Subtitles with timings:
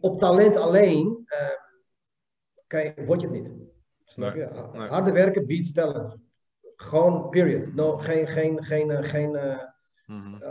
[0.00, 1.48] op talent alleen uh,
[2.66, 3.50] kan je, word je het niet.
[4.04, 4.48] Snap je?
[4.52, 4.88] Nee, nee.
[4.88, 6.16] Harde werken biedt talent.
[6.76, 7.74] Gewoon, period.
[7.74, 9.58] No, geen, geen, geen, eh, geen, eh,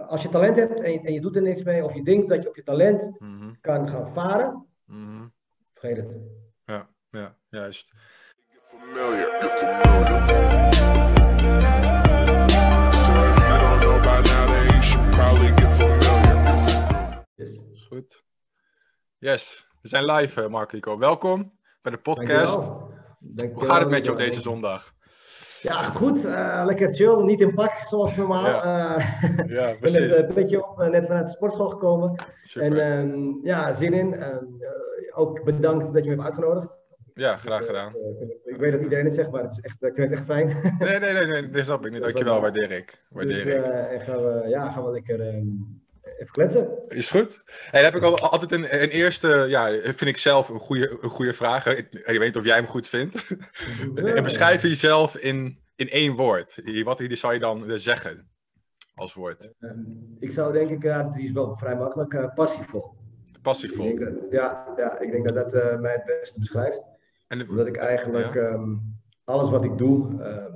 [0.07, 2.29] als je talent hebt en je, en je doet er niks mee, of je denkt
[2.29, 5.27] dat je op je talent mhm, kan gaan varen, mhm.
[5.73, 6.17] vergeet het.
[6.65, 7.93] Ja, ja, juist.
[8.91, 9.39] familiar.
[9.39, 10.73] Get familiar.
[12.93, 17.25] So if you don't know by now, then you should probably get familiar.
[17.35, 17.63] Yes.
[17.89, 18.23] Goed.
[19.21, 20.97] Yes, we zijn live, eh, Marco Rico.
[20.97, 22.55] Welkom bij de podcast.
[22.55, 22.89] Dankjewel.
[23.19, 23.53] Dankjewel.
[23.59, 24.93] Hoe gaat het met je op deze zondag?
[25.61, 26.25] Ja, goed.
[26.25, 27.23] eh, lekker chill.
[27.23, 28.45] Niet in pak, zoals normaal.
[28.45, 28.95] Ja.
[28.95, 32.15] Eh, Ja, ik ben net een beetje op, net vanuit de sportschool gekomen.
[32.41, 32.81] Super.
[32.81, 34.15] En ehm, ja, zin in.
[35.15, 36.67] Ook bedankt dat je me hebt uitgenodigd.
[37.13, 37.93] ja, graag Dus, gedaan.
[37.95, 40.25] eh, ik weet dat iedereen het zegt, maar het is echt, ik vind het echt
[40.27, 40.47] fijn.
[40.79, 42.01] Nee, nee, nee, nee, dat snap ik niet.
[42.11, 43.01] Dankjewel, waardeer ik.
[43.09, 43.63] Waardeer dus ik.
[43.65, 45.45] en gaan we, ja, gaan we lekker ehm,
[46.21, 46.69] even kletsen.
[46.87, 47.43] Is goed.
[47.71, 51.09] Dan heb ik al, altijd een, een eerste, ja, vind ik zelf een goede, een
[51.09, 51.65] goede vraag.
[51.65, 53.35] Ik, ik weet niet of jij hem goed vindt.
[53.95, 54.21] Ja.
[54.31, 56.61] Beschrijf jezelf in, in één woord.
[56.83, 58.29] Wat zou je dan eh, zeggen
[58.95, 59.53] als woord?
[59.59, 59.79] Ehm,
[60.19, 63.97] ik zou denk ik, ja, die is wel vrij makkelijk, eh, passievol.
[64.29, 66.81] Ja, ja, ik denk dat dat eh, mij het beste beschrijft.
[67.27, 68.75] En, Omdat ik eigenlijk ehm,
[69.23, 70.51] alles wat ik doe, ehm,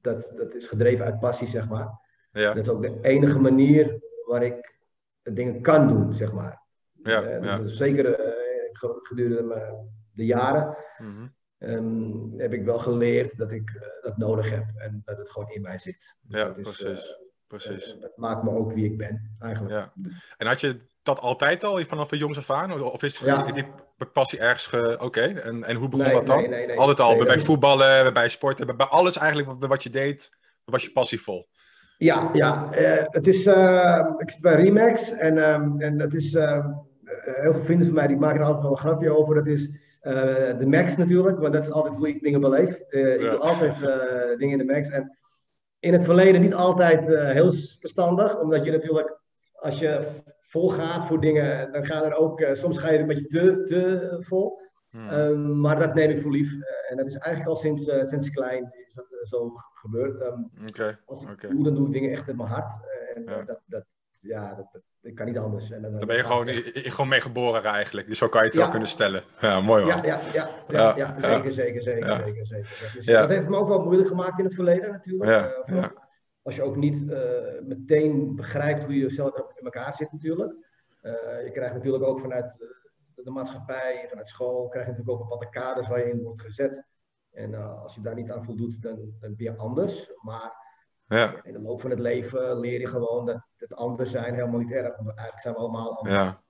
[0.00, 2.00] dat, dat is gedreven uit passie, zeg maar.
[2.32, 4.71] ja, Dat is ook de enige manier waar ik
[5.22, 6.60] dingen kan doen, zeg maar.
[7.02, 7.56] ja, Eh, ja.
[7.58, 8.32] dus Zeker eh,
[8.72, 11.26] ge- gedurende de jaren Mhm.
[12.36, 15.62] heb ik wel geleerd dat ik eh, dat nodig heb en dat het gewoon in
[15.62, 16.16] mij zit.
[16.20, 17.16] Dus Ja, is, precies.
[17.46, 17.96] precies.
[18.00, 19.74] dat maakt me ook wie ik ben, eigenlijk.
[19.74, 19.92] Ja.
[20.36, 22.82] En had je dat altijd al vanaf de jongs af aan?
[22.82, 23.52] Of is Ja.
[23.52, 23.66] die,
[24.12, 24.96] passie ergens ge...
[25.00, 26.36] Oké, en, en hoe begon Nee, dat dan?
[26.36, 26.78] nee, nee, nee.
[26.78, 30.30] Altijd al, bij voetballen, bij sporten, bij, bij alles eigenlijk wat, wat je deed,
[30.64, 31.48] was je passievol.
[32.02, 32.72] Ja, ja.
[32.72, 36.70] eh, het is, eh, ik zit bij Remax en, ehm, en dat is, ehm,
[37.04, 39.34] eh, heel veel vrienden van mij die maken er altijd wel een grapje over.
[39.34, 39.70] Dat is
[40.58, 42.78] de Max natuurlijk, want dat is altijd hoe ik dingen beleef.
[42.78, 43.74] Ik doe altijd
[44.38, 44.88] dingen in de Max.
[44.88, 45.18] En
[45.78, 49.18] in het verleden niet altijd heel verstandig, omdat je natuurlijk,
[49.52, 50.06] als je
[50.40, 53.64] vol gaat voor dingen, dan gaan er ook, soms ga je er een beetje te,
[53.64, 54.60] te vol.
[54.92, 55.08] Hmm.
[55.08, 56.52] Ehm, maar dat neem ik voor lief.
[56.52, 60.20] Eh, en dat is eigenlijk al sinds, eh, sinds klein is dat eh, zo gebeurd.
[60.20, 60.40] Ehm,
[61.04, 62.72] als ik doe, dan doe ik dingen echt met mijn hart.
[63.14, 63.42] En Ja.
[63.42, 63.84] dat, dat,
[64.20, 65.70] ja, dat, dat, dat kan niet anders.
[65.70, 68.06] En dan, ben je gewoon, i- gewoon mee geboren eigenlijk.
[68.08, 69.22] Dus zo kan je het wel kunnen stellen.
[69.40, 69.96] Ja, mooi man.
[69.96, 72.92] Ja, ja, ja, ja, Ja, zeker, zeker, zeker, zeker, zeker.
[72.94, 73.04] Dus.
[73.06, 75.62] Dat heeft me ook wel moeilijk gemaakt in het verleden natuurlijk.
[76.42, 77.04] Als je ook niet
[77.66, 80.54] meteen begrijpt hoe je zelf in elkaar zit natuurlijk.
[81.44, 82.56] Je krijgt natuurlijk ook vanuit
[83.24, 86.84] de maatschappij, vanuit school, krijg je natuurlijk ook bepaalde kaders waar je in wordt gezet.
[87.30, 90.12] En eh, als je daar niet aan voldoet, dan, dan ben je anders.
[90.22, 90.52] Maar
[91.06, 94.60] Ja, in de loop van het leven leer je gewoon dat het anders zijn helemaal
[94.60, 94.96] niet erg.
[94.96, 96.16] Want eigenlijk zijn we allemaal anders.
[96.16, 96.40] ja.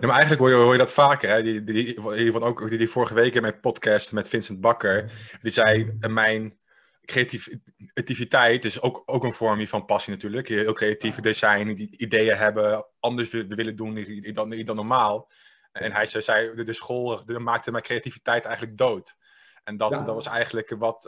[0.00, 1.30] Maar eigenlijk hoor je, hoor je dat vaker.
[1.30, 1.42] Hè?
[1.42, 5.12] Die, die, die, ook, die, die vorige week in mijn podcast met Vincent Bakker.
[5.42, 6.58] Die zei, eh, mijn
[7.04, 10.48] creativiteit is ook, ook een vorm van passie natuurlijk.
[10.48, 15.30] Je heel creatief design, die ideeën hebben, anders willen, willen doen dan, dan normaal.
[15.72, 19.16] En hij zei, zei de, school de, maakte mijn creativiteit eigenlijk dood.
[19.64, 20.02] En dat, Ja.
[20.02, 21.06] dat was eigenlijk wat,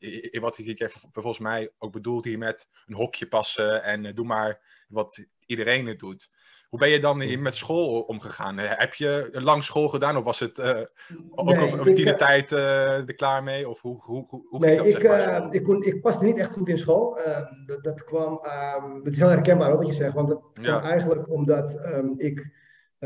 [0.00, 4.26] i- wat ik volgens mij ook bedoeld hier met een hokje passen en eh, doe
[4.26, 6.30] maar wat iedereen het doet.
[6.68, 8.58] Hoe ben je dan met school omgegaan?
[8.58, 13.14] Eh, Heb je lang school gedaan of was het ook Nee, op, op tijd er
[13.14, 13.68] klaar mee?
[13.68, 15.54] Of hoe, hoe, hoe, hoe Nee, ging dat ik, zeg maar?
[15.54, 17.18] ik, kon, ik paste niet echt goed in school.
[17.18, 20.14] Ehm, dat, dat kwam, ehm, dat is heel herkenbaar wat je zegt.
[20.14, 22.60] Want dat kwam eigenlijk omdat ehm, ik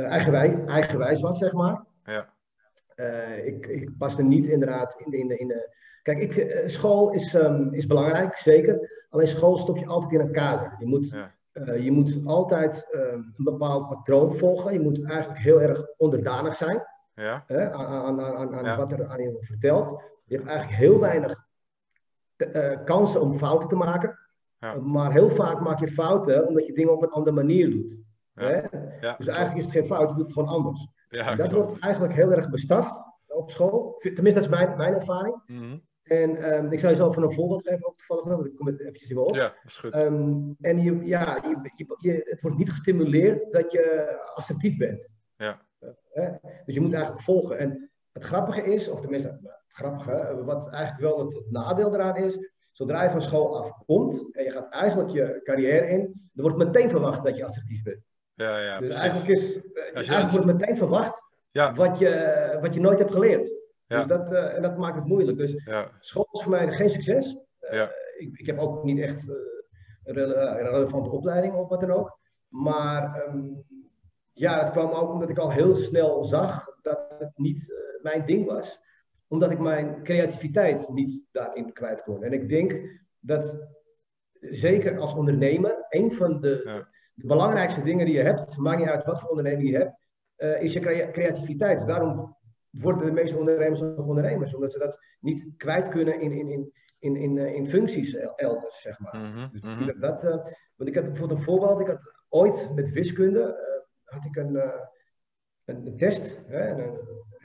[0.05, 1.85] eigenwij, eigenwijs was, zeg maar.
[2.05, 2.29] Ja.
[2.95, 5.19] Eh, ik, ik paste niet inderdaad in de...
[5.19, 5.75] In de, in de...
[6.03, 9.05] Kijk, ik, eh, school is, ehm, is belangrijk, zeker.
[9.11, 10.77] Alleen school stop je altijd in een kader.
[10.79, 11.31] Je moet, Ja.
[11.53, 14.73] eh, je moet altijd ehm, een bepaald patroon volgen.
[14.73, 16.83] Je moet eigenlijk heel erg onderdanig zijn
[17.15, 17.45] Ja?
[17.47, 18.77] hè, aan, aan, aan, aan, Ja.
[18.77, 20.03] wat er aan je wordt verteld.
[20.25, 21.45] Je hebt eigenlijk heel weinig
[22.37, 24.19] te- eh, kansen om fouten te maken.
[24.61, 24.75] Ja.
[24.75, 27.97] Maar heel vaak maak je fouten omdat je dingen op een andere manier doet.
[28.37, 28.47] Ja.
[28.47, 28.61] Hè?
[29.01, 30.89] Ja, Dus eigenlijk is het geen fout, je doet het gewoon anders.
[31.31, 33.97] En dat wordt eigenlijk heel erg bestraft op school.
[33.99, 35.43] Tenminste, dat is mijn, mijn ervaring.
[35.47, 35.79] Mhm.
[36.03, 38.67] En ehm, ik zal je zo van een voorbeeld geven, ook toevallig, want ik kom
[38.67, 39.35] het eventjes me op.
[39.35, 39.93] Ja, is goed.
[39.93, 45.09] Ehm, en je, ja, je, je, je- het wordt niet gestimuleerd dat je assertief bent.
[45.37, 45.63] Ja.
[46.13, 46.29] Hè?
[46.65, 47.59] Dus je moet eigenlijk volgen.
[47.59, 52.17] En het grappige is, of tenminste, het grappige, wat eigenlijk wel het, het nadeel eraan
[52.17, 52.39] is,
[52.71, 56.01] zodra je van school afkomt en je gaat eigenlijk je carrière in,
[56.33, 58.01] dan wordt meteen verwacht dat je assertief bent.
[58.37, 59.03] Ja, ja, dus precies.
[59.03, 63.53] eigenlijk, is, eh, eigenlijk wordt meteen verwacht Ja, wat je, wat je nooit hebt geleerd.
[63.87, 63.97] Ja.
[63.99, 65.39] Dus dat, eh, en dat maakt het moeilijk.
[65.39, 67.37] Dus ja, school is voor mij geen succes.
[67.59, 67.83] Eh,
[68.19, 72.19] ik, ik heb ook niet echt een rele- relevante opleiding of wat dan ook.
[72.49, 73.45] Maar ehm,
[74.33, 78.47] ja, dat kwam ook omdat ik al heel snel zag dat het niet mijn ding
[78.47, 78.81] was.
[79.29, 82.23] Omdat ik mijn creativiteit niet daarin kwijt kon.
[82.23, 83.67] En ik denk dat,
[84.41, 86.85] zeker als ondernemer, een van de.
[87.17, 89.95] De belangrijkste dingen die je hebt, maakt niet uit wat voor onderneming je hebt,
[90.37, 91.87] eh, is je crea- creativiteit.
[91.87, 92.37] Daarom
[92.71, 96.73] worden de meeste ondernemers ook ondernemers, omdat ze dat niet kwijt kunnen in, in, in,
[96.99, 99.17] in, in, eh, in functies el- elders, zeg maar.
[99.17, 100.01] Mhm, Dus mhm.
[100.01, 100.31] dat, eh,
[100.77, 103.65] want ik had bijvoorbeeld een voorbeeld, ik had ooit met wiskunde,
[104.05, 104.61] had ik een,
[105.65, 106.99] een, test, hè, een, een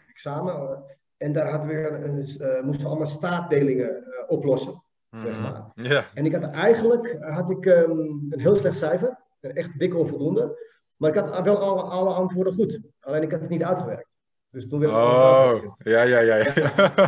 [0.09, 0.83] examen,
[1.17, 4.83] en daar hadden we een, moesten we allemaal staatdelingen oplossen.
[5.11, 5.41] zeg Mhm.
[5.41, 5.71] maar.
[6.13, 7.91] En ik had eigenlijk had ik, ehm,
[8.29, 10.57] een heel slecht cijfer, echt dik onvoldoende,
[10.95, 14.09] maar ik had wel alle, alle antwoorden goed, alleen ik had het niet uitgewerkt.
[14.49, 16.35] Dus toen werd het oh, ja, ja, ja.
[16.35, 16.43] ja.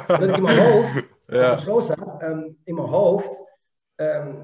[0.07, 0.95] Dat ik in mijn hoofd
[1.27, 1.57] als ik ja.
[1.57, 3.41] school zat, ehm, in mijn hoofd,
[3.95, 4.35] ehm,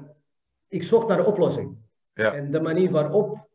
[0.68, 1.76] ik zocht naar de oplossing.
[2.12, 2.34] Ja.
[2.34, 3.48] En de manier waarop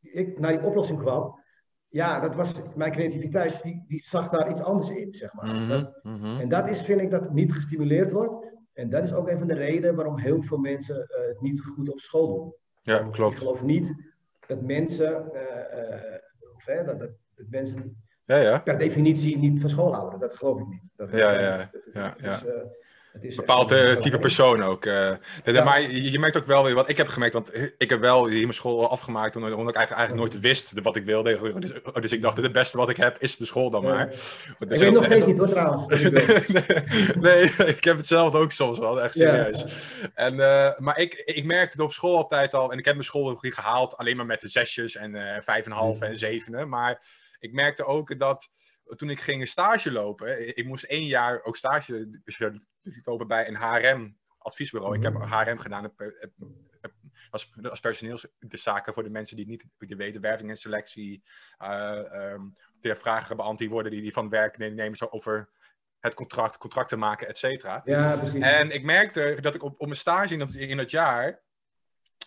[0.00, 1.40] ik naar die oplossing kwam,
[1.88, 5.54] ja, dat was mijn creativiteit, die, die zag daar iets anders in, zeg maar.
[5.54, 6.40] Mhm, mhm.
[6.40, 8.46] en dat is, vind ik, dat niet gestimuleerd wordt.
[8.72, 11.60] En dat is ook een van de redenen waarom heel veel mensen eh, het niet
[11.60, 12.54] goed op school doen.
[12.88, 13.38] Ja, Ik klopt.
[13.38, 13.94] geloof niet
[14.46, 16.20] dat mensen, eh, eh,
[16.54, 18.58] of, hè, dat, dat, dat mensen Ja, ja.
[18.58, 20.20] per definitie niet van school houden.
[20.20, 20.82] Dat geloof ik niet.
[20.96, 22.66] Dat, Ja, dat- ja, het- het- ja, het
[23.22, 24.84] eh, is bepaald een eh, type persoon ook.
[24.86, 25.10] eh.
[25.44, 25.64] Ja.
[25.64, 27.34] Maar je, je merkt ook wel weer wat ik heb gemerkt.
[27.34, 29.36] Want ik heb wel hier mijn school afgemaakt.
[29.36, 31.58] Omdat ik eigenlijk, eigenlijk nooit wist wat ik wilde.
[31.60, 34.08] Dus, dus ik dacht, het beste wat ik heb is de school dan maar.
[34.08, 36.00] Ik Dus weet nog steeds niet hoor trouwens.
[36.00, 36.12] ik
[37.20, 39.34] nee, ik heb het zelf ook soms wel, echt Ja.
[39.36, 39.64] serieus.
[40.14, 43.06] En, eh, maar ik, ik merkte het op school altijd al, en ik heb mijn
[43.06, 46.68] school gehaald alleen maar met de zesjes en eh vijf en een half en zevenen.
[46.68, 47.02] Maar
[47.38, 48.48] ik merkte ook dat
[48.96, 52.20] toen ik ging stage lopen, ik moest één jaar ook stage
[53.04, 54.96] lopen bij een HRM adviesbureau.
[54.96, 56.32] Ik heb HRM gedaan heb- heb-
[57.30, 61.22] als, als personeelszaken voor de mensen die het niet weten, werving en selectie,
[61.58, 62.42] eh ehm,
[62.80, 65.48] de vragen beantwoord worden die, die van werknemers over
[66.00, 67.82] het contract, contracten maken, et cetera.
[67.84, 68.40] Ja, precies.
[68.40, 71.42] En ik merkte dat ik op, op mijn stage in dat, in dat jaar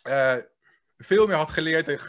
[0.03, 0.37] eh,
[1.01, 2.07] veel meer had geleerd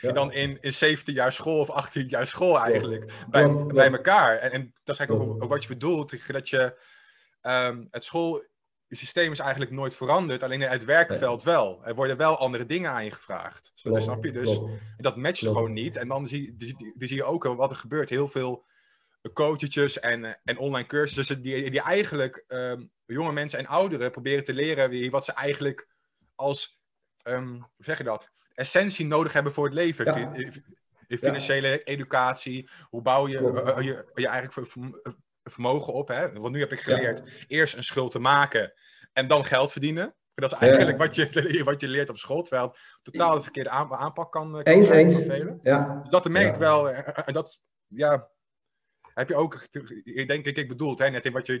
[0.00, 0.12] Ja.
[0.12, 3.12] dan in, in 17 jaar school of 18 jaar school eigenlijk.
[3.30, 4.36] Bij, bij elkaar.
[4.36, 6.32] En, en dat is eigenlijk ook, wat je bedoelt.
[6.32, 6.78] Dat je
[7.40, 10.42] ehm, het schoolsysteem is eigenlijk nooit veranderd.
[10.42, 11.84] Alleen het werkveld wel.
[11.84, 13.72] Er worden wel andere dingen aan je gevraagd.
[13.74, 14.32] Zo, Klopt, snap je?
[14.32, 14.60] Dus
[14.96, 15.96] dat matcht gewoon niet.
[15.96, 18.08] En dan zie, die, zie je ook wat er gebeurt.
[18.08, 18.64] Heel veel
[19.32, 24.54] coaches en, en online cursussen die, die eigenlijk ehm, jonge mensen en ouderen proberen te
[24.54, 25.88] leren wie, wat ze eigenlijk
[26.34, 26.82] als,
[27.24, 30.04] ehm, hoe zeg je dat, essentie nodig hebben voor het leven.
[30.04, 30.32] Ja.
[30.34, 30.46] Eh,
[31.08, 35.00] eh, financiële educatie, hoe bouw je eh, je, je eigenlijk ver- verm-
[35.42, 36.08] vermogen op.
[36.08, 36.32] Hè?
[36.32, 38.72] Want nu heb ik geleerd eerst een schuld te maken
[39.12, 40.14] en dan geld verdienen.
[40.34, 43.70] Dat is eigenlijk wat, je, wat je leert op school, terwijl het totaal de verkeerde
[43.70, 44.60] aan- aanpak kan, kan
[45.16, 45.58] Eens, eens.
[45.62, 46.90] Ja, Dus dat merk ik wel.
[46.90, 48.28] En dat, ja,
[49.14, 49.66] heb je ook,
[50.04, 51.54] ik denk ik, ik bedoeld, hè, net in wat je,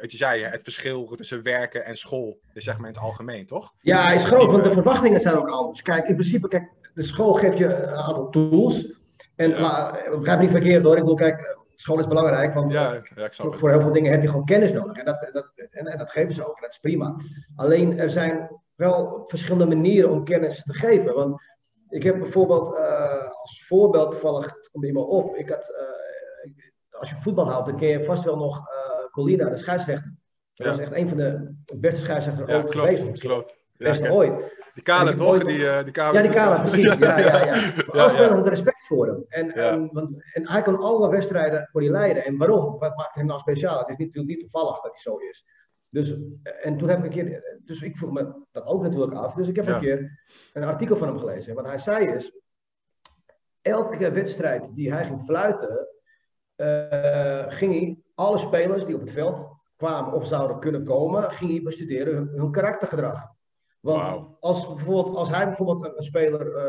[0.00, 3.46] wat je, zei, het verschil tussen werken en school, is zeg maar in het algemeen,
[3.46, 3.74] toch?
[3.80, 5.82] ja, is groot, want de verwachtingen zijn ook anders.
[5.82, 8.86] Kijk, in principe, kijk, de school geeft je een aantal tools.
[9.36, 9.98] En Ja.
[10.10, 10.94] begrijp niet verkeerd hoor.
[10.96, 13.60] Ik bedoel, kijk, school is belangrijk, want Ja, ja voor, het.
[13.60, 14.96] voor heel veel dingen heb je gewoon kennis nodig.
[14.96, 17.16] En dat, dat, en, en dat geven ze ook, en dat is prima.
[17.56, 21.14] Alleen er zijn wel verschillende manieren om kennis te geven.
[21.14, 21.42] Want
[21.88, 25.36] ik heb bijvoorbeeld, eh, als voorbeeld toevallig, het komt iemand op.
[25.36, 25.84] Ik had, eh,
[26.98, 30.14] als je voetbal houdt, dan ken je vast wel nog eh Colina, de scheidsrechter.
[30.54, 30.72] Dat Ja.
[30.72, 33.18] was echt een van de beste scheidsrechters Ja, ooit geweest.
[33.18, 33.56] klopt.
[33.76, 34.56] Ja, ooit.
[34.74, 35.28] die kale toch?
[35.28, 36.82] ooit- Die, eh, die kale, Ja, die Kala, precies.
[36.98, 37.44] Ja, ja, ja.
[37.86, 38.28] Maar Ja, ja.
[38.28, 39.24] hadden respect voor hem.
[39.28, 39.70] En, Ja.
[39.70, 42.24] en, want, en hij kon alle wedstrijden voor die leiden.
[42.24, 42.78] En waarom?
[42.78, 43.78] Wat maakt hem nou speciaal?
[43.78, 45.46] Het is niet, niet toevallig dat hij zo is.
[45.90, 46.16] Dus,
[46.62, 49.34] en toen heb ik een keer, dus ik vroeg me dat ook natuurlijk af.
[49.34, 49.74] Dus ik heb Ja.
[49.74, 50.20] een keer
[50.52, 51.50] een artikel van hem gelezen.
[51.50, 52.32] En wat hij zei is,
[53.62, 55.76] elke wedstrijd die hij ging fluiten, eh,
[57.48, 61.62] ging hij alle spelers die op het veld kwamen of zouden kunnen komen, ging hij
[61.62, 63.26] bestuderen hun, hun karaktergedrag.
[63.80, 66.62] Want als, bijvoorbeeld, als hij bijvoorbeeld een, een speler eh,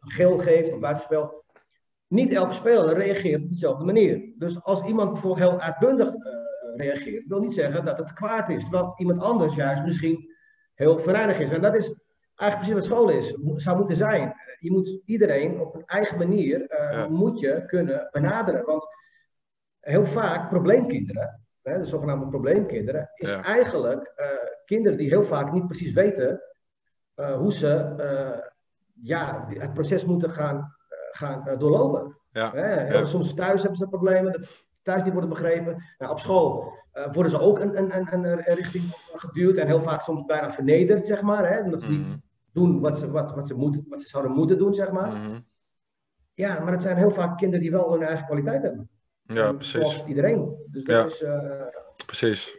[0.00, 1.44] een geel geeft, een buitenspel,
[2.06, 4.32] niet elke speler reageert op dezelfde manier.
[4.38, 6.32] Dus als iemand bijvoorbeeld heel uitbundig eh,
[6.76, 10.34] reageert, wil niet zeggen dat het kwaad is, terwijl iemand anders juist misschien
[10.74, 11.50] heel venijnig is.
[11.50, 11.94] En dat is
[12.34, 14.34] eigenlijk precies wat school is, mo- zou moeten zijn.
[14.58, 17.08] Je moet iedereen op een eigen manier eh, Ja.
[17.08, 18.64] moet je kunnen benaderen.
[18.64, 18.86] Want
[19.86, 23.42] heel vaak probleemkinderen, hè, de zogenaamde probleemkinderen, is Ja.
[23.42, 24.26] eigenlijk eh,
[24.64, 26.42] kinderen die heel vaak niet precies weten
[27.14, 28.38] eh, hoe ze eh,
[29.02, 30.74] ja, het proces moeten gaan,
[31.10, 32.16] gaan doorlopen.
[32.30, 33.06] Ja, Hè.
[33.06, 35.82] Soms thuis hebben ze problemen, dat thuis niet worden begrepen.
[35.98, 36.72] Nou, op school
[37.12, 40.52] worden ze ook een, een, een, een, een richting geduwd en heel vaak soms bijna
[40.52, 41.48] vernederd, zeg maar.
[41.52, 42.16] Hè, omdat ze niet Mhm,
[42.52, 45.12] doen wat ze, wat, wat, ze moeten, wat ze zouden moeten doen, zeg maar.
[45.12, 45.38] mhm.
[46.34, 48.88] ja, maar het zijn heel vaak kinderen die wel hun eigen kwaliteit hebben.
[49.26, 49.72] Ja, precies.
[49.80, 50.56] Zoals iedereen.
[50.70, 51.04] Dus dat Ja.
[51.04, 51.22] is...
[51.22, 51.66] eh,
[52.06, 52.56] Precies.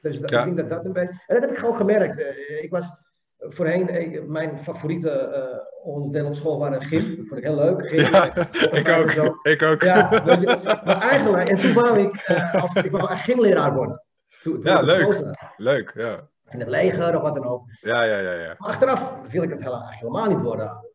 [0.00, 0.38] dus dat, Ja.
[0.38, 1.22] ik denk dat dat een beetje...
[1.26, 2.20] En dat heb ik gewoon gemerkt.
[2.20, 2.86] Eh, Ik was
[3.38, 3.88] voorheen...
[3.88, 7.16] eh, Mijn favoriete eh onderdeel op school waren gym.
[7.16, 7.86] Dat vond ik heel leuk.
[7.88, 9.24] Gym, Ja, ik zo.
[9.24, 9.46] ook.
[9.46, 9.82] Ik ook.
[9.82, 10.08] Ja,
[10.84, 11.48] maar eigenlijk...
[11.48, 12.24] En toen wou ik...
[12.60, 14.02] als, ik wou gymleraar worden.
[14.42, 15.22] Toen, toen Ja, leuk.
[15.56, 16.28] Leuk, ja.
[16.48, 17.62] In het leger of wat dan ook.
[17.80, 18.54] Ja, ja, ja, ja.
[18.58, 19.60] Maar achteraf wil ik het
[20.00, 20.89] helemaal niet worden.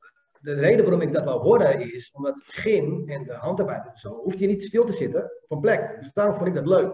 [0.45, 4.09] De reden waarom ik dat wou worden is omdat gym en de handarbeid en zo,
[4.09, 5.97] hoeft je niet stil te zitten op een plek.
[5.99, 6.93] Dus daarom vond ik dat leuk.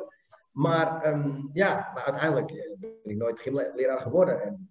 [0.52, 4.42] Maar ehm, ja, maar uiteindelijk eh, ben ik nooit gymleraar geworden.
[4.42, 4.70] En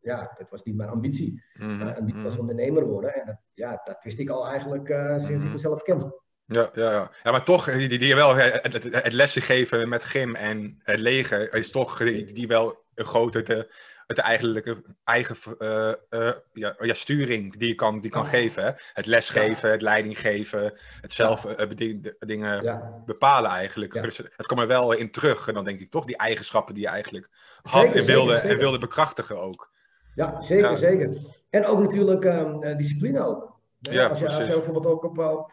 [0.00, 1.42] ja, dat was niet mijn ambitie.
[1.54, 2.40] Mhm, Mijn ambitie was mhm.
[2.40, 3.14] ondernemer worden.
[3.14, 5.52] En dat, ja, dat wist ik al eigenlijk eh, sinds ik Mhm.
[5.52, 6.14] mezelf ken.
[6.44, 7.10] Ja, ja, ja.
[7.22, 10.80] ja, maar toch, die, die, die wel, het, het, het lessen geven met gym en
[10.82, 13.68] het leger is toch die, die wel een grote,
[14.16, 15.88] het, het eigenlijke eigen eh,
[16.28, 18.28] eh, ja, ja, sturing die je kan, die kan Ja.
[18.28, 18.64] geven.
[18.64, 18.70] Hè?
[18.92, 24.02] Het lesgeven, het leiding geven, het zelf eh, beding- de- dingen bepalen eigenlijk.
[24.02, 26.82] Dus het komt er wel in terug en dan denk ik toch die eigenschappen die
[26.82, 27.28] je eigenlijk
[27.62, 29.70] had Zeker, en, wilde, zeker, en wilde bekrachtigen ook.
[30.14, 31.10] ja zeker, zeker.
[31.50, 33.60] En ook natuurlijk ehm, eh, discipline ook.
[33.78, 34.54] Ja, als, je, als je precies.
[34.54, 35.50] bijvoorbeeld ook op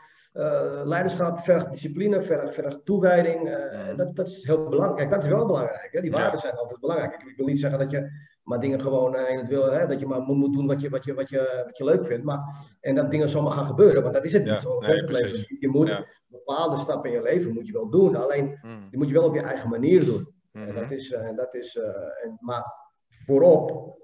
[0.84, 3.44] leiderschap vergt discipline, vergt, vergt toewijding.
[3.44, 3.96] Mhm.
[3.96, 4.98] dat, dat is heel belangrijk.
[4.98, 5.90] Kijk, dat is wel belangrijk.
[5.92, 6.02] Hè?
[6.02, 7.14] Die waarden zijn altijd belangrijk.
[7.14, 8.10] Ik wil niet zeggen dat je
[8.50, 10.82] maar dingen gewoon eh, in het wil, hè, dat je maar moet, moet doen wat
[10.82, 12.24] je, wat, je, wat, je, wat je leuk vindt.
[12.24, 12.40] Maar,
[12.82, 14.80] en dat dingen zomaar gaan gebeuren, want dat is het Ja, niet zo.
[14.80, 15.46] nee, het.
[15.60, 16.06] Je moet Ja.
[16.28, 18.16] bepaalde stappen in je leven moet je wel doen.
[18.16, 20.34] Alleen Mhm, die moet je wel op je eigen manier doen.
[20.52, 20.74] En mhm.
[20.74, 21.86] dat is, eh, dat is, eh,
[22.24, 22.74] en, maar
[23.26, 23.98] voorop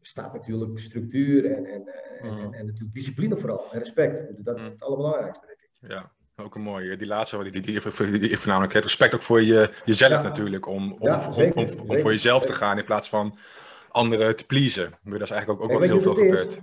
[0.00, 2.38] staat natuurlijk structuur en, en, eh, en, Mhm.
[2.44, 3.64] en, en natuurlijk discipline vooral.
[3.72, 4.44] En respect.
[4.44, 5.90] Dat is het allerbelangrijkste, denk ik.
[5.90, 6.10] Ja,
[6.44, 6.96] ook een mooie.
[6.96, 7.80] Die laatste, die, die, die,
[8.10, 10.28] die, die voornamelijk het respect ook voor je, jezelf Ja.
[10.28, 10.66] natuurlijk.
[10.66, 13.36] Om, om, Ja, om, zeker, om, voor jezelf te gaan in plaats van
[13.92, 14.90] anderen te pleasen.
[15.04, 16.18] Dat is eigenlijk ook, ook wat heel veel is?
[16.18, 16.60] gebeurt.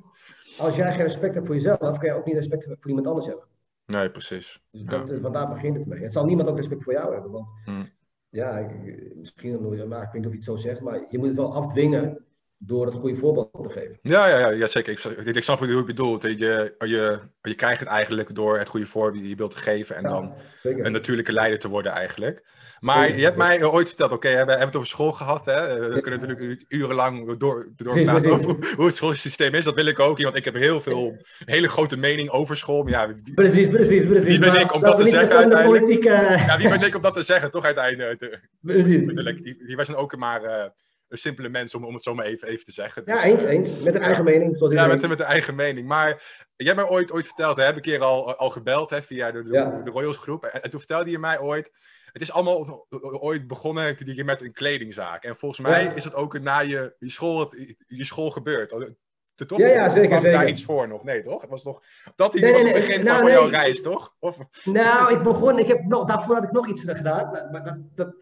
[0.57, 3.25] Als jij geen respect hebt voor jezelf, kan je ook niet respect voor iemand anders
[3.25, 3.45] hebben.
[3.85, 4.61] Nee, precies.
[4.71, 4.87] Dus Ja.
[4.87, 6.03] dat, is- want daar begint het mee.
[6.03, 7.31] Het zal niemand ook respect voor jou hebben.
[7.31, 7.89] Want Hmm.
[8.29, 11.27] ja, ik- misschien, maar ik weet niet of je het zo zegt, maar je moet
[11.27, 12.25] het wel afdwingen
[12.57, 13.99] door het goede voorbeeld te geven.
[14.01, 14.91] Ja, ja, ja, ja zeker.
[14.91, 16.23] Ik, ik, ik snap hoe je bedoelt.
[16.23, 20.01] Je, je, je krijgt het eigenlijk door het goede voorbeeld die je wilt geven en
[20.03, 20.85] Ja, dan Zeker.
[20.85, 22.55] een natuurlijke leider te worden eigenlijk.
[22.79, 23.17] Maar Zeker.
[23.17, 25.45] je hebt mij ooit verteld, oké, we hebben het over school gehad.
[25.45, 25.79] Hè?
[25.93, 29.63] We kunnen natuurlijk urenlang door, doorpraten Precies, over hoe- hoe het schoolsysteem is.
[29.65, 32.83] Dat wil ik ook, want ik heb heel veel, hele grote mening over school.
[32.83, 34.27] Maar ja, wie, Precies, precies, precies.
[34.27, 35.79] Wie ben ik om dat te zeggen in de uiteindelijk?
[35.83, 36.03] politiek,
[36.47, 38.19] ja, wie ben ik om dat te zeggen, toch uiteindelijk.
[38.19, 39.05] De- precies.
[39.05, 40.65] Die, die wij zijn ook maar eh,
[41.07, 43.01] een simpele mens, om, om het zo maar even, even te zeggen.
[43.05, 43.79] Ja, Dus, eens, eh, eens.
[43.83, 45.87] Met een eigen mening, zoals Ja, met, met de eigen mening.
[45.87, 46.07] Maar
[46.55, 49.01] jij hebt mij ooit, ooit verteld, hè, heb ik een keer al, al gebeld hè,
[49.01, 49.81] via de, de, Ja.
[49.83, 50.45] de Royals groep.
[50.45, 51.71] En, en toen vertelde je mij ooit,
[52.11, 52.87] het is allemaal
[53.21, 55.23] ooit begonnen met een kledingzaak.
[55.23, 55.93] En volgens mij Ja.
[55.93, 57.53] is het ook na je, je, school,
[57.87, 58.95] je school gebeurd.
[59.35, 59.57] De, toch?
[59.59, 60.47] Ja, ja, zeker, kwam daar zeker.
[60.47, 61.03] iets voor nog?
[61.03, 61.41] Nee, toch?
[61.41, 61.81] Het was toch,
[62.15, 62.89] dat hier Nee, was nee, het nee.
[62.89, 64.15] begin Nou, van, jouw reis, toch?
[64.19, 67.31] Of, Nou, ik begon, ik heb nog, daarvoor had ik nog iets gedaan.
[67.31, 68.15] Maar, maar dat, dat,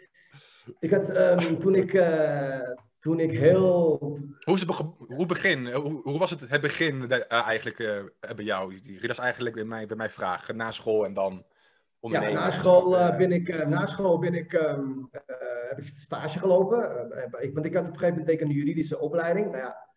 [0.79, 2.69] ik had, ehm, toen ik, eh,
[2.99, 3.97] toen ik heel,
[4.45, 8.45] hoe, is het hoe, begin, hoe, hoe was het, het begin eh, eigenlijk eh, bij
[8.45, 8.75] jou?
[9.01, 10.53] Dat is eigenlijk bij mij, bij mij vraag.
[10.53, 11.43] Na school en dan
[11.99, 14.51] ja, na school ben ik, na school ben ik,
[15.69, 17.11] heb ik stage gelopen.
[17.39, 19.45] Ik, want ik had op een gegeven moment een juridische opleiding.
[19.45, 19.87] Nou ja,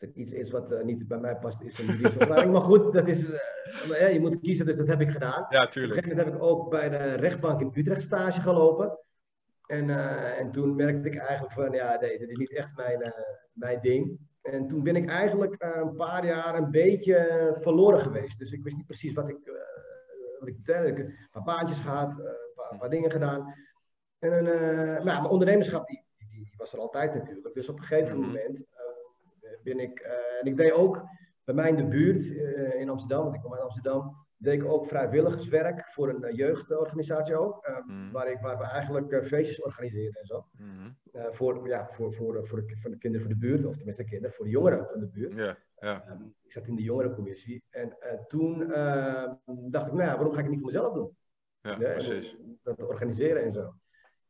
[0.00, 2.52] als er iets is wat niet bij mij past, is een juridische opleiding.
[2.52, 3.20] Maar goed, dat is,
[4.12, 5.46] je moet kiezen, dus dat heb ik gedaan.
[5.48, 5.94] Ja, Op een tuurlijk.
[5.94, 8.98] gegeven moment heb ik ook bij de rechtbank in Utrecht stage gelopen.
[9.70, 13.02] En, eh, en toen merkte ik eigenlijk van, ja, nee, dit is niet echt mijn,
[13.02, 13.22] eh,
[13.52, 14.18] mijn ding.
[14.42, 18.38] En toen ben ik eigenlijk eh, een paar jaar een beetje verloren geweest.
[18.38, 19.38] Dus ik wist niet precies wat ik,
[20.38, 20.56] wat ik.
[20.58, 23.54] Ik heb een paar baantjes gehad, eh, een paar, een paar dingen gedaan.
[24.18, 27.54] En maar ja, mijn ondernemerschap, die, die, die was er altijd natuurlijk.
[27.54, 28.26] Dus op een gegeven Mhm.
[28.26, 28.64] moment
[29.62, 30.00] ben ik,
[30.40, 31.02] en ik deed ook
[31.44, 32.24] bij mij in de buurt
[32.74, 37.36] in Amsterdam, want ik kom uit Amsterdam, deed ik ook vrijwilligerswerk voor een eh, jeugdorganisatie
[37.36, 37.64] ook.
[37.64, 38.10] eh, Mhm.
[38.10, 40.46] waar, ik, waar we eigenlijk eh, feestjes organiseren en zo.
[40.58, 40.90] Mhm.
[41.12, 44.02] Eh, voor, ja, voor, voor, voor, de, voor de kinderen van de buurt, of tenminste
[44.02, 45.56] de kinderen, voor de jongeren van de buurt.
[45.76, 47.96] Ehm, ik zat in de jongerencommissie en
[48.28, 51.16] toen eh, dacht ik, nou ja, waarom ga ik het niet voor mezelf doen?
[51.60, 52.36] ja, precies.
[52.62, 53.74] Dat organiseren en zo.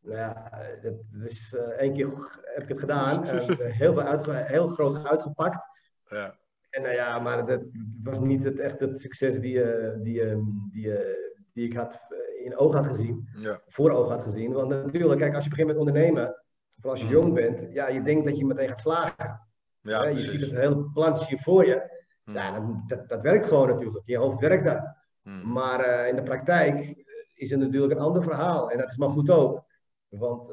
[0.01, 0.51] Nou ja,
[0.83, 2.09] dat, dat is één keer
[2.55, 3.25] heb ik het gedaan.
[3.83, 5.65] heel, veel uitge, heel groot uitgepakt.
[6.09, 6.39] Ja,
[6.71, 7.61] En nou ja, maar dat
[8.03, 10.39] was niet het, echt het succes die, eh, die, eh,
[10.73, 11.17] die, eh,
[11.53, 12.01] die ik had
[12.45, 13.29] in oog had gezien.
[13.37, 14.53] ja, Voor oog had gezien.
[14.53, 18.03] Want natuurlijk, kijk, als je begint met ondernemen, vooral als je jong bent, ja, je
[18.03, 19.49] denkt dat je meteen gaat slagen.
[19.81, 21.99] ja, je ziet het hele plantje voor je.
[22.25, 22.37] Mhm.
[22.37, 24.07] Ja, dat, dat werkt gewoon natuurlijk.
[24.07, 24.95] In je hoofd werkt dat.
[25.23, 25.53] Mhm.
[25.53, 28.71] Maar in de praktijk is het natuurlijk een ander verhaal.
[28.71, 29.65] En dat is maar goed ook.
[30.09, 30.53] Want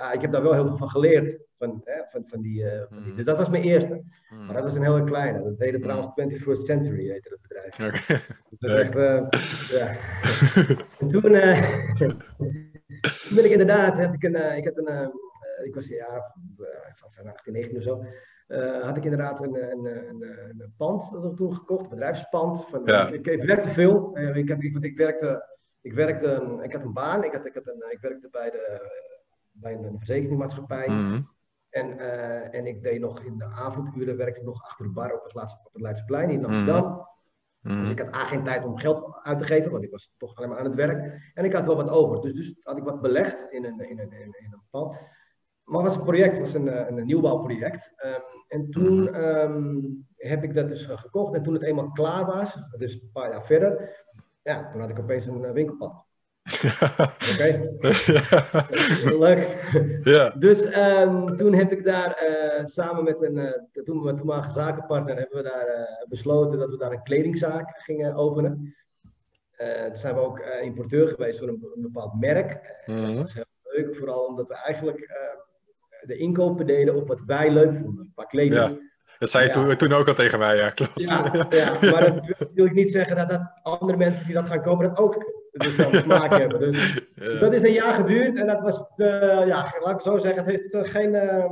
[0.00, 1.38] ja, ik heb daar wel heel veel van geleerd.
[1.58, 3.16] Van, hè, van, van die, van die, Mhm.
[3.16, 4.02] dus dat was mijn eerste.
[4.28, 4.44] Hmm.
[4.46, 5.42] Maar dat was een hele kleine.
[5.42, 5.82] Dat heette Mhm.
[5.86, 7.74] trouwens 21st Century, heette dat bedrijf.
[7.80, 8.20] Oké.
[8.58, 8.94] Dat echt,
[9.78, 9.96] ja.
[10.98, 11.80] En toen, eh,
[13.26, 15.10] toen ben ik inderdaad, had ik, een, ik, had een, eh, eh,
[15.64, 18.04] ik was ja, uh, ik zal het zijn 18, 19 of zo,
[18.82, 22.64] had ik inderdaad een, een, een, een, een pand dat ik toen gekocht, een bedrijfspand.
[22.68, 23.08] Van, Ja.
[23.08, 25.48] ik, ik werkte veel, ik, heb, ik, want ik werkte,
[25.80, 28.50] ik werkte, een- ik had een baan, ik, had, ik, had een, ik werkte bij,
[28.50, 28.80] de,
[29.60, 30.88] bij een verzekeringsmaatschappij.
[30.88, 31.20] Mhm.
[31.70, 35.12] En, eh, en ik deed nog in de avonduren, werkte ik nog achter de bar
[35.14, 36.46] op het, laatste, op het Leidseplein in Mhm.
[36.50, 37.08] Amsterdam.
[37.62, 37.90] Dus Mhm.
[37.90, 40.48] ik had A geen tijd om geld uit te geven, want ik was toch alleen
[40.48, 41.30] maar aan het werk.
[41.34, 42.20] En ik had wel wat over.
[42.20, 44.92] Dus, dus had ik wat belegd in een, in een, in, in een pand.
[45.64, 47.92] Maar het was een project, het was een, eh, een nieuwbouwproject.
[47.96, 49.14] Ehm, en toen Mhm.
[49.14, 49.78] ehm,
[50.16, 51.34] heb ik dat dus eh, gekocht.
[51.34, 54.04] En toen het eenmaal klaar was, dus een paar jaar verder,
[54.42, 56.04] ja, toen had ik opeens een winkelpand.
[57.32, 57.70] Oké,
[59.26, 59.48] leuk.
[60.04, 60.30] ja.
[60.38, 63.34] Dus ehm, toen heb ik daar eh, samen met een
[63.72, 67.80] de toen, mijn toenmalige zakenpartner hebben we daar eh, besloten dat we daar een kledingzaak
[67.82, 68.74] gingen openen.
[69.86, 72.82] Toen zijn we ook importeur geweest voor een, een bepaald merk.
[72.86, 73.06] Mhm.
[73.06, 75.10] Dat was heel leuk, vooral omdat we eigenlijk
[76.00, 78.54] de inkopen deden op wat wij leuk vonden, qua kleding.
[78.54, 78.76] Ja.
[79.18, 79.54] Dat zei je Ja.
[79.66, 80.92] toen, toen ook al tegen mij, ja, klopt.
[80.94, 84.62] Ja, ja, maar dat wil ik niet zeggen dat, dat andere mensen die dat gaan
[84.62, 86.60] kopen dat ook dezelfde smaak hebben.
[86.60, 87.38] Dus Ja.
[87.38, 90.50] dat is een jaar geduurd en dat was, de, ja, laat ik zo zeggen, het
[90.50, 91.44] heeft eh, geen, eh,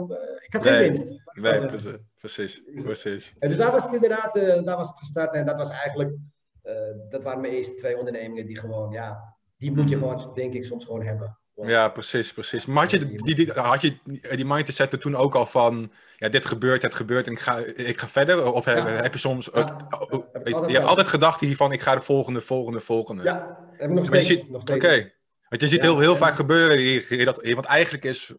[0.46, 1.12] ik had geen winst.
[1.32, 1.92] Nee, precies.
[2.20, 2.62] Precies.
[2.84, 3.34] precies.
[3.38, 6.14] En dus daar was het inderdaad, eh, daar was het gestart en dat was eigenlijk,
[6.62, 6.74] eh,
[7.10, 10.64] dat waren mijn eerste twee ondernemingen die gewoon, ja, die moet je gewoon, denk ik,
[10.64, 11.38] soms gewoon hebben.
[11.62, 12.66] Ja, precies, precies.
[12.66, 13.96] Maar had je die, die, had je
[14.36, 17.56] die mindset er toen ook al van, ja, dit gebeurt, het gebeurt en ik ga,
[17.76, 18.52] ik ga verder?
[18.52, 18.86] Of heb, Ja.
[18.86, 22.40] heb je soms, Ja, het- heb je hebt altijd gedacht hiervan, ik ga de volgende,
[22.40, 23.22] volgende, volgende.
[23.22, 24.40] Ja, heb nog steeds.
[24.50, 25.12] oké.
[25.48, 28.34] Want je ziet heel, heel vaak gebeuren dat, want eigenlijk is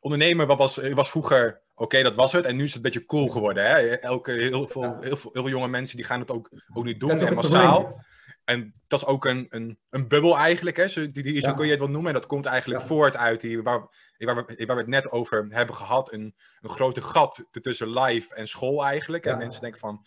[0.00, 2.44] ondernemen wat was, was vroeger, oké, dat was het.
[2.44, 3.66] En nu is het een beetje cool geworden.
[3.66, 3.96] Hè?
[3.96, 4.98] Elke, heel, veel, Ja.
[5.00, 7.80] heel, veel, heel jonge mensen die gaan het ook, ook nu doen en massaal.
[7.82, 8.04] probleem.
[8.44, 10.88] En dat is ook een, een, een bubbel eigenlijk, hè?
[10.88, 11.54] Zo, die, die, zo Ja.
[11.54, 12.08] kun je het wel noemen.
[12.14, 12.86] En dat komt eigenlijk Ja.
[12.86, 13.78] voort uit die, waar,
[14.18, 16.12] waar, we, waar we het net over hebben gehad.
[16.12, 19.26] Een, een grote gat tussen live en school eigenlijk.
[19.26, 20.06] En mensen denken van,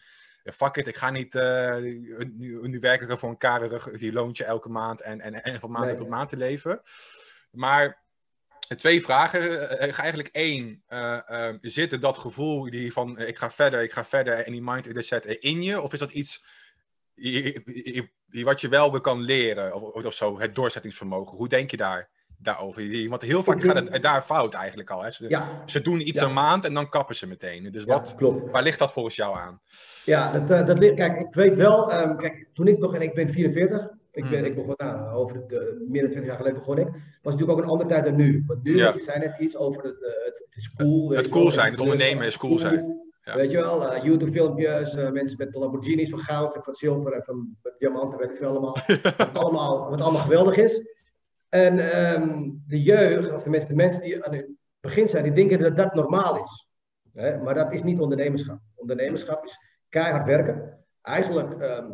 [0.49, 4.43] ja, fuck it, ik ga niet eh, nu, nu werken voor een karig die loontje
[4.43, 5.95] elke maand en, en, en van maand Nee.
[5.95, 6.81] tot maand te leven.
[7.51, 8.07] Maar
[8.77, 9.69] twee vragen.
[9.79, 13.83] Eh, eigenlijk één, eh, eh, zit er dat gevoel die van eh, ik ga verder,
[13.83, 15.81] ik ga verder en die mind set in je?
[15.81, 16.43] Of is dat iets
[18.29, 21.37] wat je wel kan leren of, of zo, het doorzettingsvermogen?
[21.37, 22.09] Hoe denk je daar,
[22.41, 23.09] daarover?
[23.09, 25.03] Want heel vaak gaat het daar fout eigenlijk al.
[25.03, 25.11] Hè?
[25.11, 26.25] Ze, Ja, ze doen iets Ja.
[26.25, 27.71] een maand en dan kappen ze meteen.
[27.71, 28.51] Dus ja, wat, klopt.
[28.51, 29.61] waar ligt dat volgens jou aan?
[30.05, 33.13] Ja, dat, eh, dat ligt, kijk, ik weet wel, ehm, kijk, toen ik begon, ik
[33.13, 34.45] ben 44, ik, ben, Mhm.
[34.49, 36.87] ik begon, nou, over de, meer dan 20 jaar geleden begon ik,
[37.21, 38.43] was natuurlijk ook een andere tijd dan nu.
[38.47, 38.93] Want nu, Ja.
[38.99, 41.09] zei net iets over het, eh, het, het is cool.
[41.09, 42.97] Het cool wel, zijn, het ondernemen is cool zijn.
[43.23, 43.35] Ja.
[43.35, 47.57] Weet je wel, eh, YouTube-filmpjes, mensen met Lamborghinis van goud en van zilver en van
[47.77, 48.77] diamanten, weet ik veel allemaal.
[49.17, 50.81] wat, allemaal wat allemaal geweldig is.
[51.49, 54.47] En ehm, de jeugd, of tenminste de mensen die aan het
[54.79, 56.67] begin zijn, die denken dat dat normaal is.
[57.13, 57.37] Hè?
[57.37, 58.59] Maar dat is niet ondernemerschap.
[58.75, 59.57] Ondernemerschap is
[59.89, 60.77] keihard werken.
[61.01, 61.91] Eigenlijk ehm,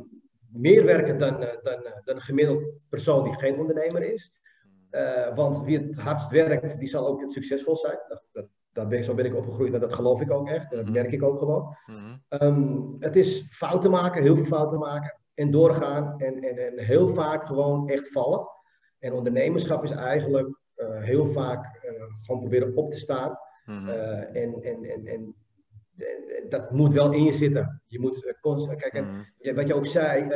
[0.52, 4.32] meer werken dan, eh, dan, eh, dan een gemiddeld persoon die geen ondernemer is.
[4.89, 7.98] Eh, want wie het hardst werkt, die zal ook succesvol zijn.
[8.08, 10.72] Dat, dat, dat ben, zo ben ik opgegroeid en dat geloof ik ook echt.
[10.72, 10.91] Dat Mhm.
[10.91, 11.76] merk ik ook gewoon.
[11.86, 12.18] Mhm.
[12.28, 17.13] Ehm, het is fouten maken, heel veel fouten maken en doorgaan en, en, en heel
[17.13, 18.48] vaak gewoon echt vallen.
[19.06, 21.91] En ondernemerschap is eigenlijk eh, heel vaak eh,
[22.22, 23.38] gewoon proberen op te staan.
[23.65, 23.89] Mhm.
[23.89, 25.36] Eh, en, en, en, en,
[26.50, 27.82] dat moet wel in je zitten.
[27.88, 29.06] Je moet constant, kijk, en
[29.39, 29.56] Mhm.
[29.56, 30.28] wat je ook zei,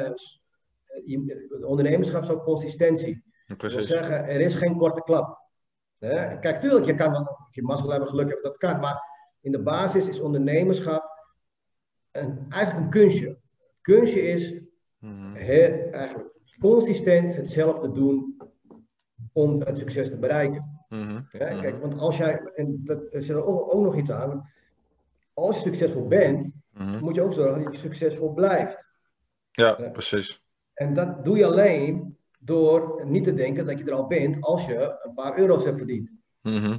[1.06, 3.24] je- ondernemerschap is ook consistentie.
[3.48, 3.90] Dat wil Precies.
[3.90, 5.40] zeggen, er is geen korte klap.
[5.98, 6.40] Hè?
[6.40, 8.80] Kijk, tuurlijk, je kan wel, je mazzel hebben, geluk hebben, dat kan.
[8.80, 9.04] Maar
[9.42, 11.04] in de basis is ondernemerschap
[12.12, 13.38] een, eigenlijk een kunstje.
[13.82, 14.62] Kunstje is
[15.00, 15.36] Mhm.
[15.36, 18.39] eigenlijk consistent hetzelfde doen
[19.40, 20.84] om het succes te bereiken.
[20.90, 21.22] Mhm.
[21.30, 21.52] Hè?
[21.54, 21.62] Mhm.
[21.62, 24.50] Kijk, want als jij, en dat er zit er ook, ook nog iets aan,
[25.34, 27.04] als je succesvol bent, Mhm.
[27.04, 28.78] moet je ook zorgen dat je succesvol blijft.
[29.52, 30.44] Ja, precies.
[30.74, 34.66] En dat doe je alleen door niet te denken dat je er al bent als
[34.66, 36.10] je een paar euro's hebt verdiend.
[36.42, 36.78] Mhm.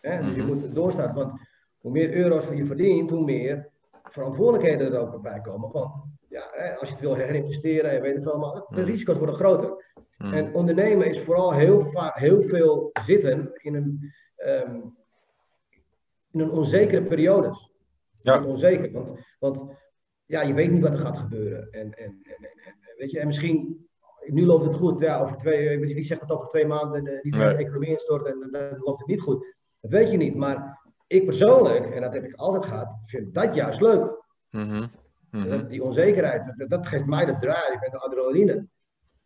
[0.00, 0.18] Hè?
[0.18, 0.52] Dus je Mhm.
[0.52, 1.40] moet doorstaan, want
[1.78, 3.68] hoe meer euro's je verdient, hoe meer
[4.02, 5.70] verantwoordelijkheden er ook bij komen.
[5.72, 5.92] Want
[6.28, 6.44] ja,
[6.80, 8.84] als je het wil herinvesteren en weet het wel, maar de Mhm.
[8.84, 9.91] risico's worden groter.
[10.22, 10.34] Mhm.
[10.34, 14.80] En ondernemen is vooral heel, heel veel zitten in een, ehm,
[16.30, 17.70] in een onzekere periodes.
[18.20, 18.44] Ja.
[18.44, 19.62] Onzeker, want, want
[20.26, 21.70] ja, je weet niet wat er gaat gebeuren.
[21.70, 22.48] En, en, en,
[22.96, 23.86] weet je, en misschien,
[24.26, 27.36] nu loopt het goed, ja, over twee, wie zegt dat over twee maanden eh, die
[27.36, 27.48] Nee.
[27.48, 29.56] de economie instort en dan loopt het niet goed.
[29.80, 30.34] Dat weet je niet.
[30.34, 34.24] Maar ik persoonlijk, en dat heb ik altijd gehad, vind dat juist leuk.
[34.50, 34.86] Mhm.
[35.30, 35.66] Mhm.
[35.66, 38.68] Die onzekerheid, dat, dat geeft mij de drive en de adrenaline.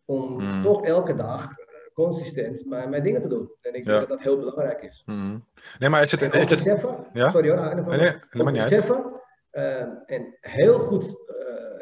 [0.07, 0.63] Om Mm.
[0.63, 1.65] toch elke dag eh,
[1.95, 3.51] consistent mijn, mijn dingen te doen.
[3.61, 3.89] En ik Ja.
[3.91, 5.03] denk dat dat heel belangrijk is.
[5.07, 5.39] Mhm.
[5.79, 6.21] Nee, maar is het...
[6.23, 7.31] Is het beseffen, Ja?
[7.31, 11.15] sorry hoor, Nee, beseffen, eh, en heel goed,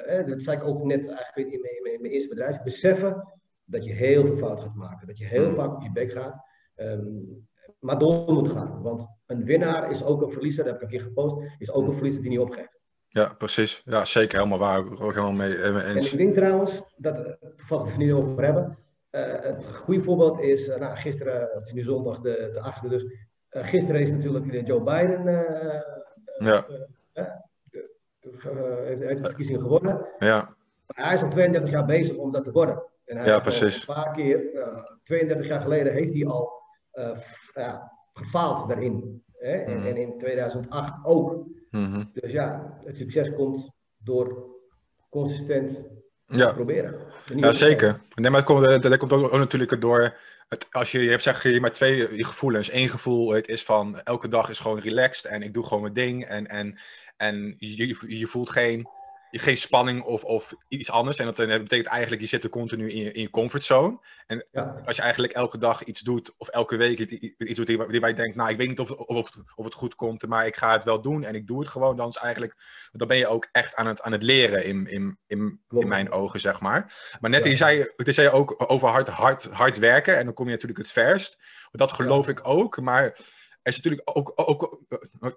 [0.06, 2.62] eh, dat zei ik ook net eigenlijk in mijn, in mijn- in mijn eerste bedrijf,
[2.62, 3.32] beseffen
[3.64, 5.06] dat je heel veel fout gaat maken.
[5.06, 5.54] Dat je heel Mm.
[5.54, 7.04] vaak op je bek gaat, ehm,
[7.80, 8.82] maar door moet gaan.
[8.82, 11.86] Want een winnaar is ook een verliezer, dat heb ik een keer gepost, is ook
[11.86, 12.73] een verliezer die niet opgeeft.
[13.14, 13.82] Ja, precies.
[13.84, 14.38] Ja, zeker.
[14.38, 14.84] Helemaal waar.
[14.84, 16.12] Helemaal mee, eh, mee En eens.
[16.12, 18.78] ik denk trouwens, dat eh, toevallig het er niet over hebben.
[19.10, 23.04] eh, het goede voorbeeld is, nou, gisteren, het is nu zondag de, de 8e, dus
[23.50, 25.24] gisteren is natuurlijk Joe Biden
[26.38, 26.66] Ja,
[28.20, 30.06] heeft, heeft de verkiezingen gewonnen.
[30.18, 30.54] ja,
[30.86, 32.82] Maar hij is al 32 jaar bezig om dat te worden.
[33.04, 33.88] En hij Ja, precies.
[33.88, 36.52] Een paar keer, eh, 32 jaar geleden, heeft hij al
[38.12, 39.22] gefaald daarin.
[39.38, 39.52] Hè?
[39.52, 39.86] En, Mhm.
[39.86, 41.46] en in 2008 ook.
[41.80, 42.02] Mhm.
[42.12, 44.46] Dus ja, het succes komt door
[45.10, 45.70] consistent
[46.26, 46.52] te ja.
[46.52, 46.94] proberen.
[47.28, 48.00] Er Ja, zeker.
[48.14, 50.16] Nee, maar dat komt, dat, dat komt ook, ook natuurlijk door.
[50.48, 52.72] Het, als je, je hebt zeg je maar twee eh, je gevoelens.
[52.72, 55.94] Eén gevoel het is van elke dag is gewoon relaxed en ik doe gewoon mijn
[55.94, 56.24] ding.
[56.24, 56.78] En, en,
[57.16, 58.88] en je, je- voelt geen,
[59.38, 61.18] geen spanning of, of iets anders.
[61.18, 63.98] En dat, betekent eigenlijk je zit er continu in je, in je comfortzone.
[64.26, 67.88] En Ja, als je eigenlijk elke dag iets doet, of elke week iets, doet die,
[67.88, 70.26] die waar je denkt, nou ik weet niet of, of, of, of het goed komt,
[70.26, 72.54] maar ik ga het wel doen en ik doe het gewoon, dan is eigenlijk,
[72.92, 76.10] dan ben je ook echt aan het, aan het leren in, in, in, in mijn
[76.10, 76.92] ogen, zeg maar.
[77.20, 77.50] Maar net, Ja.
[77.50, 80.52] je zei, het zei je ook over hard, hard, hard werken en dan kom je
[80.52, 81.38] natuurlijk het verst.
[81.70, 83.18] Dat geloof ik ook, maar
[83.72, 84.80] is natuurlijk ook, ook,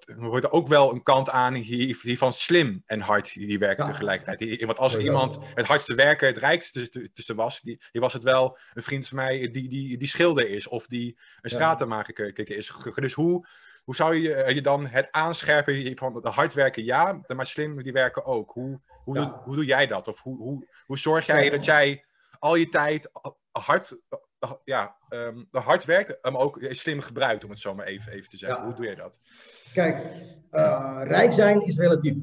[0.05, 3.85] er wordt er ook wel een kant aan hier, hiervan slim en hard die werken
[3.85, 3.91] Ja.
[3.91, 4.39] tegelijkertijd.
[4.39, 8.23] Die- Want als iemand het hardste werken, het rijkste tussen- was, die, die was het
[8.23, 12.71] wel een vriend van mij die, die, die schilder is of die een stratenmaker is.
[12.95, 13.47] Dus hoe,
[13.83, 17.83] hoe zou je eh, je dan het aanscherpen van de hard werken ja, maar slim
[17.83, 18.51] die werken ook?
[18.51, 19.25] Hoe, hoe, Ja.
[19.25, 20.07] doe, hoe doe jij dat?
[20.07, 22.05] Of hoe, hoe, hoe zorg jij dat jij
[22.39, 23.11] al je tijd
[23.51, 23.97] hard,
[24.63, 28.37] ja, ehm, hard werkt, maar ook slim gebruikt, om het zo maar even, even te
[28.37, 28.59] zeggen.
[28.59, 28.65] Ja.
[28.65, 29.19] Hoe doe je dat?
[29.73, 30.05] Kijk,
[30.51, 32.15] eh, rijk zijn is relatief.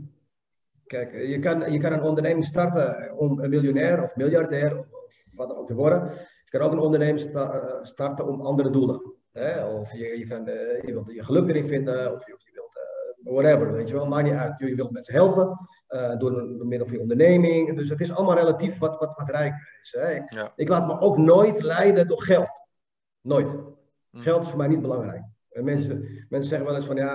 [0.87, 4.87] Kijk, je kan, je kan een onderneming starten om een miljonair of miljardair of
[5.33, 6.11] wat dan ook te worden.
[6.45, 9.13] Je kan ook een onderneming sta- eh, starten om andere doelen.
[9.33, 9.67] Hè?
[9.67, 12.51] Of je, je, kan, eh, je wilt je geluk erin vinden, of je, of je
[12.53, 12.73] wilt
[13.37, 14.59] whatever, weet je wel, maakt niet uit.
[14.59, 17.77] Je wilt mensen helpen eh, door, door middel van je onderneming.
[17.77, 19.93] Dus het is allemaal relatief wat, wat, wat rijker is.
[19.99, 20.11] Hè?
[20.15, 20.53] Ik, Ja.
[20.57, 22.63] ik laat me ook nooit leiden door geld.
[23.21, 23.49] Nooit.
[24.11, 24.21] Hm.
[24.21, 25.23] Geld is voor mij niet belangrijk.
[25.51, 27.15] En mensen, mensen zeggen wel eens van ja,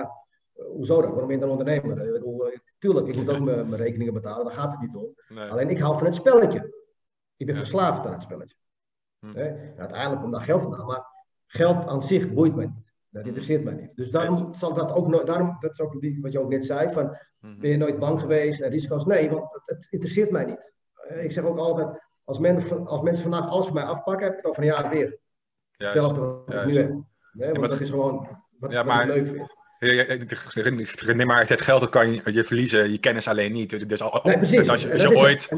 [0.54, 1.10] eh, hoezo dan?
[1.10, 2.04] Waarom ben je dan ondernemer?
[2.06, 4.96] Ik bedoel, eh, tuurlijk, ik moet ook mijn mijn rekeningen betalen, daar gaat het niet
[4.96, 5.14] om.
[5.28, 5.50] Nee.
[5.50, 6.78] Alleen ik hou van het spelletje.
[7.36, 7.60] Ik ben Ja.
[7.60, 8.56] verslaafd aan het spelletje.
[9.18, 9.34] Hm.
[9.34, 9.74] Hè?
[9.78, 11.06] Uiteindelijk komt daar geld vandaan, maar
[11.46, 12.89] geld aan zich boeit mij niet.
[13.10, 13.90] Dat interesseert mij niet.
[13.94, 16.64] Dus daarom zal dat ook nooit, daarom, dat is ook die, wat je ook net
[16.66, 17.58] zei, van Mhm.
[17.60, 19.04] ben je nooit bang geweest en risico's?
[19.04, 20.72] Nee, want het, het interesseert mij niet.
[21.08, 21.88] Eh, Ik zeg ook altijd,
[22.24, 24.90] als, men, als mensen vandaag alles van mij afpakken, heb ik het over een jaar
[24.90, 25.18] weer.
[25.76, 25.94] Juist.
[25.94, 26.66] Hetzelfde wat ik juist.
[26.66, 26.92] nu heb.
[27.32, 29.58] Nee, want dat is gewoon wat, Ja, wat maar- ik leuk vind.
[29.78, 30.04] Ja, ja,
[31.16, 33.88] ja, maar het geld dat kan je, je verliezen, je kennis alleen niet.
[33.88, 34.56] Dus, al- Nee, precies.
[34.58, 35.48] dus als je, als ooit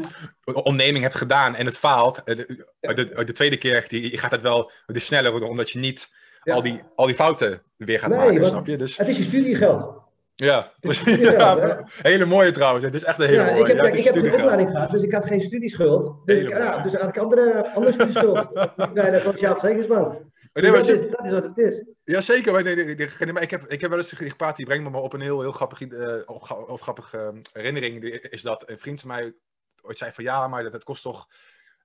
[0.43, 2.93] een onderneming hebt gedaan en het faalt, eh, de, Ja.
[2.93, 6.09] de, de tweede keer die, je gaat het wel de sneller omdat je niet
[6.43, 6.53] Ja.
[6.53, 8.77] al, die, al die fouten weer gaat Nee, maken, snap je?
[8.77, 10.01] Dus Het is je studiegeld.
[10.35, 11.01] ja, precies.
[11.07, 12.85] studiegeld, ja, hele mooie trouwens.
[12.85, 13.71] Het is echt een hele Ja, mooie.
[13.73, 16.25] ik heb, ik heb een opleiding gehad, dus ik had geen studieschuld.
[16.25, 18.53] Dus, ik, ja, dus had ik andere, andere studieschuld.
[18.93, 20.21] nee, dat was jouw verzekeringsbank.
[20.53, 21.83] Nee, maar dat, zo- is, dat is wat het is.
[22.03, 22.53] Ja, zeker.
[22.53, 25.01] Maar, nee, nee, maar ik, heb, ik heb wel eens gepraat, die brengt me maar
[25.01, 26.35] op een heel, heel grappige, eh,
[26.67, 28.03] of, grappige eh, herinnering.
[28.03, 29.33] Is dat een vriend van mij
[29.81, 31.27] ooit zei van ja, maar dat, dat kost toch.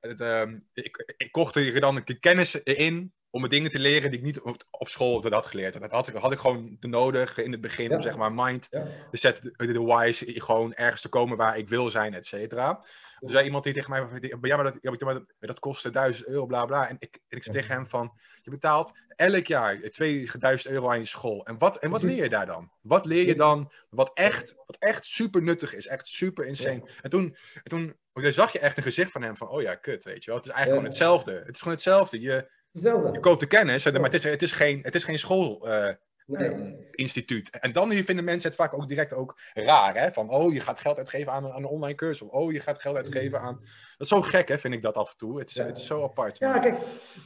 [0.01, 4.11] Het, ehm, ik, ik kocht er dan een kennis in om me dingen te leren
[4.11, 5.75] die ik niet op, op school had geleerd.
[5.75, 7.97] En dat had ik, had ik gewoon de nodig in het begin Ja.
[7.97, 8.87] om zeg maar mind, Ja.
[9.11, 12.85] de set, de, de whys, gewoon ergens te komen waar ik wil zijn, et cetera.
[13.21, 15.91] Er zei iemand die tegen mij, die- ja, maar dat, ja, maar dat, dat kostte
[15.91, 16.89] 1000 euro, bla bla.
[16.89, 18.13] En ik, en ik zei tegen hem van,
[18.43, 21.45] je betaalt elk jaar 2000 euro aan je school.
[21.47, 22.17] En wat, en wat Precies.
[22.17, 22.71] leer je daar dan?
[22.81, 25.87] Wat leer je dan wat echt, wat echt super nuttig is?
[25.87, 26.89] Echt super insane.
[27.03, 27.97] En toen, en toen
[28.33, 30.37] zag je echt een gezicht van hem van, oh ja, kut, weet je wel.
[30.41, 30.91] Het is eigenlijk Ja.
[30.93, 31.45] gewoon hetzelfde.
[31.47, 32.21] Het is gewoon hetzelfde.
[32.21, 35.19] Je, je koopt de kennis, en- maar het is, het is geen, het is geen
[35.19, 35.69] school...
[35.69, 35.89] eh,
[36.27, 36.77] Nee.
[36.91, 37.51] instituut.
[37.61, 40.13] En dan vinden mensen het vaak ook direct ook raar, hè?
[40.13, 42.29] Van, oh, je gaat geld uitgeven aan een, aan een online cursus.
[42.29, 43.55] Of, oh, je gaat geld uitgeven aan...
[43.61, 43.67] Dat
[43.99, 45.39] is zo gek, hè, vind ik dat af en toe.
[45.39, 45.65] Het is, Ja.
[45.67, 46.39] het is zo apart.
[46.39, 46.77] Ja, kijk,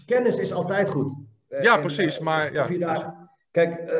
[0.06, 1.12] kennis is altijd goed.
[1.48, 2.66] Eh, Ja, en, precies, eh, maar ja.
[2.78, 3.14] daar-
[3.50, 3.98] kijk, eh,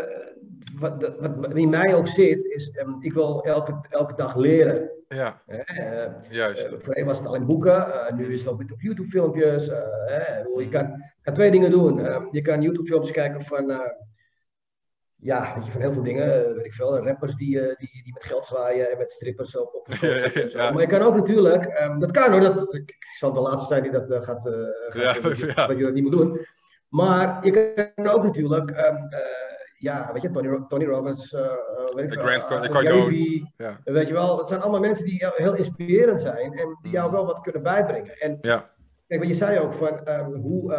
[0.75, 4.91] wat, wat, wat in mij ook zit, is ehm, ik wil elke, elke dag leren.
[5.09, 5.43] Ja.
[5.47, 6.65] Eh, juist.
[6.73, 8.69] Eh, voorheen was het alleen boeken, eh, nu is het ook met
[9.69, 10.39] eh.
[10.39, 12.01] Ik bedoel, je kan, kan twee dingen doen.
[12.07, 13.79] Eh, je kan YouTube-filmpjes kijken van, eh,
[15.17, 16.99] ja, weet je, van heel veel dingen, eh, weet ik veel.
[17.07, 20.59] Rappers die, eh, die, die met geld zwaaien en met strippers op, op en zo.
[20.59, 23.83] Maar je kan ook natuurlijk, ehm, dat kan hoor, dat, ik zal de laatste zijn
[23.83, 24.53] die dat eh, gaat, eh,
[24.89, 25.67] gaat Ja, je, ja.
[25.67, 26.47] dat je dat niet moet doen.
[26.89, 29.21] Maar je kan ook natuurlijk, ehm, eh,
[29.79, 31.49] ja, weet je, Tony, Tony Robbins, eh, eh,
[31.95, 33.51] weet ik Grant Car- eh, Cardone.
[33.85, 37.17] Weet je wel, het zijn allemaal mensen die heel inspirerend zijn en die jou Mhm.
[37.17, 38.19] wel wat kunnen bijbrengen.
[38.19, 38.71] En Ja.
[39.13, 40.75] Kijk, wat je zei ook van ehm, hoe,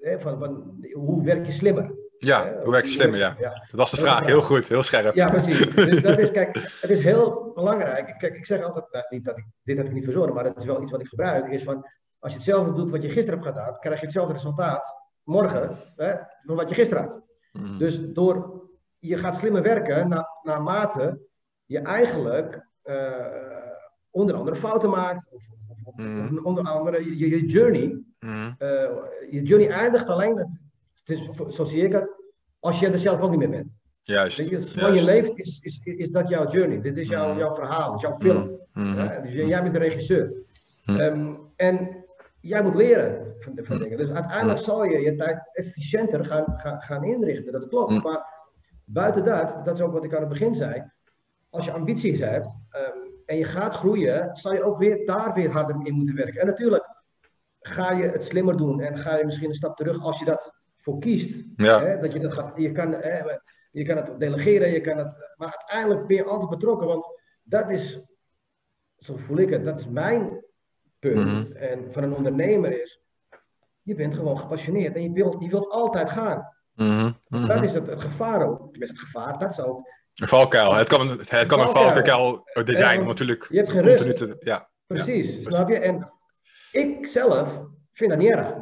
[0.00, 1.94] eh, van, van, hoe werk je slimmer?
[2.18, 3.34] Ja, Hè, hoe werk je slimmer, ja.
[3.38, 3.50] ja.
[3.50, 4.26] Dat was de vraag.
[4.26, 5.14] Heel goed, heel scherp.
[5.14, 5.74] Ja, precies.
[5.74, 8.14] Dus dat is, kijk, het is heel belangrijk.
[8.18, 10.56] Kijk, ik zeg altijd, nou, niet dat ik, dit heb ik niet verzonnen, maar dat
[10.56, 11.86] is wel iets wat ik gebruik, is van,
[12.18, 16.14] als je hetzelfde doet wat je gisteren hebt gedaan, krijg je hetzelfde resultaat morgen, hè,
[16.42, 17.22] van wat je gisteren had.
[17.52, 17.78] Mhm.
[17.78, 21.20] Dus door, je gaat slimmer werken na, naarmate
[21.64, 23.26] je eigenlijk eh,
[24.10, 25.28] onder andere fouten maakt.
[25.30, 25.42] Of,
[25.96, 26.38] Mhm.
[26.42, 27.98] onder andere je, je- journey.
[28.20, 28.50] Mhm.
[28.58, 28.68] eh,
[29.30, 30.48] je journey eindigt alleen, het,
[31.04, 32.08] het is, zo zie ik het,
[32.58, 33.68] als je er zelf ook niet meer bent.
[34.02, 34.36] Juist.
[34.38, 35.04] Weet je, juist.
[35.06, 36.80] leeft, is, is, is dat jouw journey.
[36.80, 37.38] Dit is jouw, Mhm.
[37.38, 38.58] jouw verhaal, is jouw film.
[39.22, 40.32] Dus jij bent de regisseur.
[40.84, 42.04] Ehm, en
[42.40, 43.96] jij moet leren van, van dingen.
[43.98, 47.52] Dus uiteindelijk zal je je tijd efficiënter gaan, gaan, gaan inrichten.
[47.52, 48.02] Dat klopt.
[48.02, 48.26] Maar
[48.84, 50.90] buiten dat, dat is ook wat ik aan het begin zei.
[51.50, 52.98] Als je ambities hebt ehm,
[53.30, 56.40] en je gaat groeien, zal je ook weer daar weer harder in moeten werken.
[56.40, 56.88] En natuurlijk
[57.60, 60.52] ga je het slimmer doen en ga je misschien een stap terug als je dat
[60.76, 61.44] voor kiest.
[61.56, 61.80] Ja.
[61.84, 63.22] Hè, dat je, dat gaat, je, kan, hè,
[63.70, 66.86] je kan het delegeren, je kan het, maar uiteindelijk ben je altijd betrokken.
[66.86, 67.06] Want
[67.42, 68.00] dat is,
[68.98, 70.44] zo voel ik het, dat is mijn
[70.98, 71.48] punt.
[71.48, 71.52] Mhm.
[71.52, 73.00] En van een ondernemer is,
[73.82, 76.48] je bent gewoon gepassioneerd en je wilt, je wilt altijd gaan.
[76.74, 77.10] Mhm.
[77.28, 77.46] Mhm.
[77.46, 78.58] Dat is het, het gevaar ook.
[78.70, 79.88] Tenminste, het gevaar, dat is ook.
[80.14, 80.74] Een valkuil.
[80.74, 82.46] Het kan, het kan een Valkuil.
[82.76, 83.46] zijn, natuurlijk.
[83.50, 84.16] je hebt geen continu rust.
[84.16, 84.68] te- ja.
[84.86, 85.54] Precies, precies.
[85.54, 85.78] snap je?
[85.78, 86.12] En
[86.72, 88.54] ik zelf vind dat niet erg.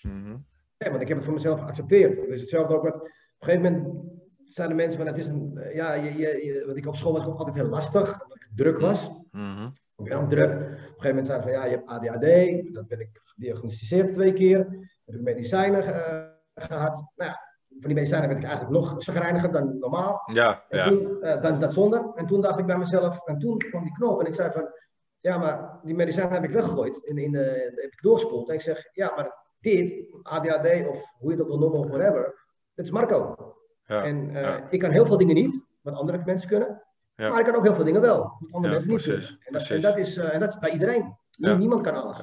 [0.00, 0.36] Mhm.
[0.76, 2.28] Ja, want ik heb het voor mezelf geaccepteerd.
[2.28, 2.94] Dus hetzelfde ook wat.
[2.94, 4.04] Op een gegeven moment
[4.44, 5.60] zijn er mensen van het is een.
[5.74, 8.48] Ja, je, je, je- wat ik op school was ook altijd heel lastig, omdat ik
[8.54, 9.04] druk was.
[9.96, 10.50] Ik ben ook druk.
[10.50, 12.74] Op een gegeven moment zeiden ze van ja, je hebt ADHD.
[12.74, 14.58] Dat ben ik gediagnosticeerd twee keer.
[15.04, 16.92] Heb ik medicijnen eh, gehad.
[17.16, 17.40] Nou ja,
[17.80, 20.22] van die medicijnen werd ik eigenlijk nog zagrijniger dan normaal.
[20.32, 20.88] Ja, En ja.
[20.88, 22.12] toen, eh, dan dat zonder.
[22.14, 24.68] En toen dacht ik bij mezelf, en toen kwam die knop en ik zei van,
[25.20, 27.06] ja, maar die medicijnen heb ik weggegooid.
[27.06, 28.48] En in, eh, heb ik doorgespoeld.
[28.48, 32.46] En ik zeg, ja, maar dit, ADHD of hoe je dat wil noemen of whatever,
[32.74, 33.54] dat is Marco.
[33.86, 34.04] ja.
[34.04, 34.66] en eh, ja.
[34.70, 36.82] ik kan heel veel dingen niet, wat andere mensen kunnen.
[37.16, 37.28] Ja.
[37.28, 39.46] Maar ik kan ook heel veel dingen wel, wat andere mensen niet precies, kunnen.
[39.46, 39.84] En dat, en precies.
[39.84, 41.16] dat is, en dat is bij iedereen.
[41.58, 42.18] Niemand kan alles.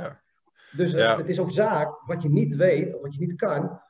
[0.71, 3.81] Dus het is ook zaak, wat je niet weet of wat je niet kan,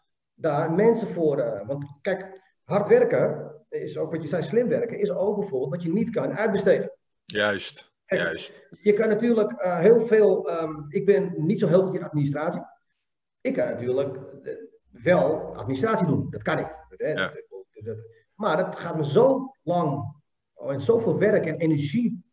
[0.42, 1.38] daar mensen voor.
[1.38, 5.72] eh, want kijk, hard werken is ook wat je zei, slim werken, is ook bijvoorbeeld
[5.72, 6.92] wat je niet kan uitbesteden.
[7.24, 7.92] Juist.
[8.06, 8.68] Kijk, Juist.
[8.82, 12.62] Je kan natuurlijk eh, heel veel, ehm, ik ben niet zo heel goed in administratie.
[13.42, 14.54] Ik kan natuurlijk eh,
[14.90, 16.80] wel administratie doen, dat kan ik.
[16.98, 17.34] Ja.
[18.36, 20.16] maar dat gaat me zo lang
[20.56, 22.24] en zoveel werk en energie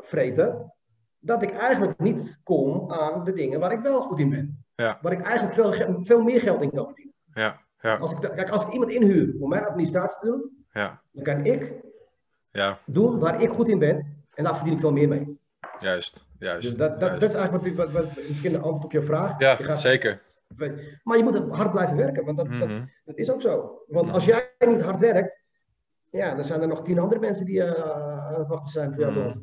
[0.00, 0.74] vreten,
[1.18, 4.64] dat ik eigenlijk niet kom aan de dingen waar ik wel goed in ben.
[4.74, 4.98] Ja.
[5.02, 7.07] Waar ik eigenlijk veel, veel meer geld in kan verdienen.
[7.38, 11.00] Ja, ja, Als ik, kijk, als ik iemand inhuur om mijn administratie te doen, ja,
[11.12, 11.72] dan kan ik
[12.50, 12.78] ja.
[12.86, 15.38] doen waar ik goed in ben en daar verdien ik veel meer mee.
[15.78, 16.26] Juist.
[16.38, 16.62] Juist.
[16.62, 17.20] Dus dat, dat, juist.
[17.20, 19.38] dat is eigenlijk wat, wat, wat- misschien de antwoord op je vraag.
[19.38, 20.22] Je Ja, gaat- zeker.
[21.02, 22.84] Maar je moet hard blijven werken, want dat, dat, Mhm.
[23.04, 23.82] dat is ook zo.
[23.86, 25.42] Want als jij niet hard werkt,
[26.10, 29.00] ja, dan zijn er nog tien andere mensen die eh, aan het wachten zijn voor
[29.00, 29.12] jou.
[29.12, 29.38] Mhm.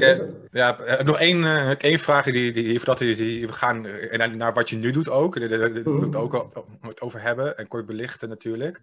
[0.00, 0.32] Het.
[0.50, 4.28] Ja, eh, nog één, eh, één vraag die, die, voordat die, die, we gaan eh,
[4.30, 5.40] naar, wat je nu doet ook.
[5.40, 8.80] Daar wil ik het ook al het over hebben en kort belichten natuurlijk.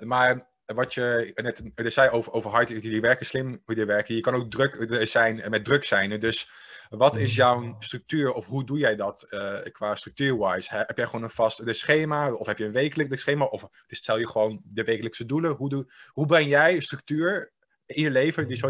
[0.00, 3.84] Maar wat je net er zei over, over hard, die, die werken slim, hoe die
[3.84, 4.14] werken.
[4.14, 6.20] Je kan ook druk zijn met druk zijn.
[6.20, 6.50] Dus
[6.88, 9.26] wat is jouw structuur of hoe doe jij dat
[9.72, 10.76] qua structuur-wise?
[10.76, 13.44] Heb jij gewoon een vast schema of heb je een wekelijks schema?
[13.44, 15.50] Of stel je gewoon de wekelijkse doelen?
[15.50, 17.52] Hoe, doe, hoe breng jij structuur
[17.86, 18.60] in je leven die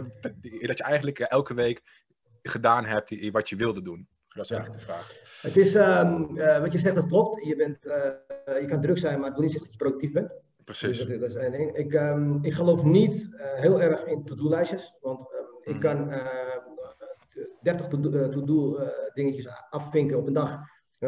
[0.66, 1.83] dat je eigenlijk eh, elke week
[2.42, 4.09] gedaan hebt die, wat je wilde doen?
[4.29, 4.57] Dat is Ja.
[4.57, 5.12] eigenlijk de vraag.
[5.42, 7.44] Het is, ehm, eh, wat je zegt, dat klopt.
[7.46, 10.12] Je, bent, eh, je kan druk zijn, maar het wil niet zeggen dat je productief
[10.12, 10.33] bent.
[10.64, 10.98] Precies.
[10.98, 11.77] Dus dat, dat is één ding.
[11.77, 14.94] Ik, ehm, ik geloof niet heel erg in to-do-lijstjes.
[15.00, 15.81] Want ehm, ik Mhm.
[15.81, 16.27] kan eh,
[17.62, 20.50] 30 to-do eh, to-do, eh, dingetjes afvinken op een dag.
[20.50, 20.61] En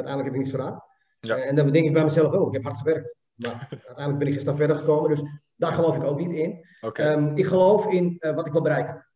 [0.02, 0.82] uiteindelijk heb ik niks gedaan.
[1.20, 1.36] Ja.
[1.36, 3.14] En dan denk ik bij mezelf ook, ik heb hard gewerkt.
[3.34, 5.10] Maar uiteindelijk ben ik een stap verder gekomen.
[5.10, 5.22] Dus
[5.56, 6.64] daar geloof ik ook niet in.
[6.92, 9.06] Ehm, ik geloof in eh, wat ik wil bereiken.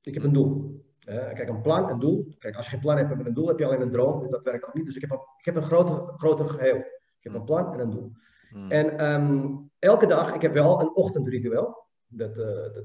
[0.00, 0.84] Ik heb een doel.
[1.00, 2.34] Eh, kijk, een plan, een doel.
[2.38, 4.20] Kijk, als je geen plan hebt met een doel, heb je alleen een droom.
[4.20, 4.86] Dus dat werkt ook niet.
[4.86, 6.76] Dus ik heb een, ik heb een groter, groter geheel.
[6.76, 8.12] Ik heb een plan en een doel.
[8.50, 8.70] Hmm.
[8.70, 11.88] En ehm, elke dag, ik heb wel een ochtendritueel.
[12.06, 12.84] Dat, eh,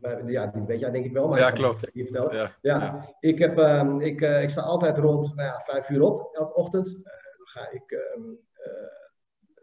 [0.00, 1.28] dat, ja, die weet jij denk ik wel.
[1.28, 1.80] Maar Ja, klopt.
[1.80, 2.36] het je vertellen.
[2.36, 2.50] Ja.
[2.60, 6.54] Ja, Ik, heb, ehm, ik, ik sta altijd rond nou ja, vijf uur op, elke
[6.54, 6.84] ochtend.
[6.86, 7.98] Dan ga ik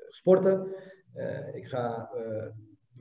[0.09, 0.75] sporten.
[1.53, 2.09] Ik ga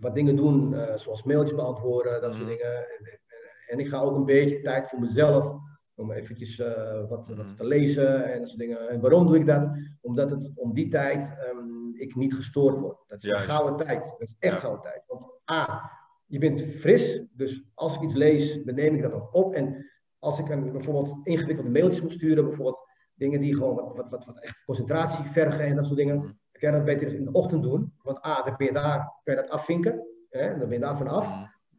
[0.04, 2.56] wat dingen doen, eh, zoals mailtjes beantwoorden, dat soort Mhm.
[2.56, 2.76] dingen.
[2.76, 3.20] En,
[3.68, 5.56] en- ik ga ook een beetje tijd voor mezelf
[5.94, 8.88] om eventjes eh, wat, wat te lezen en dat soort dingen.
[8.88, 9.68] En waarom doe ik dat?
[10.00, 12.96] Omdat het om die tijd ehm, ik niet gestoord word.
[13.08, 13.42] Dat is Juist.
[13.44, 14.02] een gouden tijd.
[14.04, 14.58] Dat is echt Ja.
[14.60, 15.04] gouden tijd.
[15.06, 15.90] Want A,
[16.26, 19.54] je bent fris, dus als ik iets lees, dan neem ik dat ook op.
[19.54, 19.86] En
[20.18, 22.78] als ik een bijvoorbeeld ingewikkelde mailtjes moet sturen, bijvoorbeeld
[23.14, 26.38] dingen die gewoon wat, wat, wat, wat echt concentratie vergen en dat soort dingen, dan
[26.60, 27.92] kan je dat beter in de ochtend doen.
[28.02, 30.06] Want A, dan ben je daar, kan je dat afvinken.
[30.30, 30.48] Hè?
[30.48, 31.28] Dan ben je daar vanaf.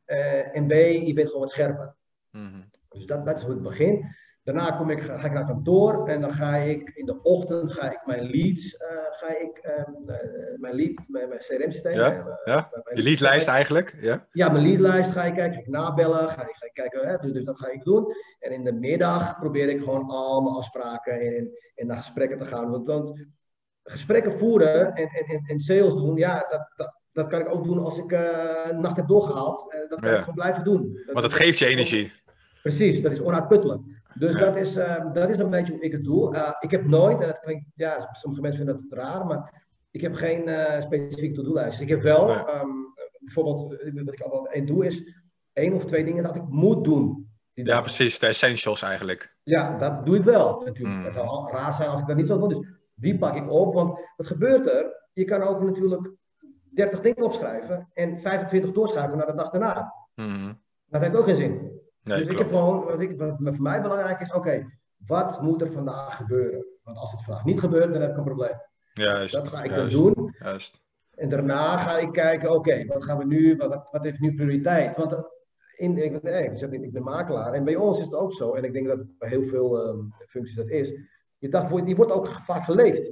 [0.05, 1.95] Eh, en B, je bent gewoon wat scherper.
[2.31, 2.61] Mhm.
[2.89, 4.05] Dus dat, dat is hoe ik begin.
[4.43, 7.91] Daarna kom ik, ga ik naar kantoor en dan ga ik in de ochtend ga
[7.91, 11.93] ik mijn leads, eh, ga ik, ehm, eh, mijn lead, mijn, mijn CRM-systeem.
[11.93, 12.69] Ja, ja.
[12.83, 14.27] mijn- Je leadlijst eigenlijk, ja?
[14.31, 17.17] ja, mijn leadlijst ga ik kijken, ga ik nabellen, ga ik, ga ik kijken, hè,
[17.17, 18.13] dus, dus dat ga ik doen.
[18.39, 22.45] En in de middag probeer ik gewoon al mijn afspraken en, en naar gesprekken te
[22.45, 22.69] gaan.
[22.71, 23.25] Want dan
[23.85, 27.79] gesprekken voeren en, en, en, sales doen, ja, dat, dat, dat kan ik ook doen
[27.83, 28.21] als ik eh,
[28.69, 29.71] een nacht heb doorgehaald.
[29.73, 30.15] Eh, dat kan Ja.
[30.15, 30.99] ik gewoon blijven doen.
[31.05, 32.11] Want dat geeft je energie.
[32.61, 33.81] Precies, dat is onuitputtelijk.
[34.13, 34.39] Dus Ja.
[34.39, 36.55] dat, is, eh, dat is een beetje hoe ik het doe.
[36.59, 40.13] Ik heb nooit, en dat klinkt, ja, sommige mensen vinden dat raar, maar ik heb
[40.13, 40.49] geen
[40.81, 41.79] specifieke to-do-lijst.
[41.79, 42.35] Ik heb wel, Nee.
[42.35, 42.67] ehm,
[43.19, 43.69] bijvoorbeeld,
[44.05, 45.03] wat ik altijd één doe, is
[45.53, 47.29] één of twee dingen dat ik moet doen.
[47.53, 48.19] die Ja, precies.
[48.19, 49.35] De essentials eigenlijk.
[49.43, 50.95] Ja, dat doe ik wel natuurlijk.
[50.97, 51.03] Mm.
[51.03, 52.49] Het zou raar zijn als ik dat niet zou doen.
[52.49, 55.07] Dus die pak ik op, want wat gebeurt er?
[55.13, 56.11] Je kan ook natuurlijk
[56.73, 59.93] 30 dingen opschrijven en 25 doorschuiven naar de dag daarna.
[60.15, 60.53] Mhm.
[60.85, 61.81] Dat heeft ook geen zin.
[62.01, 64.65] Nee, dus ik heb gewoon, wat, ik, wat voor mij belangrijk is, oké,
[65.05, 66.65] wat moet er vandaag gebeuren?
[66.83, 68.61] Want als het vandaag niet gebeurt, dan heb ik een probleem.
[68.93, 69.33] Juist.
[69.33, 70.35] Dat ga ik dan juist, doen.
[70.39, 70.83] Juist.
[71.15, 74.97] En daarna ga ik kijken, oké, wat gaan we nu, wat, wat, heeft nu prioriteit?
[74.97, 75.19] Want eh,
[75.77, 77.53] in, ik, nee, ik, zeg niet, ik ben makelaar.
[77.53, 79.99] En bij ons is het ook zo, en ik denk dat bij heel veel ehm,
[80.27, 80.93] functies dat is.
[81.37, 83.11] Je dag wordt, die wordt ook vaak geleefd.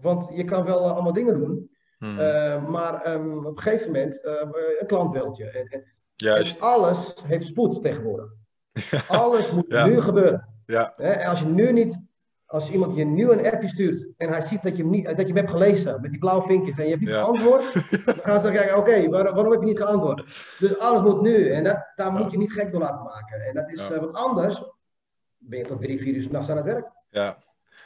[0.00, 2.18] Want je kan wel eh, allemaal dingen doen, Mhm.
[2.18, 4.32] eh, maar ehm, op een gegeven moment eh,
[4.80, 5.44] een klant belt je.
[5.50, 6.60] En, en, Juist.
[6.60, 8.30] en alles heeft spoed tegenwoordig.
[9.08, 9.86] Alles moet Ja.
[9.86, 10.48] nu gebeuren.
[10.66, 10.96] Ja.
[10.96, 12.00] En als je nu niet,
[12.46, 15.16] als iemand je nu een appje stuurt en hij ziet dat je hem, niet, dat
[15.18, 17.22] je hem hebt gelezen met die blauwe vinkjes en je hebt niet Ja.
[17.24, 17.72] geantwoord,
[18.06, 20.24] dan gaan ze kijken, oké, waar- waarom heb je niet geantwoord?
[20.58, 23.40] Dus alles moet nu en dat, daar moet je niet gek door laten maken.
[23.40, 24.62] En dat is wat anders,
[25.38, 26.90] ben je tot drie, vier uur 's nachts aan het werk.
[27.10, 27.36] Ja.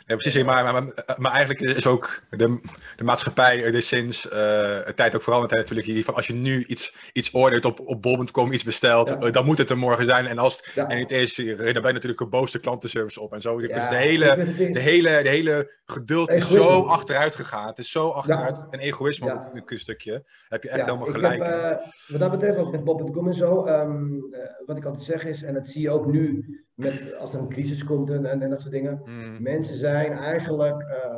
[0.08, 0.42] Ja, precies.
[0.44, 0.84] Maar, maar,
[1.16, 2.60] maar, eigenlijk is ook de,
[2.96, 5.52] de maatschappij er is sinds eh een tijd ook veranderd.
[5.52, 9.08] hè, natuurlijk hier van als je nu iets, iets ordert op, op bol.com, iets bestelt,
[9.08, 9.18] Ja.
[9.18, 10.26] eh, dan moet het er morgen zijn.
[10.26, 10.88] En als het Ja.
[10.88, 13.58] en het is, eh, dan ben je natuurlijk een boze klantenservice op en zo.
[13.60, 14.36] Dus Ja, de, hele,
[14.72, 16.68] de, hele, de hele geduld is Egoïsme.
[16.70, 17.66] zo achteruit gegaan.
[17.66, 18.58] Het is zo achteruit.
[18.70, 20.24] En egoïsme ook een stukje.
[20.48, 21.42] Heb je echt helemaal gelijk.
[21.44, 25.04] Heb, eh, wat dat betreft, ook met Bob.com en zo, ehm, eh, wat ik altijd
[25.04, 26.44] zeg is, en dat zie je ook nu,
[26.76, 29.02] met, als er een crisis komt en, en, en dat soort dingen.
[29.04, 31.16] Mm, Mensen zijn eigenlijk eh,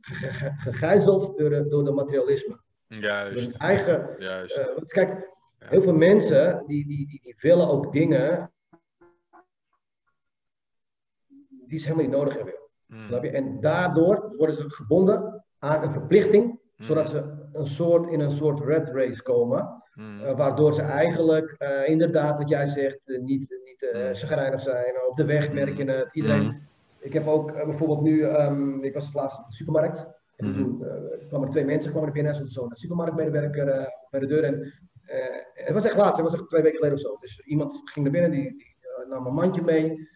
[0.00, 2.60] ge- ge- gegijzeld door, de- door de materialisme.
[2.88, 3.56] Door juist.
[3.56, 4.14] eigen.
[4.18, 4.56] Juist.
[4.56, 8.52] eh, want kijk, heel veel mensen die, die, die, die willen ook dingen
[11.66, 12.54] die ze helemaal niet nodig hebben.
[12.86, 13.12] Mm?
[13.14, 16.44] En daardoor worden ze gebonden aan een verplichting,
[16.76, 19.79] mm, zodat ze een soort, in een soort red race komen.
[20.00, 24.14] Mm, eh, waardoor ze eigenlijk eh, inderdaad, wat jij zegt, eh, niet, niet Mm.
[24.58, 24.94] zijn.
[25.08, 26.08] Op de weg merk je het.
[26.12, 26.42] Iedereen.
[26.42, 26.68] Mm.
[26.98, 30.06] Ik heb ook bijvoorbeeld nu, ehm, ik was het laatst op de supermarkt.
[30.36, 30.58] En Mhm.
[30.58, 30.84] toen
[31.28, 34.44] kwamen er twee mensen kwamen er binnen, zo'n supermarktmedewerker bij de deur.
[34.44, 34.72] En,
[35.54, 37.16] het was echt laatst, het was echt twee weken geleden of zo.
[37.20, 38.76] Dus iemand ging naar binnen, die, die
[39.08, 40.08] nam een mandje mee.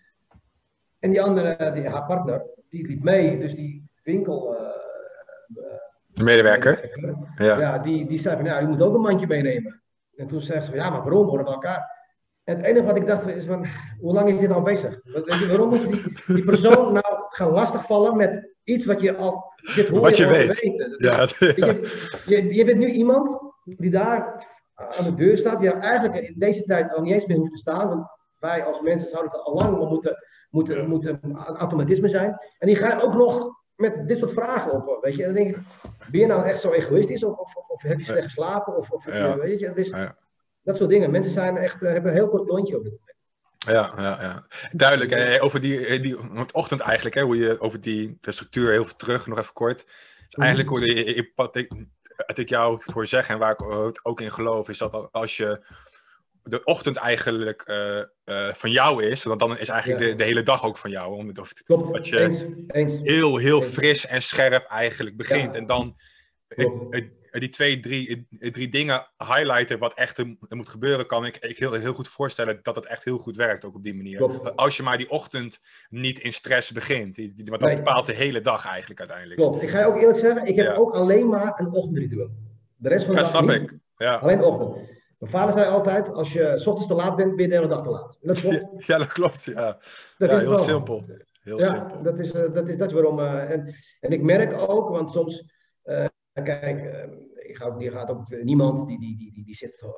[0.99, 3.39] En die andere, die, haar partner, die liep mee.
[3.39, 4.57] Dus die winkel.
[6.15, 6.91] De medewerker.
[7.37, 7.59] Ja.
[7.59, 9.83] ja, die, die zei van, ja, je moet ook een mandje meenemen.
[10.17, 11.27] En toen zei ze van, ja, maar waarom?
[11.29, 11.93] Horen we elkaar?
[12.45, 13.67] En het enige wat ik dacht is van,
[14.01, 15.01] hoe lang is dit al bezig?
[15.05, 19.17] Weet je, Waarom moet je die, die persoon nou gaan lastigvallen met iets wat je
[19.17, 20.61] al, dit hoor Wat je weet.
[20.61, 20.95] weten.
[20.97, 21.83] Ja, je,
[22.27, 24.47] je, je bent nu iemand die daar
[24.77, 27.53] aan de deur staat, die er eigenlijk in deze tijd al niet eens meer hoeft
[27.53, 27.89] te staan.
[27.89, 28.07] Want
[28.39, 30.17] wij als mensen zouden het al lang moeten,
[30.51, 30.87] moeten, Ja.
[30.87, 32.39] moeten een automatisme zijn.
[32.59, 34.99] En die gaan ook nog met dit soort vragen op.
[35.03, 35.63] Weet je, en dan denk ik,
[36.11, 37.25] ben je nou echt zo egoïstisch?
[37.25, 38.77] Of, of, of, heb je slecht geslapen?
[38.77, 39.39] Of, of Ja.
[39.39, 40.17] weet je, dat, is, Ja.
[40.63, 41.11] dat soort dingen.
[41.11, 43.13] Mensen zijn echt, eh, hebben een heel kort lontje op dit moment.
[43.59, 44.47] Ja, ja, ja.
[44.73, 45.11] Duidelijk.
[45.13, 48.71] eh, over die, eh, die want ochtend eigenlijk, hè, hoe je over die de structuur
[48.71, 49.85] heel veel terug, nog even kort.
[50.29, 50.79] Dus eigenlijk Mhm.
[50.79, 51.73] hoorde ik, wat ik,
[52.27, 55.37] wat ik jou voor zeg en waar ik eh, ook in geloof, is dat als
[55.37, 55.65] je
[56.47, 60.09] de ochtend eigenlijk eh, eh, van jou is, dan, dan is eigenlijk Ja.
[60.09, 61.15] de, de hele dag ook van jou.
[61.17, 62.45] Omdat Klopt, Dat je- eens.
[62.67, 63.01] eens.
[63.03, 63.73] heel, heel Eens.
[63.73, 65.53] fris en scherp eigenlijk begint.
[65.55, 65.59] Ja.
[65.61, 65.97] En dan
[67.39, 71.73] die twee, drie, drie dingen highlighten wat echt er moet gebeuren, kan ik, ik heel,
[71.73, 74.17] heel goed voorstellen dat het echt heel goed werkt, ook op die manier.
[74.17, 74.57] Klopt.
[74.57, 77.17] Als je maar die ochtend niet in stress begint.
[77.17, 77.77] Want dat Nee.
[77.77, 79.41] bepaalt de hele dag eigenlijk uiteindelijk.
[79.41, 79.63] Klopt.
[79.63, 80.75] Ik ga je ook eerlijk zeggen, ik heb Ja.
[80.75, 82.31] ook alleen maar een ochtendritueel.
[82.77, 83.71] De rest van de Ja, dag snap niet.
[83.71, 83.79] ik.
[83.97, 84.15] Ja.
[84.15, 84.94] Alleen de ochtend.
[85.31, 87.69] Mijn vader zei altijd, als je 's ochtends te laat bent, ben je de hele
[87.69, 88.19] dag te laat.
[88.21, 88.67] En dat klopt.
[88.87, 89.45] ja, dat klopt.
[89.45, 89.79] Ja,
[90.19, 90.59] Dat ja is heel wel.
[90.59, 91.05] simpel.
[91.43, 92.03] Heel ja, simpel.
[92.03, 93.19] Dat is, eh, dat, is, dat is waarom.
[93.21, 95.53] eh, en, en ik merk ook, want soms,
[95.83, 97.03] eh, kijk, eh,
[97.35, 99.89] ik ga die gaat ook niemand die, die, die, die, die zit eh,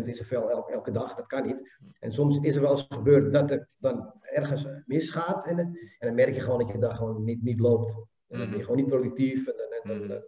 [0.00, 1.76] 100% in zijn vel elke, elke dag, dat kan niet.
[2.00, 5.76] En soms is er wel eens gebeurd dat het dan ergens eh, misgaat en, en
[5.98, 7.88] dan merk je gewoon dat je dag gewoon niet, niet loopt.
[8.28, 8.60] En dan ben je Mhm.
[8.60, 9.46] gewoon niet productief.
[9.46, 10.10] En, en, en, Mhm.
[10.10, 10.24] en-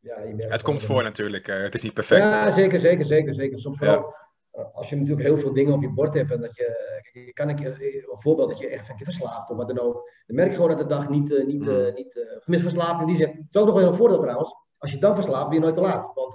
[0.00, 1.48] ja, je merkt Het komt voor natuurlijk.
[1.48, 2.22] eh, het is niet perfect.
[2.22, 3.58] ja, zeker, zeker, zeker, zeker.
[3.58, 3.86] Soms Ja.
[3.86, 4.14] vooral
[4.52, 6.64] eh, als je natuurlijk heel veel dingen op je bord hebt en dat je,
[7.12, 9.78] eh, je kan eh, een voorbeeld dat je echt een keer verslaapt of wat dan
[9.80, 10.10] ook.
[10.26, 11.94] Dan merk je gewoon dat de dag niet, niet, eh, Mm.
[11.94, 13.28] niet of tenminste verslaapt in die zin.
[13.28, 14.54] Het is ook nog wel een voordeel trouwens.
[14.78, 16.10] Als je dan verslaapt, ben je nooit te laat.
[16.14, 16.34] Want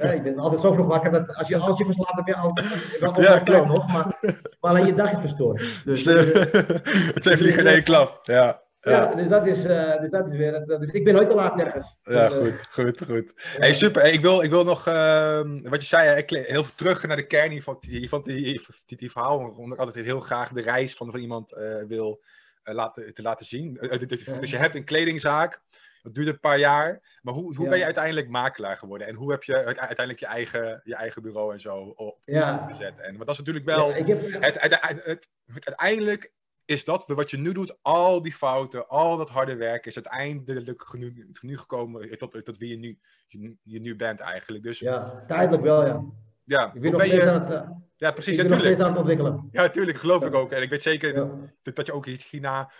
[0.00, 2.36] eh, je bent altijd zo vroeg wakker dat als je, als je verslaapt, heb je
[2.36, 3.66] altijd wel Ja, ja, klopt.
[3.66, 3.92] nog.
[3.92, 4.18] Maar,
[4.60, 5.62] maar alleen je dag is verstoord.
[5.84, 6.16] Dus, Slim.
[6.16, 6.70] eh,
[7.14, 8.18] Twee vliegen in één klap.
[8.22, 9.14] Ja, ja, ja.
[9.14, 10.54] dus, dat is, eh, dus dat is weer.
[10.54, 11.96] het- Dus ik ben nooit te laat nergens.
[12.02, 13.32] Ja, Dus, eh, goed, goed, goed.
[13.36, 13.58] ja.
[13.58, 14.00] Hey, super.
[14.02, 17.26] Hey, ik, wil, ik wil nog, ehm, wat je zei, heel veel terug naar de
[17.26, 21.10] kern hiervan, hiervan die, die, die verhaal, omdat ik altijd heel graag de reis van,
[21.10, 22.22] van iemand eh, wil
[22.62, 23.78] eh, laten, te laten zien.
[23.78, 24.38] Eh, eh, dus, Ja.
[24.38, 25.60] dus je hebt een kledingzaak,
[26.02, 27.70] dat duurt een paar jaar, maar hoe, hoe Ja.
[27.70, 29.06] ben je uiteindelijk makelaar geworden?
[29.06, 32.58] En hoe heb je uite- uiteindelijk je eigen, je eigen bureau en zo ja.
[32.62, 32.98] opgezet?
[33.00, 35.28] En, want dat is natuurlijk wel, Ja, ik heb, het, het, het, het-
[35.66, 36.32] uiteindelijk
[36.64, 40.92] is dat wat je nu doet, al die fouten, al dat harde werk, is uiteindelijk
[40.92, 42.98] nu, nu gekomen tot, tot wie je nu,
[43.28, 44.64] je, je nu bent eigenlijk.
[44.64, 46.04] Dus ja, tijdelijk wel, ja.
[46.44, 47.30] ja Ik ben nog je...
[47.30, 48.80] aan het, eh, Ja, precies, natuurlijk.
[48.80, 49.48] aan het ontwikkelen.
[49.50, 50.52] Ja, natuurlijk, geloof ik ook.
[50.52, 51.30] En ik weet zeker Ja.
[51.62, 52.70] dat, je ook hierna,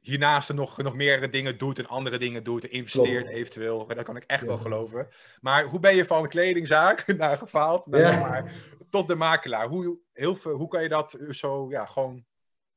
[0.00, 3.36] hiernaast er nog, nog meerdere dingen doet en andere dingen doet en investeert Klopt.
[3.36, 3.86] eventueel.
[3.86, 5.08] Dat kan ik echt wel geloven.
[5.40, 8.52] Maar hoe ben je van kledingzaak naar gefaald, naar, zeg maar,
[8.90, 9.68] tot de makelaar?
[9.68, 12.26] Hoe, heel veel, hoe kan je dat zo ja, gewoon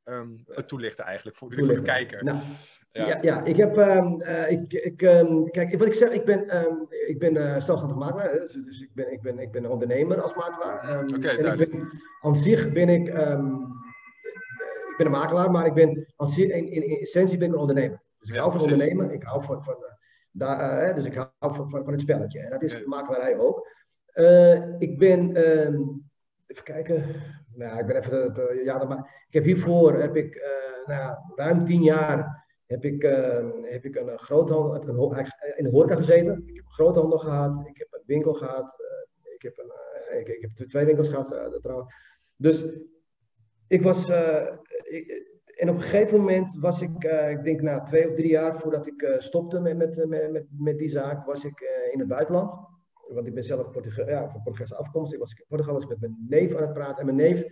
[0.03, 2.23] ehm, toelichten eigenlijk voor, voor de kijker?
[2.23, 2.37] Nou,
[2.91, 3.07] Ja.
[3.07, 3.19] ja.
[3.21, 6.39] Ja, ik heb, ehm, eh, ik, ik, ehm, kijk, wat ik zeg, ik ben,
[7.07, 10.21] ik ben eh, zelfstandig makelaar, dus, dus ik, ben, ik, ben, ik ben een ondernemer
[10.21, 10.99] als makelaar.
[10.99, 11.71] Oké, en ik duidelijk.
[11.71, 11.89] ben,
[12.21, 16.83] aan zich ben ik, ik ben een makelaar, maar ik ben, aan zich, in, in,
[16.87, 18.01] in essentie ben ik een ondernemer.
[18.19, 18.81] Dus ik Ja, hou van precies.
[18.83, 19.91] ondernemen, ik hou van, van, eh,
[20.31, 22.39] daar, dus ik hou van, van, van het spelletje.
[22.39, 22.81] En dat is Ja.
[22.85, 23.67] makelaarij ook.
[24.79, 25.35] Ik ben,
[26.47, 27.05] even kijken,
[27.61, 28.97] nou, ik ben even, de- de- ja, maar
[29.27, 33.95] ik heb hiervoor, heb ik, eh, nou, ruim tien jaar heb ik, eh, heb ik
[33.95, 36.43] een eh, groothandel, heb ik een, in de horeca gezeten.
[36.45, 39.71] Ik heb een groothandel gehad, ik heb een winkel gehad, eh, ik, heb een,
[40.09, 41.93] eh, ik, heb twee winkels gehad eh, trouwens.
[42.35, 42.65] Dus
[43.67, 44.47] ik was, eh,
[45.55, 48.59] en op een gegeven moment was ik, eh, ik denk na twee of drie jaar
[48.59, 52.07] voordat ik eh, stopte met, met, met, met, die zaak, was ik eh, in het
[52.07, 52.53] buitenland.
[53.13, 53.73] Want ik ben zelf
[54.05, 55.13] ja, van Portugese afkomst.
[55.13, 56.97] Ik was in Portugal was ik met mijn neef aan het praten.
[56.97, 57.45] En mijn neef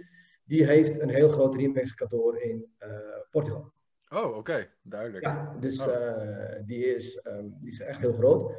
[0.43, 2.89] die heeft een heel groot Remax kantoor in eh,
[3.31, 3.71] Portugal.
[4.09, 5.23] Oh, oké, duidelijk.
[5.25, 5.93] Ja, dus Oh.
[5.95, 8.51] eh, die, is, ehm, die is echt heel groot.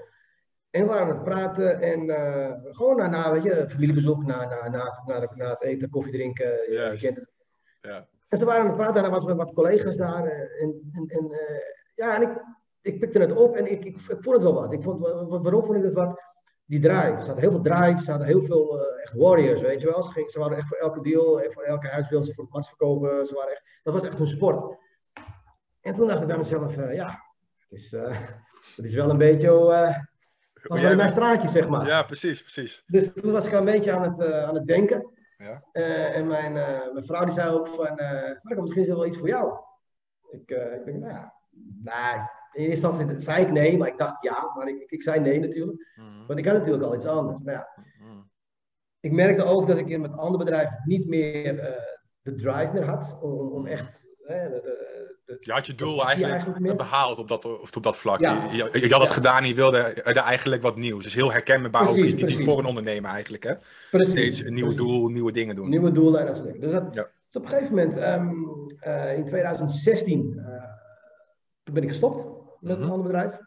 [0.70, 4.44] En we waren aan het praten en eh, gewoon na, na weet je, familiebezoek, na,
[4.44, 6.46] na, na, na, na het eten, koffie drinken.
[6.72, 7.30] je kent het.
[7.80, 8.06] Ja.
[8.28, 10.24] En ze waren aan het praten en er was met wat collega's daar.
[10.26, 11.30] En, en, en,
[11.94, 12.42] ja, en ik,
[12.80, 14.72] ik pikte het op en ik, ik, ik vond het wel wat.
[14.72, 16.20] Ik vond, wa- wa- waarom vond ik het wat?
[16.70, 17.12] Die drive.
[17.16, 20.02] Er zaten heel veel drive, er zaten heel veel eh, echt warriors, weet je wel.
[20.02, 22.44] Ze, gingen, ze waren echt voor elke deal, eh, voor elke huis wilden ze voor
[22.44, 23.26] het max verkopen.
[23.26, 24.76] Ze waren echt, dat was echt hun sport.
[25.80, 27.22] En toen dacht ik bij mezelf, eh, ja,
[27.68, 27.90] het is,
[28.76, 30.02] het is wel een beetje jij
[30.62, 31.86] wel mijn bent- straatje, zeg maar.
[31.86, 32.82] Ja, precies, precies.
[32.86, 35.10] Dus toen was ik al een beetje aan het, aan het denken.
[35.36, 35.62] Ja.
[36.12, 36.52] En mijn,
[36.92, 37.94] mijn vrouw die zei ook van,
[38.42, 39.58] Marco, misschien is het wel iets voor jou.
[40.30, 41.34] Ik, ik denk, nou ja,
[41.82, 42.22] nee.
[42.52, 44.52] In eerste instantie zei ik nee, maar ik dacht ja.
[44.56, 45.92] Maar ik, ik, ik zei nee natuurlijk.
[45.96, 47.38] Mhm, Want ik had natuurlijk al iets anders.
[47.42, 47.68] Nou ja,
[48.00, 48.18] mhm.
[49.00, 51.82] ik merkte ook dat ik in het andere bedrijf niet meer eh,
[52.22, 53.18] de drive meer had.
[53.22, 54.02] Om, om echt...
[54.26, 54.60] eh, de,
[55.24, 58.20] de, Je had je doel eigenlijk, behaald op dat, of op dat vlak.
[58.20, 58.48] Ja.
[58.50, 59.14] Je, je, je had het Ja.
[59.16, 61.04] gedaan en je wilde er eigenlijk wat nieuws.
[61.04, 63.42] Dus heel herkenbaar ook die, die voor een ondernemer eigenlijk.
[63.42, 63.54] Hè?
[63.90, 64.80] precies, Steeds een nieuw precies.
[64.80, 65.68] doel, nieuwe dingen doen.
[65.68, 66.60] Nieuwe doelen en dat soort dingen.
[66.60, 67.02] Dus, dat, Ja.
[67.26, 68.28] dus op een gegeven moment, ehm,
[68.78, 70.64] eh, in 2016, eh,
[71.62, 72.82] toen ben ik gestopt met Mhm.
[72.86, 73.38] een ander bedrijf.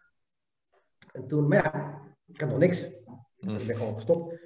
[1.12, 2.88] En toen, maar ja, ik had nog niks.
[3.38, 3.56] Mhm.
[3.56, 4.40] Ik ben gewoon gestopt.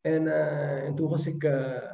[0.00, 1.92] En, eh, en toen was ik, eh,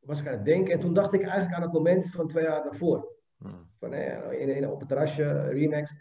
[0.00, 0.72] was ik aan het denken.
[0.72, 3.14] En toen dacht ik eigenlijk aan het moment van twee jaar daarvoor.
[3.36, 3.54] Mhm.
[3.78, 5.92] Van, eh, in, in, op het terrasje, Remax.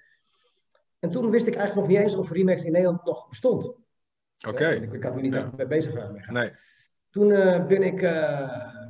[0.99, 3.65] En toen wist ik eigenlijk nog niet eens of Remax in Nederland nog bestond.
[4.47, 5.39] Oké, Eh, Ik, ik had me niet Ja.
[5.39, 6.33] echt mee bezig gehouden.
[6.33, 6.51] nee.
[7.09, 7.27] Toen
[7.67, 7.99] ben ik,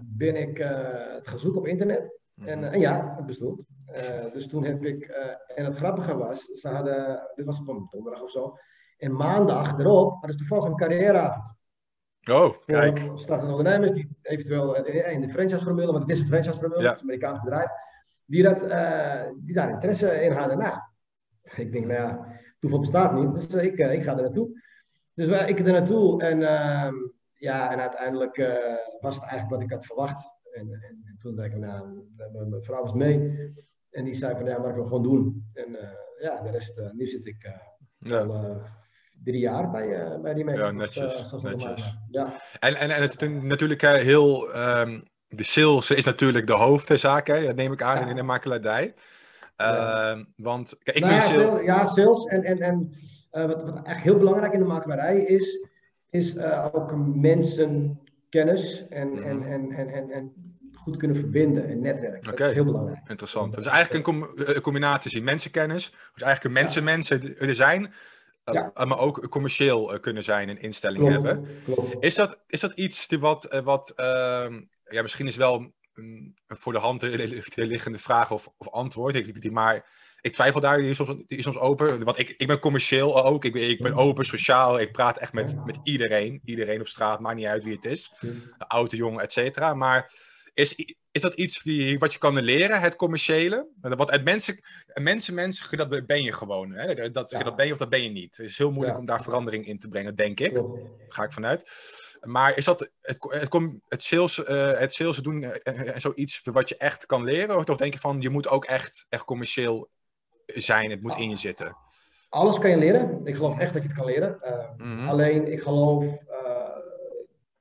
[0.03, 2.19] ben ik het gaan zoeken op internet.
[2.45, 2.67] En, Mhm.
[2.67, 3.61] eh, en ja, het bestond.
[3.85, 7.67] Eh, dus toen heb ik, eh, en het grappige was, ze hadden, dit was op
[7.67, 8.57] een donderdag of zo.
[8.97, 11.53] En maandag erop hadden ze toevallig een carrièreavond.
[12.31, 12.99] Oh, kijk.
[12.99, 16.87] Voor startende ondernemers die eventueel eh, in de franchise-formule, want het is een franchise-formule, Ja.
[16.87, 17.69] het is een Amerikaans bedrijf,
[18.25, 20.57] die, dat, eh, die daar interesse in hadden.
[20.57, 20.77] Nou,
[21.55, 22.27] ik denk, nou ja,
[22.59, 24.61] toeval bestaat niet, dus eh, ik, eh, ik ga er naartoe.
[25.13, 26.93] Dus wij, ik er naartoe en, ehm,
[27.33, 30.29] ja, en uiteindelijk eh, was het eigenlijk wat ik had verwacht.
[30.51, 33.51] En, en toen dacht ik, nou, mijn, vrouw was mee.
[33.91, 35.49] En die zei van, ja, maar ik wil gewoon doen.
[35.53, 35.87] En eh,
[36.19, 37.51] ja, de rest, eh, nu zit ik eh,
[37.97, 38.19] Ja.
[38.19, 38.61] al
[39.23, 40.65] drie jaar bij, bij die mensen.
[40.65, 41.97] Ja, netjes, netjes.
[42.11, 44.51] Ja, En, en, en het is natuurlijk heel.
[44.53, 48.07] ehm, de sales is natuurlijk de hoofdzaak, hè, dat neem ik aan Ja.
[48.09, 48.93] in de makelaardij.
[49.57, 50.09] Ja.
[50.11, 51.63] Ehm, want kijk, ik Nou vind ja, sales.
[51.65, 52.25] ja, sales.
[52.25, 52.89] En, en, en
[53.47, 55.67] wat, wat eigenlijk heel belangrijk in de makelaarij is,
[56.09, 56.37] is
[56.71, 59.23] ook mensenkennis en, Mhm.
[59.23, 60.44] en, en, en, en, en
[60.85, 62.21] goed kunnen verbinden en netwerken.
[62.21, 62.47] Dat Oké.
[62.47, 62.99] is heel belangrijk.
[63.07, 63.55] Interessant.
[63.55, 65.89] Dus eigenlijk een, com- een combinatie mensenkennis.
[66.13, 67.93] Dus eigenlijk mensen mensen er zijn,
[68.43, 68.85] eh, Ja.
[68.85, 71.47] maar ook commercieel eh, kunnen zijn en instellingen hebben.
[71.65, 71.95] Klopt.
[71.99, 76.35] Is dat, is dat iets die wat, eh, wat ehm, ja, misschien is wel een
[76.47, 77.01] voor de hand
[77.55, 79.85] liggende vraag of, of antwoord, ik, die, maar
[80.21, 82.03] ik twijfel daar, die is soms, die is soms open.
[82.03, 85.33] Want ik, ik ben commercieel ook, ik ben, ik ben open, sociaal, ik praat echt
[85.33, 86.41] met, met iedereen.
[86.45, 88.11] Iedereen op straat, maakt niet uit wie het is.
[88.57, 89.73] Oud, jong, et cetera.
[89.73, 90.11] Maar
[90.55, 90.75] is,
[91.11, 93.67] is dat iets die, wat je kan leren, het commerciële?
[93.81, 94.59] Wat het mensen,
[94.93, 96.71] mensen, mensen, dat ben je gewoon.
[96.71, 97.11] Hè?
[97.11, 97.43] Dat, Ja.
[97.43, 98.37] dat ben je of dat ben je niet.
[98.37, 98.99] Het is heel moeilijk Ja.
[98.99, 100.53] om daar verandering in te brengen, denk ik.
[100.53, 100.81] Klopt.
[101.07, 101.69] Ga ik vanuit.
[102.21, 103.53] Maar is dat het, het,
[103.87, 107.57] het, sales, eh, het sales doen eh, eh, zoiets wat je echt kan leren?
[107.57, 109.89] Of denk je van, je moet ook echt, echt commercieel
[110.45, 111.77] zijn, het moet in je zitten?
[112.29, 113.21] Alles kan je leren.
[113.23, 114.35] Ik geloof echt dat je het kan leren.
[114.77, 115.07] Mhm.
[115.07, 116.05] Alleen, ik geloof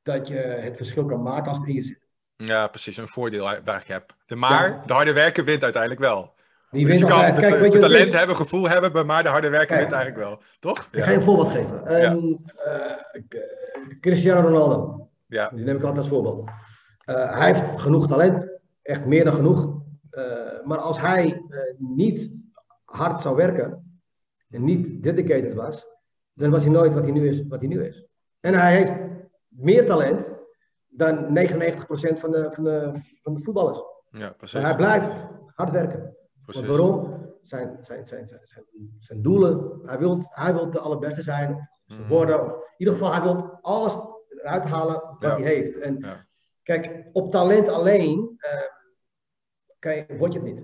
[0.03, 2.04] dat je het verschil kan maken als het in je zit.
[2.37, 2.97] Ja, precies.
[2.97, 4.15] Een voordeel waar ik heb.
[4.27, 4.83] De maar, Ja.
[4.87, 6.33] de harde werken wint uiteindelijk wel.
[6.71, 8.13] Die dus je kan het, Kijk, talent is?
[8.13, 9.81] hebben, gevoel hebben, maar de harde werken Kijk.
[9.81, 10.43] wint eigenlijk wel.
[10.61, 10.89] Toch?
[10.93, 11.83] Ik ga je een voorbeeld geven.
[13.29, 15.09] K- Cristiano Ronaldo.
[15.27, 15.49] Ja.
[15.55, 16.51] Die neem ik altijd als voorbeeld.
[17.05, 18.49] Eh, hij heeft genoeg talent.
[18.83, 19.83] Echt meer dan genoeg.
[20.11, 20.25] Eh,
[20.65, 21.43] maar als hij
[21.79, 22.31] niet
[22.85, 24.01] hard zou werken.
[24.51, 25.87] En niet dedicated was.
[26.33, 27.43] Dan was hij nooit wat hij nu is.
[27.49, 28.07] Wat hij nu is.
[28.41, 28.93] En hij heeft
[29.49, 30.31] meer talent.
[30.97, 32.93] Dan 99% van de, van, de,
[33.23, 33.83] van de voetballers.
[34.11, 34.55] Ja, precies.
[34.61, 36.17] Maar hij blijft hard werken.
[36.45, 36.67] precies.
[36.67, 37.23] Want waarom?
[37.43, 38.65] Zijn, zijn, zijn, zijn, zijn,
[38.99, 39.81] zijn doelen.
[39.87, 41.69] Hij wil, hij wil de allerbeste zijn.
[41.87, 42.09] Mhm.
[42.09, 42.41] worden.
[42.45, 43.93] Of in ieder geval, hij wil alles
[44.29, 45.39] eruit halen wat Ja.
[45.41, 45.79] hij heeft.
[45.79, 46.27] En Ja.
[46.63, 48.59] kijk, op talent alleen eh,
[49.79, 50.63] kan je, word je het niet.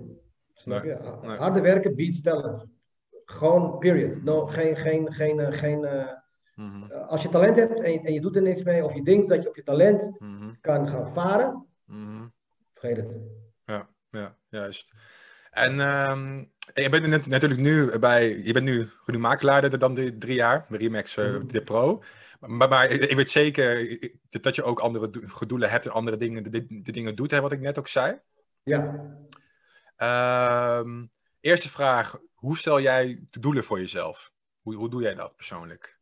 [0.53, 0.97] Snap Nee, je?
[1.21, 1.37] nee.
[1.37, 2.65] Harde werken biedt talent.
[3.25, 4.23] Gewoon, period.
[4.23, 5.85] No, geen, geen, geen, eh, geen,
[6.61, 8.93] Mhm, eh, als je talent hebt en, je- en je doet er niks mee, of
[8.93, 12.27] je denkt dat je op je talent mhm, kan gaan varen, mhm.
[12.73, 13.15] vergeet het.
[14.11, 14.91] Ja, juist.
[15.51, 16.37] En ehm,
[16.73, 18.89] je bent net, natuurlijk nu bij, je bent nu,
[19.19, 22.03] makelaar dan de drie jaar, Remax eh, de Pro.
[22.39, 23.99] Maar, maar ik weet zeker
[24.29, 27.41] dat je ook andere do- doelen hebt en andere dingen, de, de dingen doet, hè,
[27.41, 28.19] wat ik net ook zei.
[28.63, 29.09] Ja.
[29.95, 31.05] Ehm,
[31.39, 34.31] eerste vraag, hoe stel jij de doelen voor jezelf?
[34.61, 35.99] Hoe, hoe doe jij dat persoonlijk?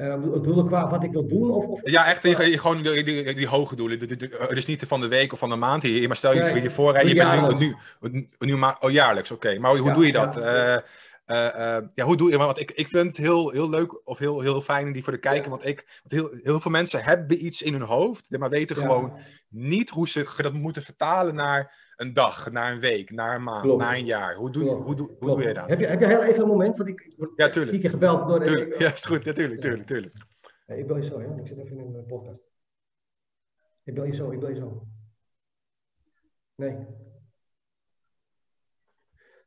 [0.00, 1.50] Eh, doelen qua wat ik wil doen?
[1.50, 4.08] Of, of, Ja, echt die- gewoon die, die, die hoge doelen.
[4.48, 6.94] Dus niet van de week of van de maand hier, maar stel je je voor,
[6.94, 9.58] hè, je bent nu, nu, nu maar, oh, jaarlijks, oké.
[9.58, 10.34] Maar hoe Ja, doe je dat?
[10.34, 10.40] ja.
[10.74, 10.82] Eh,
[11.94, 14.60] ja, hoe doe je Want ik, ik vind het heel, heel leuk of heel, heel
[14.60, 17.72] fijn die voor de kijker, want, ik, want heel, heel veel mensen hebben iets in
[17.72, 18.82] hun hoofd, maar weten Ja.
[18.82, 19.18] gewoon
[19.48, 23.62] niet hoe ze dat moeten vertalen naar een dag, naar een week, naar een maand,
[23.62, 23.82] Klopt.
[23.82, 24.34] naar een jaar.
[24.34, 24.84] Hoe doe, Klopt.
[24.84, 25.38] hoe, doe, hoe Klopt.
[25.38, 25.68] doe je dat?
[25.68, 26.76] Heb je, heb je heel even een moment?
[26.76, 27.70] Want ik, word Ja, tuurlijk.
[27.72, 28.44] vier keer gebeld door...
[28.44, 30.14] Tuurlijk, ja, is goed, natuurlijk, tuurlijk, tuurlijk.
[30.66, 31.34] Ik bel je zo, ja.
[31.36, 32.42] Ik zit even in een podcast.
[33.84, 34.86] Ik bel je zo, ik bel je zo.
[36.54, 36.76] Nee.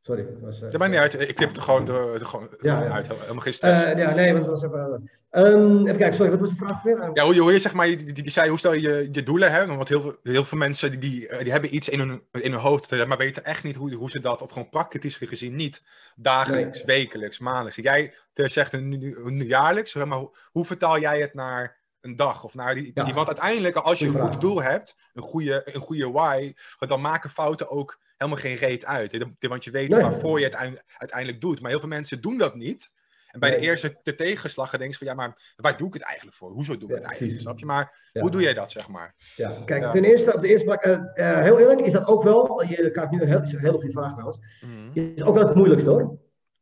[0.06, 0.26] Sorry.
[0.42, 2.90] Was, eh, Dat maakt niet uit, ik knip het er gewoon, er gewoon Ja, ja.
[2.92, 3.84] uit, helemaal geen stress.
[3.84, 5.10] eh, ja, nee, want het was even...
[5.30, 7.10] Ehm, even kijken, sorry, wat was de vraag weer?
[7.14, 9.52] Ja, hoe hoe je zeg maar, die, die, die zei, hoe stel je je, doelen,
[9.52, 9.66] hè?
[9.66, 12.52] Want heel veel, heel veel mensen die, die, eh, die hebben iets in hun, in
[12.52, 15.84] hun hoofd, maar weten echt niet hoe, hoe ze dat, of gewoon praktisch gezien niet,
[16.16, 16.86] dagelijks, Nee.
[16.86, 17.76] wekelijks, maandelijks.
[17.76, 22.44] Jij zegt een, nu- een jaarlijks, maar hoe, hoe vertaal jij het naar een dag
[22.44, 23.04] of naar die, Ja.
[23.04, 27.02] die- want uiteindelijk als je een goed doel hebt, een goede, een goede why, dan
[27.02, 29.26] maken fouten ook helemaal geen reet uit.
[29.40, 30.02] Want je weet Nee.
[30.02, 30.56] waarvoor je het
[30.98, 31.62] uiteindelijk, doet.
[31.62, 32.90] Maar heel veel mensen doen dat niet.
[33.32, 35.94] En bij de eerste de tegenslag dan denk je van ja, maar waar doe ik
[35.94, 36.52] het eigenlijk voor?
[36.52, 37.40] Hoezo doe ik Ja, het eigenlijk?
[37.40, 37.66] Snap je?
[37.66, 38.22] Maar Ja.
[38.22, 39.16] hoe doe jij dat, zeg maar?
[39.36, 40.94] Ja, kijk, ten eerste, op de eerste plek, eh,
[41.32, 43.74] eh, heel eerlijk, is dat ook wel, je krijgt nu een heel, is een hele
[43.74, 45.00] goede vraag trouwens, Mhm.
[45.16, 46.18] is ook wel het moeilijkste hoor.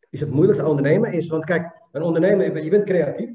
[0.09, 3.29] Is het moeilijkste aan ondernemen, is, want kijk, een ondernemer, je bent- creatief,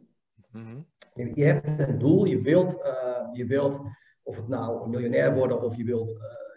[0.51, 0.77] Mhm.
[1.15, 2.93] je, je hebt een doel, je wilt, eh,
[3.33, 3.81] je wilt,
[4.23, 6.11] of het nou een miljonair worden, of je wilt,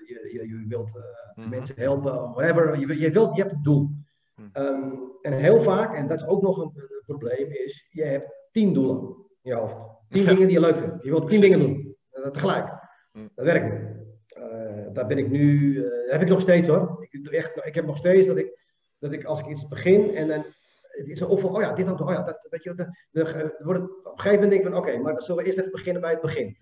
[0.10, 1.04] je, je, je wilt eh,
[1.36, 1.50] Mhm.
[1.50, 3.90] mensen helpen, whatever, je, je, wilt, je hebt het doel.
[4.36, 4.48] Mhm.
[4.54, 4.92] Ehm,
[5.22, 8.74] en heel vaak, en dat is ook nog een, een probleem, is je hebt tien
[8.74, 8.98] doelen
[9.42, 9.76] in je hoofd.
[10.10, 10.30] Tien Ja.
[10.34, 11.04] dingen die je leuk vindt.
[11.04, 11.58] Je wilt tien Precies.
[11.58, 12.68] dingen doen, eh, tegelijk.
[13.12, 13.28] Mhm.
[13.36, 13.98] Dat werkt niet.
[14.28, 17.08] Eh, daar ben ik nu, eh, heb ik nog steeds hoor.
[17.10, 18.60] Ik, doe echt, ik heb nog steeds dat ik,
[19.00, 20.46] dat ik als ik iets begin en dan,
[20.82, 23.68] het is of oh ja, dit ook, oh ja, dat, weet je, de, de, op
[23.68, 26.12] een gegeven moment denk ik van, oké, maar dan zullen we eerst even beginnen bij
[26.12, 26.58] het begin.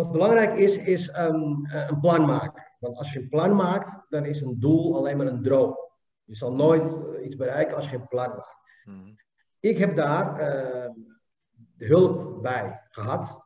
[0.00, 2.62] Wat belangrijk is, is um, een plan maken.
[2.78, 5.76] Want als je een plan maakt, dan is een doel alleen maar een droom.
[6.24, 8.56] Je zal nooit uh, iets bereiken als je geen plan maakt.
[8.84, 9.14] Mhm.
[9.60, 10.90] Ik heb daar uh,
[11.76, 13.38] hulp bij gehad.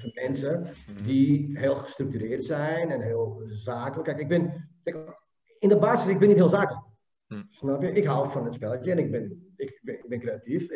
[0.00, 1.02] Van mensen Mhm.
[1.04, 4.04] die heel gestructureerd zijn en heel zakelijk.
[4.04, 4.96] Kijk, ik ben, kijk,
[5.58, 6.84] in de basis, ik ben niet heel zakelijk.
[7.26, 7.42] Hm.
[7.50, 7.92] Snap je?
[7.92, 10.68] Ik hou van het spelletje en ik ben, ik ben, ik ben creatief.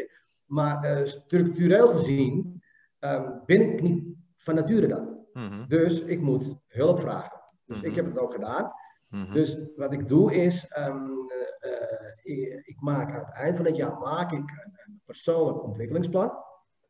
[0.45, 2.63] Maar uh, structureel gezien
[3.01, 4.08] um, ben ik niet
[4.49, 5.05] van nature dat.
[5.33, 5.69] Mhm.
[5.69, 7.41] Dus ik moet hulp vragen.
[7.65, 7.87] Dus Mhm.
[7.87, 8.73] ik heb het ook gedaan.
[9.09, 9.33] Mhm.
[9.33, 11.29] Dus wat ik doe is, um,
[11.63, 15.01] uh, uh, ik, ik, maak aan het eind van het jaar maak ik een, een
[15.05, 16.33] persoonlijk ontwikkelingsplan.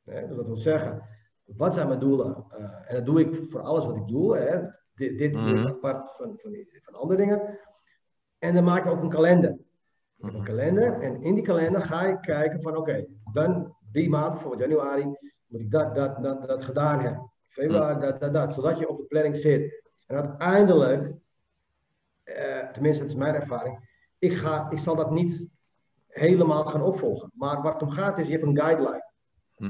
[0.04, 1.02] dus dat wil zeggen,
[1.44, 2.44] wat zijn mijn doelen?
[2.58, 4.36] Uh, en dat doe ik voor alles wat ik doe.
[4.36, 4.60] Hè.
[4.94, 7.58] Dit, dit is apart van, van, van andere dingen.
[8.38, 9.58] En dan maak ik ook een kalender.
[10.16, 14.08] Ik een kalender en in die kalender ga ik kijken van oké, okay, dan die
[14.08, 15.04] maand, bijvoorbeeld januari,
[15.46, 17.30] moet ik dat, dat, dat, dat gedaan hebben.
[17.48, 18.54] Februari, dat, dat, dat.
[18.54, 19.82] Zodat je op de planning zit.
[20.06, 21.12] En uiteindelijk,
[22.24, 23.88] uh, tenminste dat is mijn ervaring,
[24.18, 25.46] ik, ga, ik zal dat niet
[26.08, 27.30] helemaal gaan opvolgen.
[27.34, 29.06] Maar waar het om gaat is, je hebt een guideline.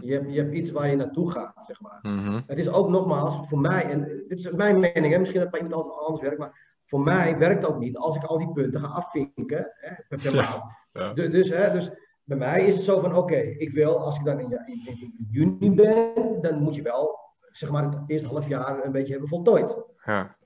[0.00, 1.98] Je hebt, je hebt iets waar je naartoe gaat, zeg maar.
[2.02, 2.42] Mm -hmm.
[2.46, 5.60] Het is ook nogmaals, voor mij, en dit is mijn mening, hè, misschien dat bij
[5.60, 8.80] iemand anders, anders werkt, maar voor mij werkt ook niet als ik al die punten
[8.80, 10.62] ga afvinken hè, per maand.
[10.92, 11.12] Ja.
[11.12, 11.90] Dus, dus, hè, dus
[12.24, 14.86] bij mij is het zo van, oké, okay, ik wil, als ik dan in, in,
[14.86, 17.18] in, juni ben, dan moet je wel,
[17.52, 19.76] zeg maar, het eerste half jaar een beetje hebben voltooid.
[20.04, 20.36] Ja.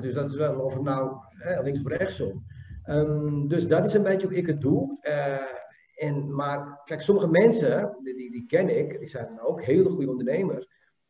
[0.00, 2.44] Dus dat is wel, of het nou hè, links of rechtsom.
[2.86, 4.98] Um, dus dat is een beetje hoe ik het doe.
[5.02, 10.10] Uh, en, maar kijk, sommige mensen, die, die, ken ik, die zijn ook hele goede
[10.10, 10.68] ondernemers,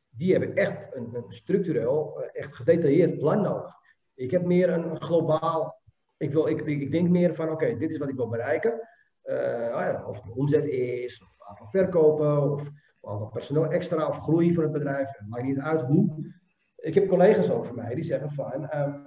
[0.09, 3.75] die hebben echt een, een structureel, echt gedetailleerd plan nodig.
[4.15, 5.81] Ik heb meer een globaal,
[6.17, 8.89] ik, wil, ik, ik denk meer van, oké, okay, dit is wat ik wil bereiken.
[9.25, 12.63] Uh, ja, of de omzet is, of het aantal verkopen, of
[13.09, 15.09] aantal personeel extra, of groei van het bedrijf.
[15.19, 16.33] Het maakt niet uit hoe.
[16.77, 19.07] Ik heb collega's van mij die zeggen van, um,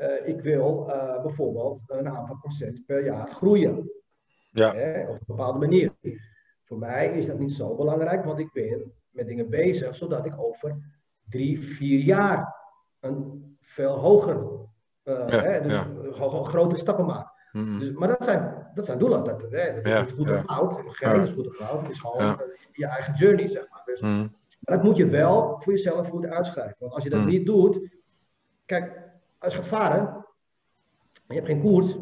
[0.00, 3.90] uh, ik wil uh, bijvoorbeeld een aantal procent per jaar groeien.
[4.50, 4.74] Ja.
[4.74, 5.92] Hè, op een bepaalde manier.
[6.64, 10.40] Voor mij is dat niet zo belangrijk, want ik ben met dingen bezig, zodat ik
[10.40, 10.76] over
[11.28, 12.56] drie, vier jaar
[13.00, 14.36] een veel hoger,
[15.04, 16.42] uh, ja, hè, dus ja.
[16.42, 17.27] grote stappen maak.
[17.58, 17.78] Mm -hmm.
[17.78, 19.24] Dus, maar dat zijn, dat zijn doelen.
[19.24, 20.34] Dat, hè, dat is Ja, niet goed ja.
[20.36, 20.80] of fout.
[20.86, 21.80] Geen is goed of fout.
[21.82, 22.32] Het is gewoon Ja.
[22.32, 23.82] uh, je eigen journey, zeg maar.
[23.84, 24.32] Dus, Mm.
[24.60, 26.76] maar dat moet je wel voor jezelf goed uitschrijven.
[26.78, 27.26] Want als je dat Mm.
[27.26, 27.80] niet doet,
[28.66, 29.02] kijk,
[29.38, 30.24] als je gaat varen en
[31.26, 31.96] je hebt geen koers,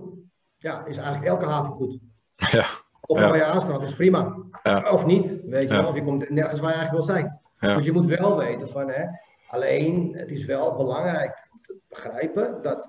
[0.56, 1.98] ja, is eigenlijk elke haven goed.
[2.52, 2.64] Ja.
[3.00, 3.28] Of Ja.
[3.28, 4.36] waar je aanstraalt is prima.
[4.62, 4.90] Ja.
[4.90, 5.80] Of niet, weet je Ja.
[5.80, 5.88] wel.
[5.88, 7.40] Of je komt nergens waar je eigenlijk wil zijn.
[7.58, 7.76] Ja.
[7.76, 9.04] Dus je moet wel weten van, hè,
[9.48, 12.86] alleen het is wel belangrijk om te begrijpen dat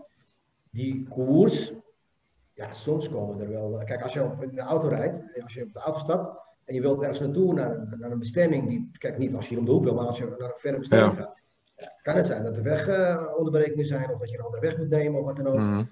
[0.72, 1.74] die koers,
[2.58, 3.82] ja, soms komen er wel.
[3.86, 6.82] Kijk, als je op de auto rijdt, als je op de auto stapt en je
[6.82, 9.66] wilt ergens naartoe, naar een, naar een bestemming, die, kijk niet als je hier om
[9.66, 11.22] de hoek wil, maar als je naar een verre bestemming Ja.
[11.24, 11.36] gaat,
[11.76, 14.62] ja, kan het zijn dat de weg uh, onderbreking zijn of dat je een andere
[14.62, 15.58] weg moet nemen of wat dan ook.
[15.58, 15.84] Mhm.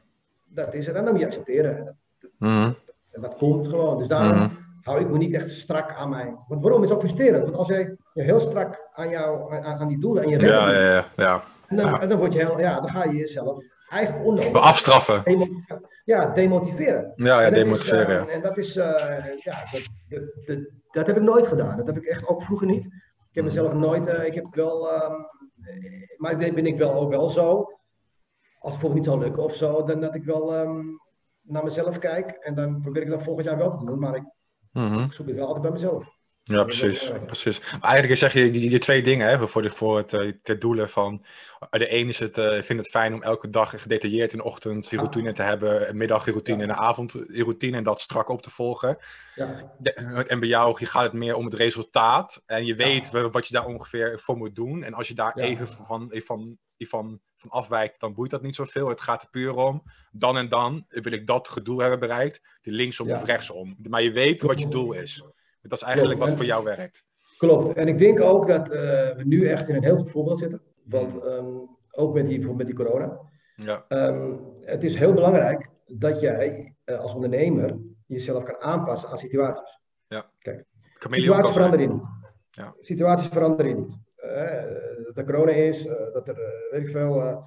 [0.46, 1.98] Dat is er en dan moet je accepteren.
[2.38, 2.72] Mhm.
[3.12, 3.98] En dat komt gewoon.
[3.98, 4.50] Dus daarom Mhm.
[4.82, 6.38] hou ik me niet echt strak aan mijn.
[6.48, 7.44] Want waarom is het ook frustrerend?
[7.44, 10.42] Want als jij je heel strak aan, jou, aan, aan die doelen en je Ja,
[10.68, 11.42] het ja, ja, ja.
[11.68, 12.00] en dan, ja.
[12.02, 15.24] en dan word je heel, ja, dan ga je jezelf eigenlijk onnodig We afstraffen.
[16.06, 17.14] ja, demotiveren.
[17.16, 18.28] Ja, ja, En is, demotiveren.
[18.28, 20.58] eh, en dat is, eh, ja, dat, dat, dat,
[20.92, 21.78] dat heb ik nooit gedaan.
[21.78, 22.86] Dat heb ik echt ook vroeger niet.
[23.30, 25.14] Ik heb mezelf nooit, eh, ik heb wel, ehm,
[25.62, 27.50] eh, maar ik denk, ben ik wel ook wel zo.
[28.60, 30.84] Als het bijvoorbeeld niet zou lukken of zo, dan dat ik wel ehm,
[31.42, 32.30] naar mezelf kijk.
[32.32, 34.00] En dan probeer ik dat volgend jaar wel te doen.
[34.00, 34.24] Maar ik,
[34.72, 35.00] Mhm.
[35.04, 36.08] ik zoek het wel altijd bij mezelf.
[36.48, 37.12] Ja, precies.
[37.26, 37.60] precies.
[37.72, 40.62] Maar eigenlijk zeg je die, die twee dingen hè, voor, de, voor het, eh, het
[40.62, 41.26] doelen van...
[41.70, 44.90] De een is het, eh vindt het fijn om elke dag gedetailleerd in de ochtend
[44.90, 45.90] je routine te hebben.
[45.90, 47.78] Een middag je routine en een avond je routine.
[47.78, 48.98] En dat strak op te volgen.
[49.36, 49.94] Ja, De-
[50.28, 52.44] en bij jou gaat het meer om het resultaat.
[52.46, 54.84] En je weet wa- wat je daar ongeveer voor moet doen.
[54.84, 58.88] En als je daar even van, van, van, van afwijkt, dan boeit dat niet zoveel.
[58.90, 59.84] Het gaat er puur om.
[60.12, 62.42] Dan en dan wil ik dat gedoe hebben bereikt.
[62.62, 63.76] Die linksom of rechtsom.
[63.90, 65.24] Maar je weet wat je doel is.
[65.68, 67.06] Dat is eigenlijk wat voor jou werkt.
[67.38, 67.74] klopt.
[67.74, 68.80] En ik denk ook dat eh,
[69.16, 70.62] we nu echt in een heel goed voorbeeld zitten.
[70.84, 71.46] Want ehm,
[71.92, 73.20] ook met die, bijvoorbeeld met die corona.
[73.56, 73.86] Ja.
[73.88, 79.80] Ehm, het is heel belangrijk dat jij eh, als ondernemer jezelf kan aanpassen aan situaties.
[80.98, 82.04] Chameleon kan Situaties veranderen niet.
[82.50, 82.76] Ja.
[82.80, 83.98] Situaties veranderen niet.
[84.16, 84.64] Eh,
[85.04, 87.44] dat er corona is, dat er, weet ik veel,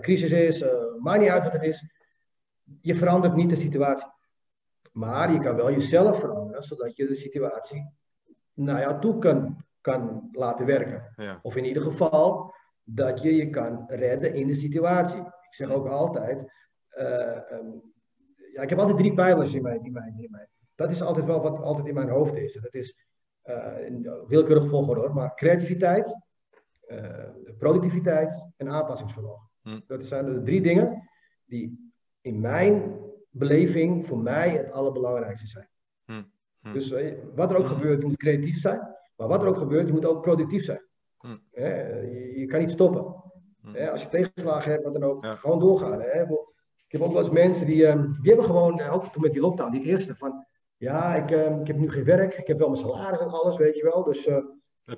[0.00, 0.64] crisis is,
[0.98, 1.84] maakt niet uit wat het is.
[2.80, 4.08] Je verandert niet de situatie.
[4.98, 7.92] Maar je kan wel jezelf veranderen, zodat je de situatie
[8.52, 11.12] naar jou toe kan, kan laten werken.
[11.16, 11.38] Ja.
[11.42, 15.18] Of in ieder geval dat je je kan redden in de situatie.
[15.20, 16.52] Ik zeg ook altijd,
[16.88, 17.66] eh, ehm,
[18.52, 21.26] ja, ik heb altijd drie pijlers in mijn, in mijn, in mijn, dat is altijd
[21.26, 22.58] wel wat altijd in mijn hoofd is.
[22.62, 22.96] Dat is
[23.42, 26.16] eh in willekeurig volgorde hoor, maar creativiteit,
[26.86, 29.50] eh, productiviteit en aanpassingsvermogen.
[29.62, 29.80] Hm.
[29.86, 31.08] Dat zijn de drie dingen
[31.44, 33.06] die in mijn
[33.38, 35.68] beleving voor mij het allerbelangrijkste zijn.
[36.04, 36.22] Hm.
[36.60, 36.72] Hm.
[36.72, 37.72] Dus eh, wat er ook Hm.
[37.74, 38.80] gebeurt, je moet creatief zijn.
[39.16, 40.82] Maar wat er ook gebeurt, je moet ook productief zijn.
[41.18, 41.36] Hm.
[41.50, 43.16] Je, je kan niet stoppen.
[43.92, 45.34] Als je tegenslagen hebt, wat dan ook, Ja.
[45.34, 46.00] gewoon doorgaan.
[46.00, 46.22] Hè.
[46.86, 49.32] Ik heb ook wel eens mensen die, ehm, die hebben gewoon, eh, ook toen met
[49.32, 52.58] die lockdown, die eerste van, ja, ik, ehm, ik heb nu geen werk, ik heb
[52.58, 54.04] wel mijn salaris en alles, weet je wel.
[54.04, 54.44] Dus eh,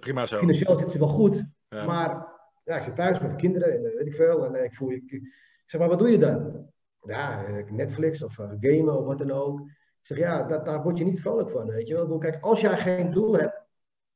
[0.01, 0.39] Prima zo.
[0.39, 1.45] financieel zit ze wel goed.
[1.69, 1.85] Ja.
[1.85, 2.27] Maar
[2.65, 4.45] ja, ik zit thuis met de kinderen en weet ik veel.
[4.45, 5.21] En ik voel, ik
[5.67, 6.67] zeg maar, wat doe je dan?
[7.03, 9.61] Ja, eh, Netflix of eh, gamen of wat dan ook.
[9.61, 12.19] Ik zeg, ja, dat, daar word je niet vrolijk van, weet je wel.
[12.19, 13.63] Kijk, als jij geen doel hebt,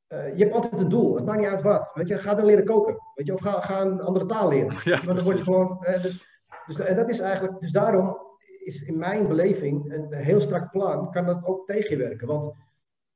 [0.07, 1.15] eh, je hebt altijd een doel.
[1.15, 1.91] Het maakt niet uit wat.
[1.95, 2.99] Weet je, ga dan leren koken.
[3.15, 4.77] Weet je, of ga, ga een andere taal leren.
[4.85, 5.77] Ja, Maar dan word je gewoon.
[5.81, 6.25] hè, dus,
[6.67, 7.61] dus, en dat is eigenlijk.
[7.61, 8.17] Dus daarom
[8.65, 11.11] is in mijn beleving een heel strak plan.
[11.11, 12.27] Kan dat ook tegen je werken.
[12.27, 12.55] Want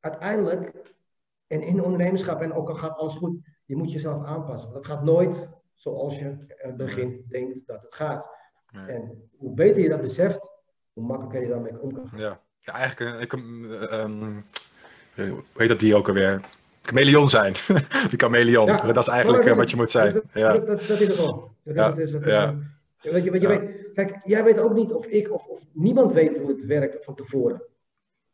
[0.00, 0.72] uiteindelijk.
[1.46, 4.72] En in ondernemerschap, en ook al gaat alles goed, je moet jezelf aanpassen.
[4.72, 8.37] Dat gaat nooit zoals je in het begin denkt dat het gaat.
[8.72, 8.86] Nee.
[8.96, 10.40] En hoe beter je dat beseft,
[10.92, 12.18] hoe makkelijker je daarmee om kan gaan.
[12.18, 13.32] Ja, ja eigenlijk een, ik,
[15.14, 16.40] eh, hoe heet dat die ook alweer?
[16.82, 17.52] Chameleon zijn.
[18.10, 18.66] Die chameleon.
[18.66, 18.80] Ja.
[18.92, 20.12] Dat is eigenlijk eh, wat je moet zijn.
[20.12, 20.52] Dat, Ja.
[20.52, 22.54] dat, dat, dat is het is Ja, het, is het, ja.
[23.02, 25.60] eh, Weet je, weet je, weet, kijk, jij weet ook niet of ik of, of
[25.72, 27.62] niemand weet hoe het werkt van tevoren.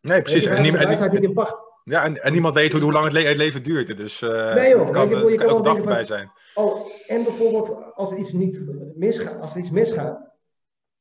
[0.01, 0.45] Nee, precies.
[0.45, 1.65] En, wij niem- hebben en, de wijsheid niet in pacht.
[1.85, 3.97] Ja, en, en niemand weet hoe, hoe lang het, le- het leven duurt.
[3.97, 4.81] Dus eh Nee, joh.
[4.81, 6.31] het kan, je, het je kan wel dag voorbij zijn.
[6.55, 8.63] Oh, en bijvoorbeeld als er iets niet
[8.97, 10.19] misgaat, als er iets misgaat,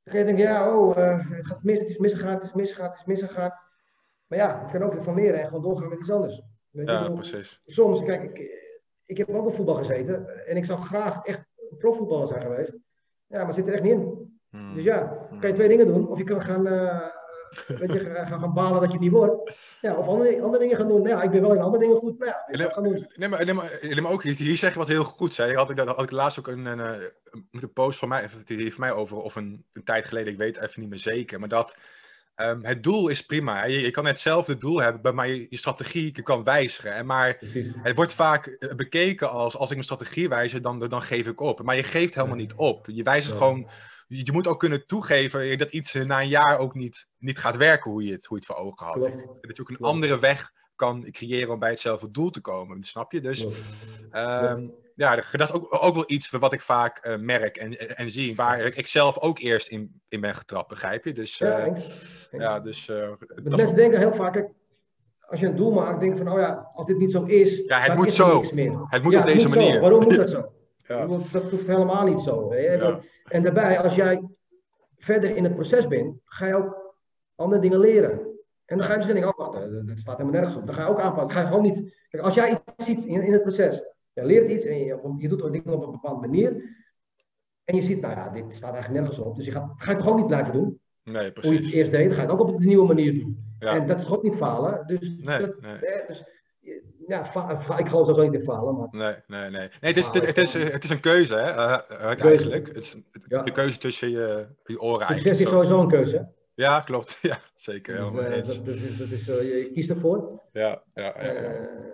[0.04, 2.54] dan ga je denken, ja, oh, eh, het gaat mis, het is misgegaan, het is
[2.54, 3.54] misgegaan, het is misgegaan.
[4.28, 6.42] Maar ja, je kan ook ervan leren en gewoon doorgaan met iets anders.
[6.70, 7.62] Weet ik Ja, precies.
[7.66, 8.52] soms, kijk, ik,
[9.06, 11.46] ik heb ook op voetbal gezeten en ik zou graag echt
[11.78, 12.74] profvoetballer zijn geweest.
[13.28, 14.32] Ja, maar zit er echt niet in.
[14.50, 14.74] Hmm.
[14.76, 16.08] Dus ja, kan je twee dingen doen.
[16.08, 17.00] Of je kan gaan, eh,
[17.68, 19.52] weet je, gaan, gaan balen dat je het niet wordt.
[19.82, 21.02] Ja, of andere, andere dingen gaan doen.
[21.02, 22.20] Nou ja, ik ben wel in andere dingen goed.
[22.20, 23.08] Nou ja, gaan doen.
[23.16, 25.56] Nee, maar, nee, maar, nee, maar ook hier, hier zeg je wat heel goed zei.
[25.56, 27.08] Had ik, dat had ik laatst ook een, een, eh,
[27.52, 30.58] een post van mij, die heeft mij over, of een, een tijd geleden, ik weet
[30.62, 31.40] even niet meer zeker.
[31.40, 31.78] Maar dat
[32.36, 33.64] ehm, het doel is prima.
[33.66, 36.96] Je, je kan hetzelfde doel hebben, maar je, je strategie je kan wijzigen.
[36.96, 37.04] hè.
[37.04, 37.38] Maar
[37.84, 41.40] het wordt vaak eh, bekeken als als ik mijn strategie wijzig, dan, dan geef ik
[41.42, 41.62] op.
[41.64, 42.88] Maar je geeft helemaal niet op.
[42.90, 43.40] Je wijzigt Ja.
[43.40, 43.68] gewoon.
[44.16, 47.58] Je moet ook kunnen toegeven dat iets eh, na een jaar ook niet, niet gaat
[47.58, 48.94] werken hoe je het, hoe je het voor ogen had.
[48.94, 49.48] Klopt.
[49.48, 49.94] Dat je ook een Klopt.
[49.94, 52.84] andere weg kan creëren om bij hetzelfde doel te komen.
[52.84, 53.22] Snap je?
[53.22, 53.48] Dus.
[54.12, 58.12] Ehm, ja, dat is ook, ook wel iets wat ik vaak eh, merk en, en,
[58.12, 58.36] zie.
[58.36, 61.14] Waar ik zelf ook eerst in, in ben getrapt, begrijp je?
[61.14, 61.82] Dus, Ja, eh,
[62.32, 64.50] ja, dus eh, Want dat mensen denken heel vaak,
[65.20, 67.64] als je een doel maakt, denk je van, oh ja, als dit niet zo is,
[67.66, 68.42] Ja, het moet zo.
[68.42, 69.80] Het moet Ja, op deze manier.
[69.80, 70.52] Waarom moet dat zo?
[70.88, 71.08] Ja.
[71.08, 72.52] Dat hoeft helemaal niet zo.
[72.52, 72.58] Hè?
[72.74, 73.00] Ja.
[73.28, 74.24] En daarbij, als jij
[74.98, 76.96] verder in het proces bent, ga je ook
[77.36, 78.12] andere dingen leren.
[78.66, 80.66] En dan ga je misschien denken, oh wacht, eh, dat staat helemaal nergens op.
[80.66, 81.28] Dan ga je ook aanpassen.
[81.28, 81.96] Dan ga je gewoon niet...
[82.10, 85.28] Kijk, als jij iets ziet in, in het proces, je leert iets en je, je
[85.28, 86.52] doet dingen op een bepaalde manier.
[87.64, 89.36] En je ziet, nou ja, dit staat eigenlijk nergens op.
[89.36, 90.80] Dus je gaat, ga je het toch ook niet blijven doen?
[91.04, 91.72] Nee, Hoe je het precies.
[91.72, 93.56] eerst deed, ga je het ook op de nieuwe manier doen.
[93.60, 93.76] Ja.
[93.76, 94.88] En dat is ook niet falen.
[94.88, 95.76] Dus, Nee, dat, nee.
[95.76, 96.24] eh, dus
[97.08, 97.22] ja,
[97.78, 98.78] ik geloof sowieso niet in falen.
[98.78, 99.70] Maar Nee, nee, nee.
[99.82, 102.68] nee het, is, het, is, het is een keuze, hè, eh, eh, uiteindelijk.
[102.68, 105.40] Het is de keuze tussen je, je oren succes eigenlijk.
[105.40, 106.28] is sowieso een keuze.
[106.56, 107.18] Ja, klopt.
[107.22, 107.98] Ja, zeker.
[107.98, 110.42] Dus, eh, dat, dat is, dat is, eh, je kiest ervoor.
[110.54, 111.04] Ja, ja, ja.
[111.04, 111.24] ja.
[111.24, 111.52] Eh,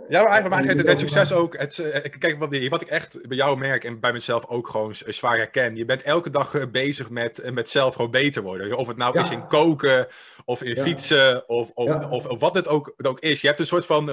[0.09, 1.57] Ja, maar eigenlijk, het, het succes ook.
[1.57, 1.83] Het,
[2.19, 5.75] kijk, wat, wat ik echt bij jou merk en bij mezelf ook gewoon zwaar herken.
[5.75, 8.77] Je bent elke dag bezig met, met zelf gewoon beter worden.
[8.77, 9.23] Of het nou Ja.
[9.23, 10.07] is in koken,
[10.45, 13.41] of in fietsen, of, of, of, of wat het ook, het ook is.
[13.41, 14.05] Je hebt een soort van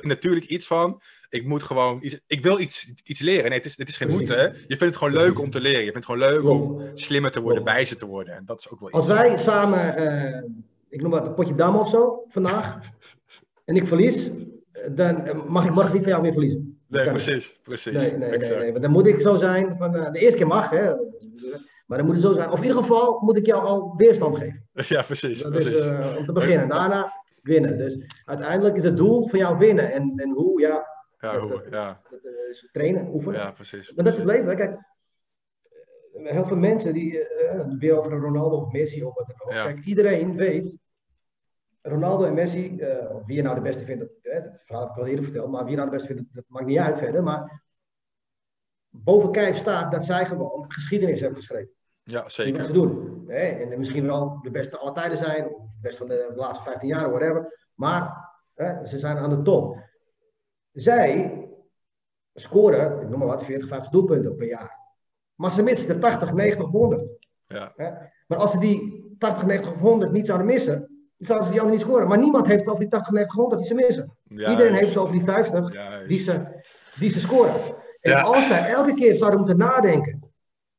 [0.00, 1.00] natuurlijk iets van.
[1.30, 3.44] Ik moet gewoon iets, ik wil iets, iets leren.
[3.48, 4.36] Nee, het is, het is geen moeten.
[4.36, 5.84] Je vindt het gewoon leuk om te leren.
[5.84, 8.34] Je vindt het gewoon leuk om slimmer te worden, wijzer te worden.
[8.34, 9.12] En dat is ook wel Als iets.
[9.12, 10.42] wij samen, eh,
[10.88, 12.78] ik noem wat, een potje dam of zo, vandaag,
[13.64, 14.30] en ik verlies,
[14.72, 16.78] eh, dan eh, mag ik morgen niet van jou meer verliezen.
[16.86, 17.58] Nee, precies.
[17.62, 17.92] precies.
[17.92, 18.60] Nee, nee, nee, exact.
[18.60, 18.70] nee.
[18.70, 20.94] Want dan moet ik zo zijn, van, de eerste keer mag, hè,
[21.86, 22.50] maar dan moet het zo zijn.
[22.50, 24.68] Of in ieder geval moet ik jou al weerstand geven.
[24.88, 25.42] Ja, precies.
[25.42, 25.88] Dat is precies.
[25.88, 26.68] eh, om te beginnen.
[26.68, 27.12] Daarna
[27.42, 27.78] winnen.
[27.78, 29.92] Dus uiteindelijk is het doel van jou winnen.
[29.92, 30.86] En, en hoe, ja,
[31.20, 33.40] ja, hoe, dat- ja, eh, is trainen, oefenen.
[33.40, 33.92] ja, precies.
[33.92, 34.56] Maar dat is het leven.
[34.56, 39.36] Kijk, eh, heel veel mensen die eh, weer over Ronaldo of Messi of wat dan
[39.46, 39.52] ook.
[39.52, 39.64] Ja.
[39.64, 40.78] Kijk, iedereen weet,
[41.82, 44.90] Ronaldo en Messi, eh, wie je nou de beste vindt, dat, hè, dat verhaal heb
[44.96, 46.98] ik al eerder verteld, maar wie je nou de beste vindt, dat maakt niet uit
[46.98, 47.22] verder.
[47.22, 47.62] Maar
[48.88, 51.70] boven kijf staat dat zij gewoon geschiedenis hebben geschreven.
[52.02, 52.56] Ja, Die zeker.
[52.56, 53.24] wat ze doen.
[53.26, 53.38] Hè?
[53.48, 56.64] En misschien wel de beste alle tijden zijn, of de beste van de, de laatste
[56.64, 57.68] 15 jaar, whatever.
[57.74, 59.76] Maar hè, ze zijn aan de top.
[60.72, 61.40] Zij
[62.34, 64.78] scoren, ik noem maar wat, 40, 50 doelpunten per jaar.
[65.34, 67.12] Maar ze missen er 80, 90 of 100.
[67.46, 67.72] Ja.
[67.76, 67.90] Hè?
[68.26, 71.78] Maar als ze die 80, 90 of 100 niet zouden missen, zouden ze die anderen
[71.78, 72.08] niet scoren.
[72.08, 74.16] Maar niemand heeft het over die 80, 90 gewonnen dat die ze missen.
[74.24, 76.08] Ja, Iedereen heeft het over die 50 Juist.
[76.08, 76.62] die ze,
[76.98, 77.54] die ze scoren.
[78.00, 80.32] En als zij elke keer zouden moeten nadenken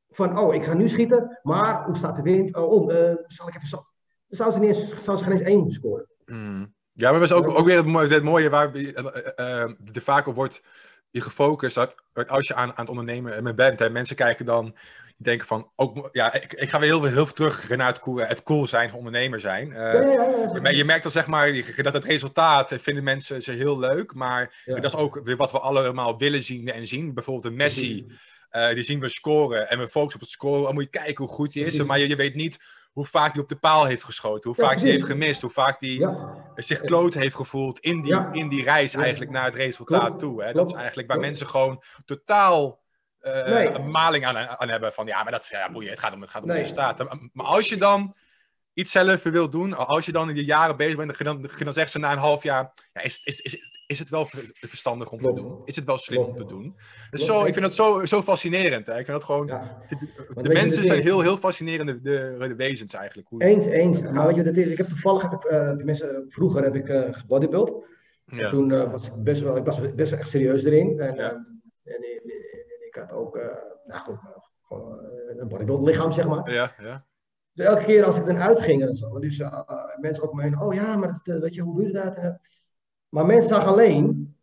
[0.10, 2.56] van, oh, ik ga nu schieten, maar hoe staat de wind?
[2.56, 3.86] Oh, oh zal ik even zo...
[4.28, 6.08] Dan zouden ze, niet eens, zouden ze geen eens één scoren.
[6.26, 6.74] Mm.
[6.94, 9.62] Ja, maar dat is ook, ook weer het mooie, het mooie waar eh,
[9.94, 10.62] er vaak op wordt
[11.10, 11.76] je gefocust.
[11.76, 11.96] Dat,
[12.28, 14.66] als je aan, aan het ondernemen bent, hè, mensen kijken dan,
[15.06, 18.00] die denken van, ook, ja, ik, ik ga weer heel, heel veel terug naar het
[18.00, 19.68] cool, het cool zijn van ondernemer zijn.
[19.68, 20.24] Ja, ja, ja,
[20.54, 20.62] ja.
[20.62, 24.64] maar je merkt dan zeg maar dat het resultaat vinden mensen ze heel leuk, maar
[24.66, 27.14] dat is ook weer wat we allemaal willen zien en zien.
[27.14, 28.06] Bijvoorbeeld een Messi,
[28.74, 30.64] die zien we scoren en we focussen op het scoren.
[30.64, 32.60] Dan moet je kijken hoe goed hij is, maar je, je weet niet
[32.92, 35.80] hoe vaak hij op de paal heeft geschoten, hoe vaak hij heeft gemist, hoe vaak
[35.80, 36.16] hij
[36.56, 40.44] zich kloot heeft gevoeld in die, in die reis eigenlijk naar het resultaat toe.
[40.44, 40.54] Hè?
[40.54, 42.80] Dat is eigenlijk waar mensen gewoon totaal
[43.20, 43.68] eh, Nee.
[43.70, 46.22] een maling aan, aan hebben van ja, maar dat is ja, boeien, het gaat om
[46.22, 46.58] het gaat om Nee.
[46.58, 47.18] het resultaat.
[47.34, 48.16] Maar als je dan
[48.74, 51.92] iets zelf wil doen, als je dan in de jaren bezig bent, dan, dan, zegt
[51.92, 55.20] ze na een half jaar, ja, is, is, is, is het wel ver- verstandig om
[55.20, 55.62] te doen?
[55.66, 56.76] Is het wel slim om te doen?
[57.10, 58.88] Dus zo, ik vind dat zo, zo fascinerend.
[58.88, 58.98] Hè?
[59.00, 59.78] Ik vind dat gewoon, ja.
[59.90, 60.08] de,
[60.42, 63.28] je, mensen zijn heel, heel fascinerende de, de wezens eigenlijk.
[63.28, 64.02] Hoe, Eens, eens.
[64.02, 67.02] Maar weet je, dat is, ik heb toevallig, heb eh, tenminste, vroeger heb ik eh
[67.12, 67.86] gebodybuild.
[68.26, 68.50] ja.
[68.50, 71.00] Toen eh, was ik best wel, ik was best wel echt serieus erin.
[71.00, 71.30] En, Ja.
[71.30, 73.36] en, en- en ik had ook,
[73.86, 75.00] nou goed, nou, gewoon
[75.38, 76.54] een bodybuild lichaam, zeg maar.
[76.54, 77.06] ja, ja.
[77.54, 79.44] Dus elke keer als ik dan uitging en zo, dus
[80.00, 82.18] mensen ook me heen, oh ja, maar dat, eh, weet je, hoe je dat?
[83.10, 84.36] Maar mensen zagen alleen,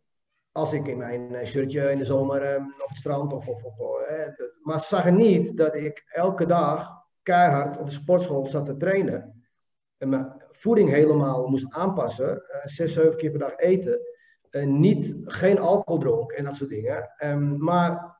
[0.51, 3.63] als ik in mijn eh, shirtje in de zomer eh, op het strand of, of,
[3.63, 3.77] of
[4.61, 9.43] maar ze zagen niet dat ik elke dag keihard op de sportschool zat te trainen.
[9.97, 13.99] En mijn voeding helemaal moest aanpassen, eh, zes, zeven keer per dag eten.
[14.49, 17.13] En niet, geen alcohol dronk en dat soort dingen.
[17.17, 18.18] Ehm, maar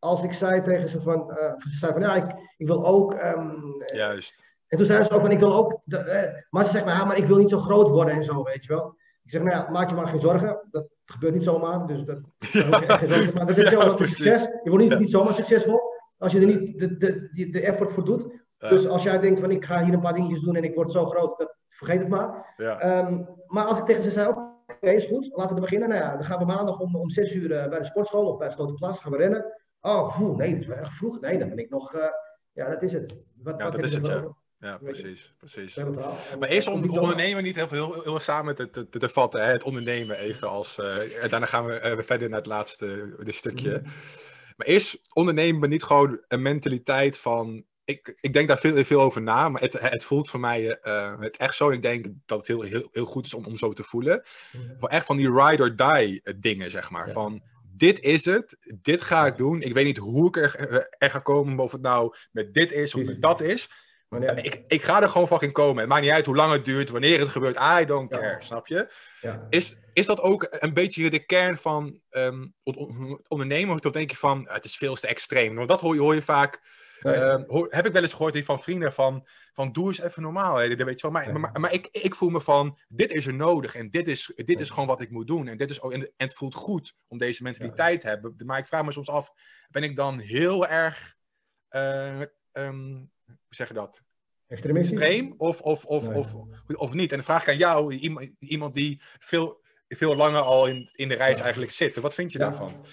[0.00, 3.14] als ik zei tegen ze van, eh, ze zei van ja, ik, ik wil ook
[3.14, 3.50] ehm,
[3.94, 4.44] Juist.
[4.66, 6.94] en toen zei ze ook van, ik wil ook, de- eh, maar ze zegt maar,
[6.96, 8.94] ja, maar ik wil niet zo groot worden en zo, weet je wel.
[9.24, 10.66] Ik zeg, nou ja, maak je maar geen zorgen.
[10.70, 14.42] Dat gebeurt niet zomaar, dus dat, zorgen Maar dat is Ja, succes.
[14.62, 15.80] Je wordt niet, niet zomaar succesvol,
[16.18, 18.38] als je er niet de, de, de, de effort voor doet.
[18.58, 20.92] Dus als jij denkt van, ik ga hier een paar dingetjes doen en ik word
[20.92, 22.54] zo groot, dat, vergeet het maar.
[22.78, 25.88] Ehm, maar als ik tegen ze zei, oké, is goed, laten we beginnen.
[25.88, 28.38] Nou ja, dan gaan we maandag om, om zes uur eh, bij de sportschool of
[28.38, 29.44] bij Slotenplas, gaan we rennen.
[29.80, 31.20] Oh, poeh, nee, dat is wel erg vroeg.
[31.20, 32.04] Nee, dan ben ik nog, eh,
[32.52, 33.14] ja, dat is het.
[33.42, 34.34] Wat, Ja, wat dat is het, ja.
[34.60, 35.74] Ja, precies, precies.
[36.38, 39.52] Maar eerst om ondernemen niet heel, heel, heel samen te, te, te vatten, hè?
[39.52, 40.78] het ondernemen even als.
[40.78, 43.70] eh, en daarna gaan we eh, verder naar het laatste dit stukje.
[43.70, 43.90] Mhm.
[44.56, 47.64] Maar eerst ondernemen niet gewoon een mentaliteit van.
[47.84, 50.78] Ik, ik denk daar veel, veel over na, maar het, het voelt voor mij
[51.18, 51.70] het echt zo.
[51.70, 54.22] Ik denk dat het heel, heel, heel goed is om, om zo te voelen.
[54.78, 57.06] Voor echt van die ride or die dingen, zeg maar.
[57.06, 57.12] Ja.
[57.12, 57.42] Van
[57.80, 59.62] dit is het, dit ga ik doen.
[59.62, 62.72] Ik weet niet hoe ik er, eh, er ga komen, of het nou met dit
[62.72, 63.70] is of met dat is.
[64.08, 65.78] Maar ja, Ik, ik ga er gewoon fucking komen.
[65.80, 67.56] Het maakt niet uit hoe lang het duurt, wanneer het gebeurt.
[67.80, 68.18] I don't Ja.
[68.18, 68.88] care, snap je?
[69.20, 69.46] ja.
[69.50, 72.00] Is, is dat ook een beetje de kern van
[72.62, 73.74] on- ondernemen?
[73.74, 75.54] Of denk je van, het is veel te extreem?
[75.54, 76.60] Want dat hoor je, hoor je vaak.
[77.00, 77.14] Nee.
[77.14, 80.56] ehm, hoor- heb ik wel eens gehoord van vrienden van, van doe eens even normaal.
[80.56, 81.10] Hè, weet je wel.
[81.10, 81.38] Maar, Ja.
[81.38, 83.74] maar, maar ik, ik voel me van, dit is er nodig.
[83.74, 85.48] En dit is, dit is gewoon wat ik moet doen.
[85.48, 88.34] En, dit is ook, en, en het voelt goed om deze mentaliteit te hebben.
[88.44, 89.32] Maar ik vraag me soms af,
[89.70, 91.16] ben ik dan heel erg,
[91.68, 92.20] eh,
[92.52, 92.92] ehm,
[93.24, 94.02] hoe zeg je dat?
[94.46, 94.98] Extremistisch?
[94.98, 96.16] extreem of, of, of, Nee.
[96.16, 96.34] of,
[96.66, 97.10] of niet?
[97.10, 101.08] En dan vraag ik aan jou, iemand, iemand die veel, veel langer al in, in
[101.08, 101.96] de reis eigenlijk zit.
[101.96, 102.84] Wat vind je daarvan?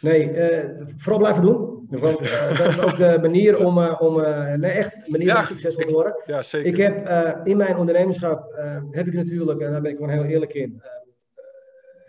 [0.00, 1.86] Nee, eh, vooral blijven doen.
[1.90, 4.14] Want, eh, dat is ook de manier om, eh, om
[4.60, 5.38] nee, echt een manier Ja.
[5.40, 6.16] om succesvol te worden.
[6.24, 6.68] Ja, zeker.
[6.68, 7.06] Ik heb
[7.46, 8.52] in mijn ondernemerschap,
[8.90, 10.82] heb ik natuurlijk, en daar ben ik gewoon heel eerlijk in,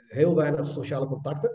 [0.07, 1.51] heel weinig sociale contacten.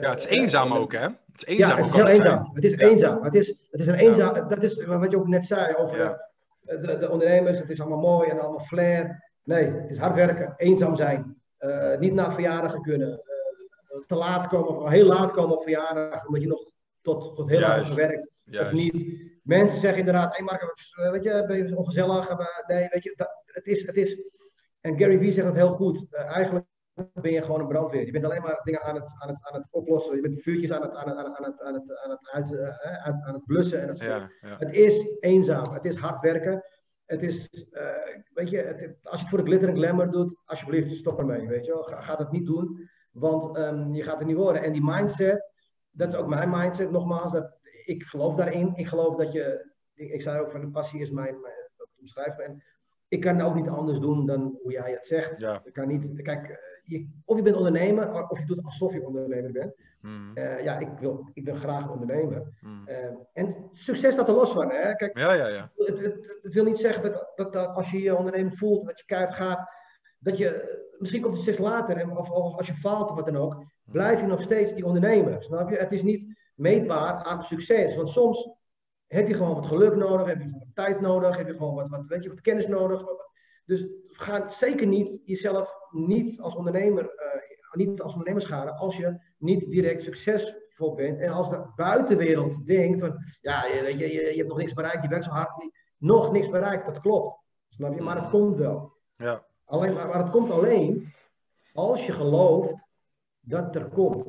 [0.00, 1.00] ja, het is eenzaam ook, hè?
[1.32, 2.50] Het is Ja, eenzaam het ook is heel het eenzaam.
[2.54, 2.78] Het is Ja.
[2.88, 3.22] eenzaam.
[3.22, 4.48] Het is, het is een eenzaam.
[4.48, 6.28] Dat is wat je ook net zei over Ja.
[6.60, 7.58] de, de, de ondernemers.
[7.58, 9.30] Het is allemaal mooi en allemaal flair.
[9.44, 11.40] Nee, het is hard werken, eenzaam zijn.
[11.58, 13.20] eh, niet naar verjaardagen kunnen.
[14.06, 17.60] Te laat komen, of heel laat komen op verjaardag, omdat je nog tot, tot heel
[17.60, 18.30] laat hebt gewerkt.
[18.50, 19.30] Of niet.
[19.42, 20.74] Mensen zeggen inderdaad, hey Mark,
[21.12, 22.28] weet je, ben je ongezellig?
[22.66, 24.22] Nee, weet je, dat, het, is, het is...
[24.80, 26.06] En Gary Vee zegt het heel goed.
[26.10, 26.66] Eh, eigenlijk
[27.12, 28.06] ben je gewoon een brandweer.
[28.06, 30.16] Je bent alleen maar dingen aan het, aan het, aan het oplossen.
[30.16, 32.30] Je bent vuurtjes aan het, aan het, aan het, aan het, aan het, aan het,
[32.30, 33.80] uit, eh, aan, aan het blussen.
[33.80, 34.56] En dat soort Ja, ja.
[34.58, 35.74] Het is eenzaam.
[35.74, 36.64] Het is hard werken.
[37.04, 37.86] Het is, eh,
[38.34, 41.48] weet je, het, als je het voor de glitter en glamour doet, alsjeblieft, stop ermee.
[41.48, 41.82] Weet je wel.
[41.82, 44.62] Ga, ga dat niet doen, want ehm, je gaat er niet worden.
[44.62, 45.50] En die mindset,
[45.90, 47.32] dat is ook mijn mindset nogmaals.
[47.32, 48.72] Dat, ik geloof daarin.
[48.74, 51.54] Ik geloof dat je, ik, ik zei ook van de passie is mijn, mijn
[51.96, 52.42] me.
[52.42, 52.62] En
[53.08, 55.38] ik kan ook niet anders doen dan hoe jij het zegt.
[55.38, 55.62] Ja.
[55.64, 59.06] Ik kan niet, kijk, eh, je, of je bent ondernemer, of je doet alsof je
[59.06, 59.74] ondernemer bent.
[60.00, 60.36] Mhm.
[60.36, 62.58] Eh, ja, ik wil, ik ben graag ondernemer.
[62.60, 62.88] Mhm.
[62.88, 64.70] Eh, en succes staat er los van.
[64.70, 64.94] Hè?
[64.94, 65.70] Kijk, Ja, ja, ja.
[65.76, 68.98] het, het, het wil niet zeggen dat, dat, dat als je je ondernemer voelt dat
[68.98, 69.70] je keihard gaat,
[70.18, 73.24] dat je, misschien komt het steeds later, en, of, of als je faalt of wat
[73.24, 75.42] dan ook, blijf je nog steeds die ondernemer.
[75.42, 75.76] Snap je?
[75.76, 77.96] Het is niet meetbaar aan succes.
[77.96, 78.50] Want soms
[79.06, 81.88] heb je gewoon wat geluk nodig, heb je wat tijd nodig, heb je gewoon wat,
[81.88, 83.04] wat, weet je, wat kennis nodig.
[83.64, 87.40] Dus ga zeker niet jezelf niet als ondernemer, eh,
[87.72, 91.20] niet als ondernemer schaden als je niet direct succesvol bent.
[91.20, 95.08] En als de buitenwereld denkt van, ja, je, je, je hebt nog niks bereikt, je
[95.08, 97.40] werkt zo hard, nog niks bereikt, dat klopt.
[97.68, 98.02] Snap je?
[98.02, 98.92] Maar het komt wel.
[99.12, 99.44] Ja.
[99.72, 101.12] Alleen, maar, maar het komt alleen
[101.74, 102.74] als je gelooft
[103.40, 104.24] dat het er komt.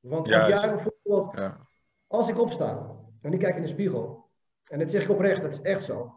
[0.00, 0.62] Want als Juist.
[0.62, 1.66] jij bijvoorbeeld, Ja.
[2.06, 4.28] als ik opsta en ik kijk in de spiegel,
[4.64, 6.14] en dat zeg ik oprecht, dat is echt zo.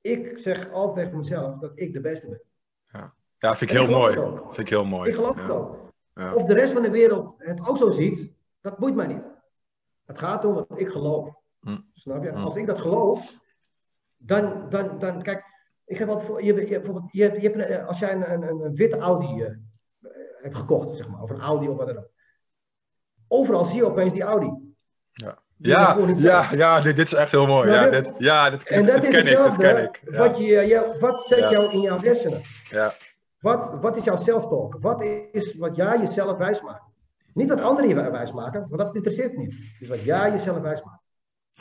[0.00, 2.42] Ik zeg altijd tegen mezelf dat ik de beste ben.
[3.38, 4.40] Ja, vind ik En heel ik mooi.
[4.44, 5.08] Vind ik heel mooi.
[5.08, 5.42] Ik geloof ja.
[5.42, 5.92] het ook.
[6.14, 6.34] Ja.
[6.34, 9.22] Of de rest van de wereld het ook zo ziet, dat boeit mij niet.
[10.04, 11.34] Het gaat om wat ik geloof.
[11.60, 11.78] Hm.
[11.92, 12.30] Snap je?
[12.30, 12.36] Hm.
[12.36, 13.38] Als ik dat geloof,
[14.16, 15.44] dan, dan, dan kijk,
[15.88, 18.42] ik heb wat voor, je, je, bijvoorbeeld, je, je hebt, een- als jij een, een,
[18.64, 19.50] een, witte Audi eh,
[20.42, 22.10] hebt gekocht, zeg maar, of een Audi of wat dan ook.
[23.28, 24.52] Overal zie je opeens die Audi.
[25.12, 27.70] Ja, ja, ja, ja dit, dit is echt heel mooi.
[27.70, 29.36] Ja, dit, ja dit, En dit dat is ken ik.
[29.46, 30.00] Dit ken ik.
[30.10, 30.18] Ja.
[30.18, 31.50] wat, je, je, wat zet Ja.
[31.50, 32.40] jou in jouw hersenen?
[32.70, 32.92] Ja.
[33.40, 34.76] Wat, wat is jouw self-talk?
[34.80, 36.82] Wat is wat jij jezelf wijsmaakt?
[37.34, 39.54] Niet wat anderen je wijsmaken, want dat interesseert niet.
[39.80, 41.02] Is wat jij jezelf wijsmaakt.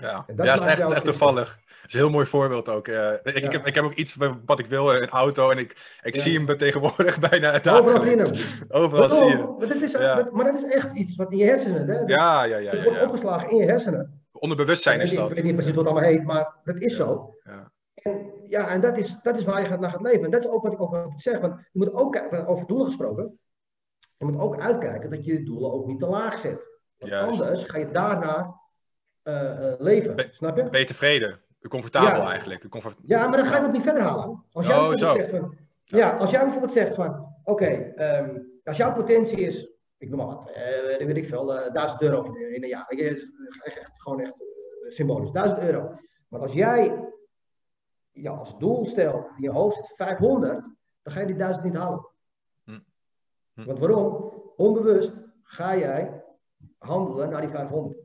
[0.01, 1.59] Ja, En dat ja is echt, echt toevallig.
[1.65, 2.87] Dat is een heel mooi voorbeeld ook.
[2.87, 3.11] eh.
[3.23, 6.15] ik, ik, heb, ik heb ook iets wat ik wil, een auto, en ik, ik
[6.15, 6.21] Ja.
[6.21, 8.59] zie hem tegenwoordig bijna Overal zie je dagelijks.
[8.59, 8.67] hem.
[8.69, 9.35] Overal zie je?
[9.37, 11.87] Maar dat is, dat- maar dat is echt iets wat in je hersenen.
[11.87, 11.97] Hè?
[11.99, 12.83] Dat- Ja, ja, ja.
[12.83, 14.21] wordt opgeslagen in je hersenen.
[14.31, 15.29] Onderbewustzijn is dat.
[15.29, 17.35] ik weet niet precies wat het allemaal heet, maar dat is zo.
[17.43, 17.71] Ja.
[17.93, 20.23] En, ja, en dat is, dat is waar je gaat, naar gaat leven.
[20.23, 21.39] En dat is ook wat ik ook altijd zeg.
[21.39, 23.39] Want je moet ook, over doelen gesproken,
[24.17, 26.65] je moet ook uitkijken dat je je doelen ook niet te laag zet.
[26.97, 27.41] Want Juist.
[27.41, 28.55] anders ga je daarna
[29.79, 30.15] leven.
[30.15, 30.69] Be- snap je?
[30.69, 31.39] Ben je tevreden?
[31.69, 32.29] Comfortabel Ja.
[32.29, 32.69] eigenlijk.
[32.69, 34.43] Comfort- Ja, maar dan ga je dat niet verder halen.
[34.51, 35.15] Als jij Oh, bijvoorbeeld zo.
[35.15, 37.65] zegt van, ja, als jij bijvoorbeeld zegt van, oké,
[37.95, 42.01] ehm, als jouw potentie is, ik noem maar wat, eh, weet ik veel, eh 1000
[42.01, 42.85] euro in, een jaar.
[42.87, 43.07] Ik, eh,
[43.63, 45.99] echt, echt, gewoon echt eh, symbolisch, 1000 euro.
[46.27, 47.05] Maar als jij
[48.11, 50.61] ja, als doel stelt in je hoofd zit 500,
[51.03, 52.07] dan ga je die 1000 niet halen.
[52.63, 52.79] Hm.
[53.53, 53.65] Hm.
[53.65, 54.33] Want waarom?
[54.55, 55.11] Onbewust
[55.43, 56.23] ga jij
[56.77, 57.97] handelen naar die 500.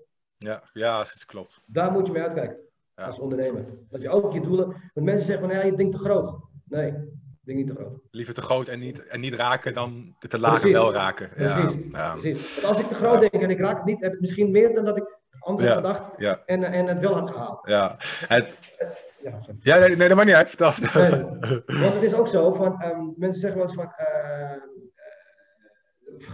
[0.43, 1.61] Ja, ja, dat klopt.
[1.67, 2.57] Daar moet je mee uitkijken.
[2.97, 3.05] Ja.
[3.05, 3.65] Als ondernemer.
[3.91, 4.67] Dat je ook je doelen.
[4.95, 6.35] Want mensen zeggen van ja, je denkt te groot.
[6.65, 6.95] Nee, ik
[7.43, 7.99] denk niet te groot.
[8.11, 11.29] Liever te groot en niet, en niet raken dan te laag en wel raken.
[11.37, 11.91] Ja, Precies.
[11.93, 12.61] ja, Precies.
[12.61, 14.75] Want als ik te groot denk en ik raak het niet, heb ik misschien meer
[14.75, 15.77] dan dat ik anderen Ja.
[15.77, 17.67] gedacht ja, en, en het wel heb gehaald.
[17.69, 17.97] ja.
[18.27, 18.59] Het,
[19.23, 20.49] Ja, ja nee, nee, dat maakt niet uit.
[20.51, 20.73] Vertel.
[21.11, 21.25] Nee.
[21.81, 24.59] Want het is ook zo van, ehm, mensen zeggen wel eens van, eh, eh,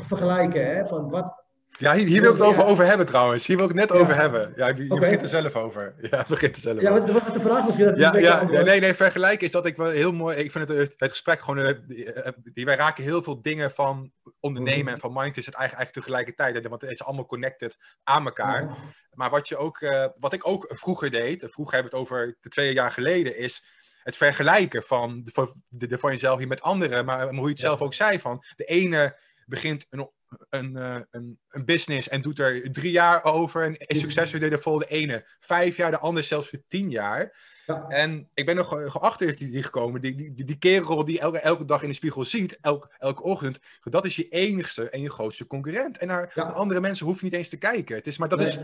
[0.07, 1.45] vergelijken, hè, van wat,
[1.79, 2.69] Ja, hier, hier wil ik het over, Ja.
[2.69, 3.47] over hebben trouwens.
[3.47, 4.03] Hier wil ik het net Ja.
[4.05, 4.53] over hebben.
[4.57, 5.95] Ja, je, begint er zelf over.
[6.11, 7.13] Ja, begint er zelf ja, over.
[7.13, 7.89] wat, wat de vraag misschien?
[7.89, 10.37] Ik Ja, ja, nee, nee, vergelijken is dat ik wel heel mooi.
[10.37, 11.65] Ik vind het, het gesprek gewoon.
[11.65, 15.47] eh, die, eh, die- wij raken heel veel dingen van ondernemen en van mind is
[15.47, 15.93] het eigenlijk, eigenlijk
[16.33, 16.69] tegelijkertijd.
[16.69, 18.63] Want het is allemaal connected aan elkaar.
[18.63, 18.75] Ja.
[19.13, 22.37] Maar wat, je ook, eh, wat ik ook vroeger deed, vroeger hebben we het over
[22.41, 23.65] de twee jaar geleden, is
[24.03, 27.05] het vergelijken van, de, van, de, de- van jezelf hier met anderen.
[27.05, 27.67] Maar, maar hoe je het Ja.
[27.67, 30.11] zelf ook zei, van de ene begint een,
[30.51, 34.79] een, eh, een, een business en doet er drie jaar over en is succesvol.
[34.79, 37.57] De ene vijf jaar, de ander zelfs voor tien jaar.
[37.67, 37.87] Ja.
[37.89, 41.39] En ik ben nog ge- geachter die, die gekomen, die, die, die, kerel die elke,
[41.39, 45.11] elke dag in de spiegel ziet, elk, elke ochtend, dat is je enigste en je
[45.11, 45.99] grootste concurrent.
[45.99, 46.43] En naar Ja.
[46.43, 47.97] andere mensen hoef je niet eens te kijken.
[47.97, 48.47] Het is, maar dat Nee.
[48.49, 48.59] is,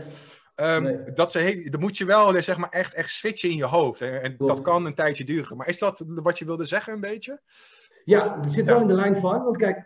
[0.55, 0.97] ehm, Nee.
[1.13, 4.01] dat ze, dan moet je wel eh, zeg maar, echt, echt switchen in je hoofd.
[4.01, 5.57] En, en dat kan een tijdje duren.
[5.57, 7.41] Maar is dat wat je wilde zeggen een beetje?
[8.05, 9.43] Ja, het zit wel in de lijn van.
[9.43, 9.85] Want kijk,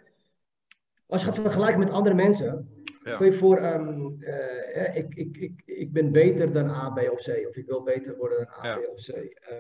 [1.10, 2.68] als je gaat vergelijken met andere mensen.
[3.04, 3.14] Ja.
[3.14, 7.22] Stel je voor, ehm, eh, ik, ik, ik, ik ben beter dan A, B of
[7.22, 7.48] C.
[7.48, 8.76] Of ik wil beter worden dan A, Ja.
[8.76, 9.14] B of C.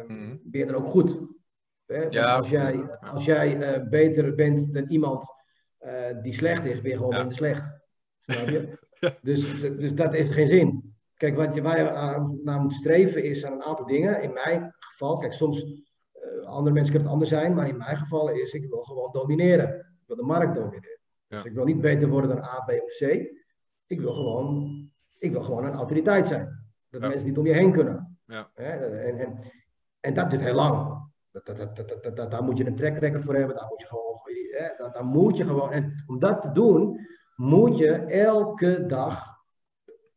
[0.07, 0.37] Mhm.
[0.43, 1.19] Ben je dan ook goed?
[1.85, 1.99] Hè?
[1.99, 2.35] Want Ja.
[2.35, 5.25] Als jij, als jij eh, beter bent dan iemand
[5.77, 7.63] eh, die slecht is, ben je gewoon minder slecht.
[8.21, 8.77] Snap je?
[9.21, 10.93] Dus, dus dat heeft geen zin.
[11.13, 14.21] Kijk, wat je, waar je aan, naar moet streven is aan een aantal dingen.
[14.21, 15.83] In mijn geval, kijk, soms
[16.43, 19.69] andere mensen kunnen het anders zijn, maar in mijn geval is ik wil gewoon domineren.
[19.75, 20.98] Ik wil de markt domineren.
[21.29, 21.37] Ja.
[21.37, 23.01] Dus ik wil niet beter worden dan A, B of C.
[23.87, 26.67] Ik wil gewoon, ik wil gewoon een autoriteit zijn.
[26.89, 27.07] Dat Ja.
[27.07, 28.17] mensen niet om je heen kunnen.
[28.25, 28.49] Ja.
[28.53, 29.39] En, en,
[29.99, 31.07] en dat duurt heel lang.
[31.31, 33.55] Dat, dat, dat, dat, dat, dat- daar moet je een track record voor hebben.
[33.55, 34.19] Daar moet je gewoon,
[34.51, 35.71] hè, daar, moet je gewoon.
[35.71, 36.99] En om dat te doen,
[37.35, 39.37] moet je elke dag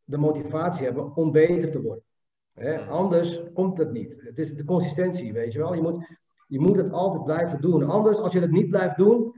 [0.05, 2.05] de motivatie hebben om beter te worden.
[2.53, 4.21] Hè, anders komt het niet.
[4.25, 5.75] Het is de consistentie, weet je wel.
[5.75, 6.07] Je moet,
[6.47, 7.83] Je moet het altijd blijven doen.
[7.91, 9.35] Anders, als je het niet blijft doen,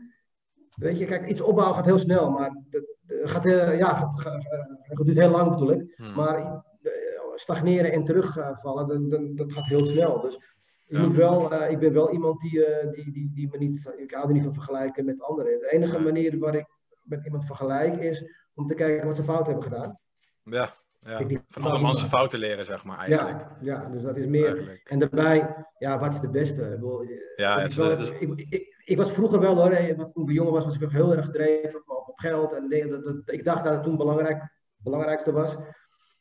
[0.75, 2.85] weet je, kijk, iets opbouwen gaat heel snel, maar het,
[3.31, 3.45] gaat,
[3.79, 5.93] ja, gaat- duurt heel lang bedoel ik.
[5.97, 6.14] Hmm.
[6.14, 6.37] Maar
[6.83, 6.91] eh,
[7.35, 10.20] stagneren en terugvallen, dat, dat, dat gaat heel snel.
[10.20, 10.39] Dus
[10.87, 11.01] Ja.
[11.01, 14.11] moet wel, eh, ik ben wel iemand die, eh, die, die, die me niet, ik
[14.14, 15.61] hou er niet van vergelijken met anderen.
[15.61, 16.66] De enige manier waar ik
[17.03, 19.99] met iemand vergelijk is om te kijken wat ze fout hebben gedaan.
[20.43, 21.18] Ja, ja.
[21.18, 23.41] Ik- van andermans zijn fouten leren, zeg maar, eigenlijk.
[23.41, 24.47] Ja, ja, dus dat is meer.
[24.47, 24.89] Eigenlijk.
[24.89, 26.62] En daarbij, ja, wat is de beste?
[26.62, 27.03] Ik, bedoel,
[27.37, 30.28] Ja, het is is- wel- het is- ik, ik, ik was vroeger wel hoor, toen
[30.28, 32.53] ik jonger was, was ik heel erg gedreven op, op geld.
[32.53, 35.57] En dat, dat, ik dacht dat het toen belangrijk, belangrijkste was.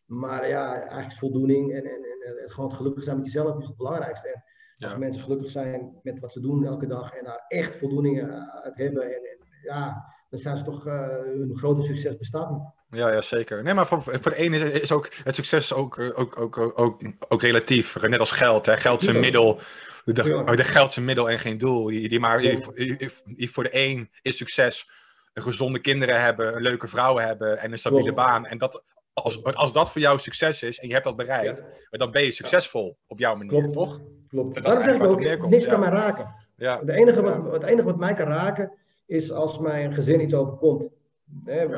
[0.05, 2.05] Maar ja, eigenlijk is voldoening en, en,
[2.43, 4.27] en, gewoon gelukkig zijn met jezelf is het belangrijkste.
[4.27, 4.43] En
[4.75, 4.97] als Ja.
[4.97, 8.77] mensen gelukkig zijn met wat ze doen elke dag en daar echt voldoening eh, uit
[8.77, 12.61] hebben, en, en, ja, dan zijn ze toch, eh, hun grote succes bestaat niet.
[12.89, 13.63] Ja, ja, zeker.
[13.63, 16.79] Nee, maar voor, voor de ene is, is ook het succes ook, ook, ook, ook,
[16.79, 18.01] ook, ook relatief.
[18.01, 18.65] Net als geld.
[18.65, 18.77] Hè.
[18.77, 19.59] Geld is een middel.
[20.05, 20.55] De, Ja.
[20.55, 21.85] de geld is een middel en geen doel.
[21.85, 24.89] Die, die maar, die, voor de een is succes
[25.33, 28.17] een gezonde kinderen hebben, een leuke vrouw hebben en een stabiele Klopt.
[28.17, 28.45] baan.
[28.45, 28.83] En dat,
[29.13, 32.31] als, als dat voor jou succes is en je hebt dat bereikt, dan ben je
[32.31, 33.73] succesvol op jouw manier, Klopt.
[33.73, 33.99] toch?
[34.29, 34.53] Klopt.
[34.55, 35.69] Dat Daarom zeg ik ook, niks ja.
[35.71, 36.35] kan mij raken.
[36.55, 38.71] Ja, Het enige, wat, het enige wat mij kan raken
[39.05, 40.89] is als mijn gezin iets overkomt.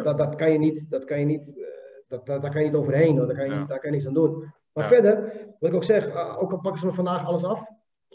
[0.03, 1.63] Dat, dat kan je niet, dat kan je niet, eh,
[2.07, 3.27] dat, dat, daar kan je niet overheen, hoor.
[3.27, 4.53] Daar, kan je daar kan je niks aan doen.
[4.73, 7.63] Maar verder, wat ik ook zeg, eh, ook al pakken ze me vandaag alles af,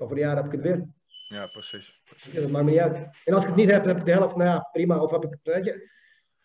[0.01, 0.86] over een jaar heb ik het weer.
[1.28, 2.01] ja precies.
[2.05, 2.46] precies.
[2.46, 2.96] Maakt me niet uit.
[3.24, 5.03] En als ik het niet heb, heb ik de helft, nou ja, prima.
[5.03, 5.90] Of heb ik, weet je,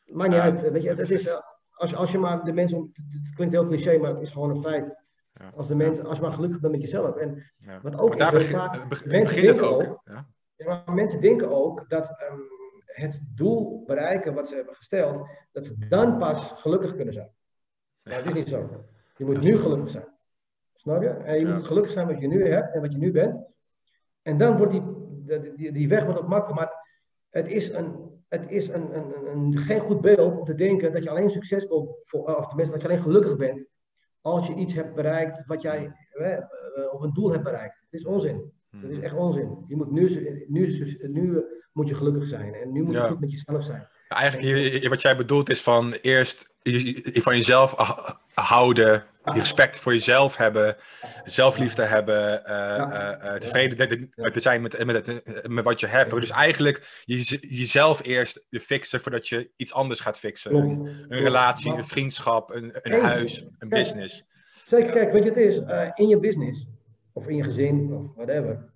[0.05, 0.61] maakt niet Ja, uit.
[0.71, 1.37] Weet je, het is, eh,
[1.71, 2.91] als, als je maar de mensen,
[3.23, 5.03] het klinkt heel cliché, maar het is gewoon een feit.
[5.33, 5.51] Ja.
[5.55, 7.15] Als, de mensen, als je maar gelukkig bent met jezelf.
[7.15, 7.81] En Ja.
[7.81, 9.83] Wat ook Maar daar is, begin- vaak- be- mensen begint het denken ook.
[9.83, 10.27] ook- Ja.
[10.55, 12.37] Ja, maar mensen denken ook dat ehm,
[12.85, 17.31] het doel bereiken wat ze hebben gesteld, dat ze dan pas gelukkig kunnen zijn.
[18.03, 18.85] Maar dat is niet zo.
[19.17, 20.14] Je moet nu gelukkig zijn.
[20.86, 21.07] Snap je?
[21.09, 21.53] En je Ja.
[21.53, 23.45] moet gelukkig zijn wat je nu hebt en wat je nu bent.
[24.21, 24.83] En dan wordt die,
[25.55, 26.59] die, die, weg wordt ook makkelijk.
[26.59, 26.73] Maar
[27.29, 27.95] het is, een,
[28.27, 31.29] het is een, een, een, een- geen goed beeld om te denken dat je alleen
[31.29, 33.65] succesvol, voor- of tenminste dat je alleen gelukkig bent
[34.21, 36.38] als je iets hebt bereikt wat jij, eh,
[36.91, 37.75] of een doel hebt bereikt.
[37.89, 38.51] Het is onzin.
[38.81, 39.63] Dat is echt onzin.
[39.67, 40.09] Je moet nu,
[40.47, 42.53] nu, nu, moet je gelukkig zijn.
[42.53, 43.07] En nu moet je Ja.
[43.07, 43.88] goed met jezelf zijn.
[44.07, 46.54] Ja, Eigenlijk, wat jij bedoelt is van eerst
[47.22, 50.76] van jezelf ah- houden, respect voor jezelf hebben,
[51.24, 53.78] zelfliefde hebben, eh, eh, tevreden
[54.34, 56.11] te- zijn met, met, het- met wat je hebt.
[56.11, 60.51] Dus eigenlijk je, jezelf eerst fixen voordat je iets anders gaat fixen.
[61.09, 64.24] Een, relatie, een vriendschap, een, een huis, een business.
[64.66, 65.61] Zeker, kijk, weet je, het is
[65.95, 66.68] in je business
[67.13, 68.74] of in je gezin of whatever.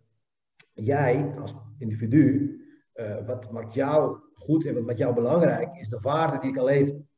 [0.74, 2.54] Jij als individu,
[3.26, 6.66] wat maakt jou goed en wat maakt jou belangrijk, is de waarde die je kan
[6.66, 7.09] leveren.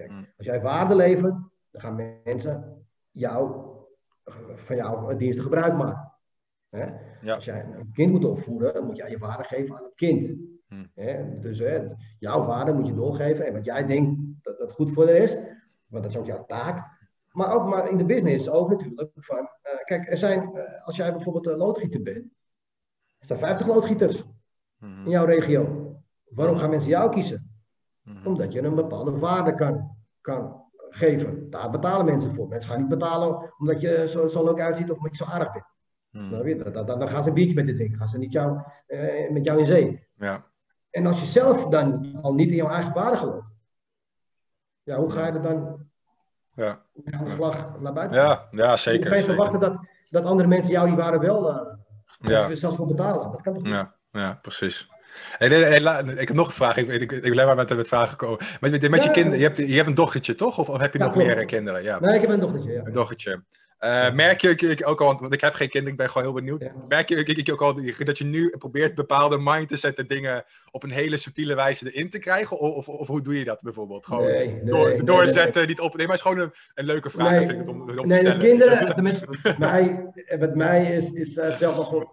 [0.00, 0.26] Kijk, Mm.
[0.36, 1.34] als jij waarde levert,
[1.70, 1.94] dan gaan
[2.24, 3.66] mensen jou,
[4.54, 6.12] van jou het diensten gebruik maken.
[6.68, 6.84] Hè?
[7.20, 7.34] Ja.
[7.34, 10.28] Als jij een kind moet opvoeden, dan moet jij je waarde geven aan het kind.
[10.68, 10.90] Mm.
[10.94, 11.38] Hè?
[11.40, 11.88] Dus hè,
[12.18, 15.34] jouw waarde moet je doorgeven en wat jij denkt dat dat goed voor je is,
[15.86, 16.98] want dat is ook jouw taak.
[17.32, 19.10] Maar ook maar in de business ook natuurlijk.
[19.14, 22.24] Van, eh, kijk, er zijn, eh, als jij bijvoorbeeld een loodgieter bent,
[23.18, 24.24] er zijn 50 loodgieters
[24.76, 25.04] Mhm.
[25.04, 25.94] in jouw regio.
[26.24, 27.49] Waarom gaan mensen jou kiezen?
[28.02, 28.26] Mhm.
[28.26, 31.50] Omdat je een bepaalde waarde kan, kan geven.
[31.50, 32.48] Daar betalen mensen voor.
[32.48, 35.52] Mensen gaan niet betalen omdat je zo, zo leuk uitziet of omdat je zo aardig
[35.52, 35.64] bent.
[36.10, 36.48] Mhm.
[36.48, 36.70] Je?
[36.72, 37.98] Dan, dan, gaan ze een biertje met je drinken.
[37.98, 40.06] Gaan ze niet jou, eh, met jou in zee.
[40.14, 40.44] Ja.
[40.90, 43.48] En als je zelf dan al niet in jouw eigen waarde gelooft.
[44.82, 45.88] Ja, hoe ga je er dan
[46.54, 46.82] Ja.
[47.10, 48.16] aan de slag naar buiten?
[48.16, 49.08] Ja, ja, Je zeker.
[49.10, 49.78] kan je verwachten dat,
[50.08, 51.76] dat andere mensen jou die waarde wel eh,
[52.18, 52.54] Ja.
[52.54, 53.30] zelfs voor betalen.
[53.32, 53.72] Dat kan toch niet?
[53.72, 54.88] Ja, ja, precies.
[55.38, 56.76] Hey, nee, nee, ik heb nog een vraag.
[56.76, 58.38] Ik, ik, ik, ben maar met, met vragen gekomen.
[58.60, 60.58] Met, met, met je kinderen, je hebt, je hebt een dochtertje, toch?
[60.58, 61.28] Of, of heb je Ja, nog klopt.
[61.28, 61.82] meer eh, kinderen?
[61.82, 62.82] Ja, Nee, ik heb een dochtertje, ja.
[62.84, 63.42] een dochtertje.
[63.78, 66.32] Eh, merk je ik- ook al, want ik heb geen kinderen, ik ben gewoon heel
[66.32, 66.64] benieuwd.
[66.88, 67.74] Merk je ik, ook al
[68.04, 72.58] dat je nu probeert bepaalde mindset dingen op een hele subtiele wijze erin te krijgen?
[72.58, 74.06] Of, of, of hoe doe je dat bijvoorbeeld?
[74.06, 75.96] Gewoon Nee, nee, door, nee, doorzetten, niet op.
[75.96, 77.30] Nee, maar het is gewoon een, een leuke vraag.
[77.30, 78.38] Nee, vind ik om, om te Nee, stellen.
[78.38, 79.02] de kinderen,
[79.42, 80.06] met mij,
[80.38, 82.04] met mij is, is eh, hetzelfde als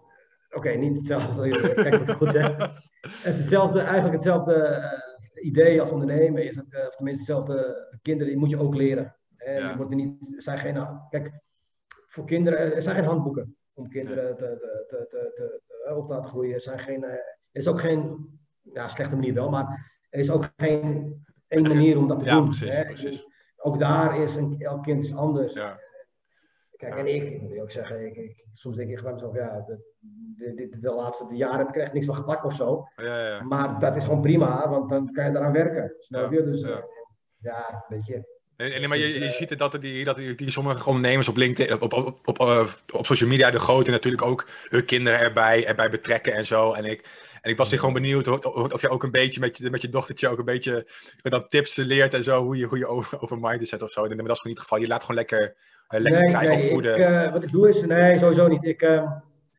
[0.55, 2.57] Oké, niet hetzelfde, kijk wat ik goed zeg.
[3.01, 6.43] Het is hetzelfde, eigenlijk hetzelfde eh, idee als ondernemen.
[6.43, 7.85] Is het, eh, of tenminste, hetzelfde.
[8.01, 9.15] Kinderen die moet je ook leren.
[9.37, 9.75] En Ja.
[9.75, 11.31] wordt er niet, er zijn geen, kijk,
[12.07, 14.57] voor kinderen, er zijn geen handboeken om kinderen te,
[14.89, 16.53] te, te, te, op te laten groeien.
[16.53, 18.29] Er, zijn geen, eh, er is ook geen,
[18.61, 21.15] ja, slechte manier wel, maar er is ook geen
[21.47, 22.45] één manier om dat te Ja, doen.
[22.45, 22.85] precies, hè.
[22.85, 23.25] precies.
[23.57, 25.53] Ook daar is een, elk kind is anders.
[25.53, 25.79] Ja.
[26.77, 29.63] Kijk, en ik, moet je ook zeggen, ik, ik, soms denk ik bij mezelf, ja,
[29.67, 29.83] de,
[30.37, 32.87] de, de, de laatste jaren heb ik er echt niks van gepakt of zo.
[32.95, 33.43] Ja, ja.
[33.43, 35.95] Maar dat is gewoon prima, want dan kan je eraan werken.
[35.99, 36.43] Snap je?
[36.43, 36.67] Dus ja.
[36.67, 36.83] ja,
[37.39, 38.35] ja weet je.
[38.57, 40.87] Nee, nee, maar je, Dus, je eh, ziet het dat, die, dat die, die sommige
[40.87, 44.85] ondernemers op LinkedIn, op, op, op, op, op social media, de grote natuurlijk ook hun
[44.85, 46.73] kinderen erbij, erbij betrekken en zo.
[46.73, 47.09] En ik,
[47.41, 49.81] en ik was hier gewoon benieuwd of, of, je ook een beetje met je, met
[49.81, 50.87] je dochtertje ook een beetje
[51.21, 54.03] dan tips leert en zo, hoe je, hoe je over, over mindset of zo.
[54.03, 54.79] En dat is gewoon niet het geval.
[54.79, 55.53] Je laat gewoon lekker, eh,
[55.87, 56.93] lekker nee, vrij nee, opvoeden.
[56.95, 58.63] ik, eh, wat ik doe is, nee, sowieso niet.
[58.65, 59.11] Ik, eh,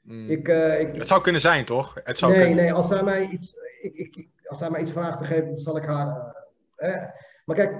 [0.02, 0.30] Mm.
[0.30, 1.96] ik, eh, ik, Het zou kunnen zijn, toch?
[2.04, 2.64] Het zou nee, kunnen.
[2.64, 5.76] nee, als zij mij iets, ik, ik, als zij mij iets vraagt te geven, zal
[5.76, 6.34] ik haar.
[6.76, 7.02] eh, eh.
[7.44, 7.72] Maar kijk,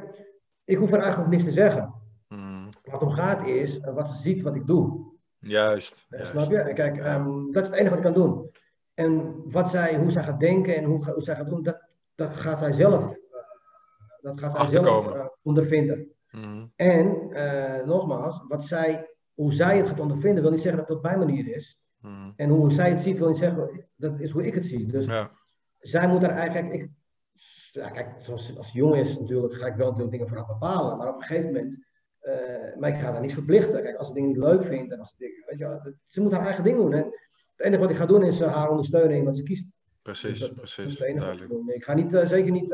[0.65, 1.95] ik hoef er eigenlijk ook niks te zeggen.
[2.29, 2.69] Mm.
[2.85, 5.07] Wat om gaat is eh, wat ze ziet wat ik doe.
[5.39, 6.07] Juist.
[6.11, 6.33] Eh, juist.
[6.47, 6.73] Snap je?
[6.73, 8.51] Kijk, ehm, dat is het enige wat ik kan doen.
[8.95, 11.81] En wat zij, hoe zij gaat denken en hoe, hoe zij gaat doen, dat,
[12.15, 13.09] dat gaat zij zelf, eh,
[14.21, 15.15] dat gaat zij zelf Achterkomen.
[15.21, 16.13] eh, ondervinden.
[16.31, 16.73] Mm.
[16.77, 21.03] En eh, nogmaals, wat zij, hoe zij het gaat ondervinden, wil niet zeggen dat op
[21.03, 21.81] mijn manier is.
[22.01, 22.33] Mm.
[22.37, 24.87] En hoe zij het ziet, wil niet zeggen dat is hoe ik het zie.
[24.87, 25.31] Dus Ja.
[25.79, 26.73] zij moet er eigenlijk.
[26.75, 26.91] Ik,
[27.73, 30.97] ja, kijk, zoals als jong is, natuurlijk, ga ik wel natuurlijk dingen voor haar bepalen.
[30.99, 31.87] Maar op een gegeven moment.
[32.19, 32.35] eh,
[32.79, 33.83] maar ik ga haar niet verplichten.
[33.83, 34.93] Kijk, als ze dingen niet leuk vindt.
[34.93, 36.93] En als ze, dingen, weet je, dat- ze moet haar eigen ding doen.
[36.93, 37.05] En
[37.57, 39.67] het enige wat ik ga doen is eh, haar ondersteunen in wat ze kiest.
[40.03, 41.01] Precies, Dus dat, dat precies.
[41.67, 42.71] ik ga niet, zeker niet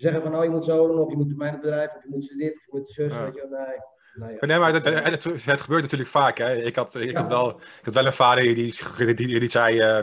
[0.00, 0.84] zeggen van, nou, je moet zo.
[0.84, 1.90] Of je moet mijn bedrijf.
[1.96, 2.52] Of je moet dit.
[2.54, 3.12] Of je moet zus.
[3.12, 3.24] Ja.
[3.24, 3.58] Weet je, wel.
[3.58, 3.66] nee.
[4.14, 4.36] nee ja.
[4.40, 6.38] Maar Nee, maar het, het, het- het gebeurt natuurlijk vaak.
[6.38, 6.54] Hè.
[6.56, 8.54] Ik, had, ik, had wel, ik had wel een vader die,
[8.96, 9.98] die, die, die zei eh,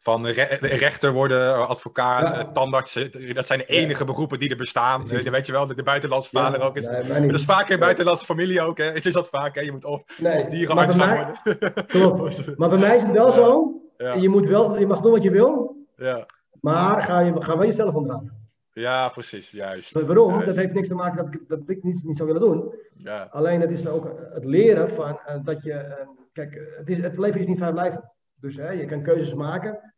[0.00, 2.38] van re- rechter worden, advocaat, Ja.
[2.38, 2.96] eh, tandarts.
[2.96, 5.10] eh, Dat zijn de enige beroepen die er bestaan.
[5.10, 6.76] Eh, weet je wel, de, de buitenlandse vader ook.
[6.76, 8.78] Is, nee, dat is vaak in buitenlandse familie ook.
[8.78, 8.94] Hè.
[8.94, 9.54] Is dat vaak.
[9.54, 9.60] Hè.
[9.60, 11.86] Je moet of, Nee, of dierenarts gaan worden.
[11.86, 12.44] Klopt.
[12.58, 13.72] Maar bij mij is het wel zo.
[14.20, 15.76] Je, moet wel, je mag doen wat je wil.
[15.96, 16.26] Ja.
[16.60, 18.45] Maar ga, je, ga wel jezelf onderhouden.
[18.80, 19.50] Ja, precies.
[19.50, 19.92] Juist.
[19.92, 20.30] Waarom?
[20.30, 20.46] Juist.
[20.46, 22.74] Dat heeft niks te maken dat ik, dat ik niet, niet zou willen doen.
[22.96, 23.28] Ja.
[23.30, 25.72] Alleen het is ook het leren van eh, dat je.
[25.72, 28.04] eh, kijk, het, is, het leven is niet vrijblijvend.
[28.34, 29.94] Dus hè, je kan keuzes maken.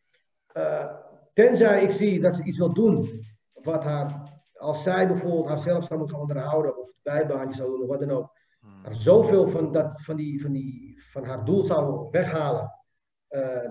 [0.52, 0.86] Eh,
[1.34, 3.24] tenzij ik zie dat ze iets wil doen.
[3.52, 4.22] Wat haar,
[4.55, 6.78] als zij bijvoorbeeld haarzelf zou moeten onderhouden.
[6.78, 8.36] Of bijbaantje zou doen of wat dan ook.
[8.60, 8.84] Hmm.
[8.84, 12.72] haar zoveel van, dat, van, die, van, die, van haar doel zou weghalen.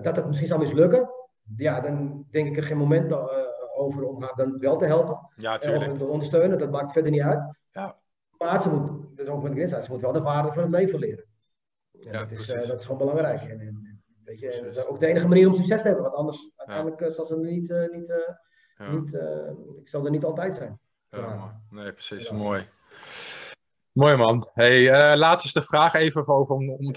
[0.02, 1.10] dat het misschien zou mislukken.
[1.56, 3.12] Ja, dan denk ik er geen moment
[3.78, 5.28] over om haar dan wel te helpen.
[5.36, 5.90] Ja, Eh, tuurlijk.
[5.90, 7.58] Of te ondersteunen, dat maakt verder niet uit.
[7.70, 7.96] Ja.
[8.38, 10.62] Maar ze moet, dat is ook wat ik net ze moet wel de waarde van
[10.62, 11.24] het leven leren.
[11.92, 13.42] En Ja, dat, is, eh, dat is gewoon belangrijk.
[13.42, 16.16] En, en, weet je, dat is ook de enige manier om succes te hebben, want
[16.16, 18.12] anders uiteindelijk eh, zal ze niet, niet,
[18.90, 19.14] niet
[19.80, 20.80] ik zal er niet altijd zijn.
[21.10, 21.60] Ja.
[21.70, 22.30] Nee, precies.
[22.30, 22.68] Mooi.
[23.98, 24.48] Mooi man.
[24.54, 26.96] Hey, eh, laatste vraag even over, om, om het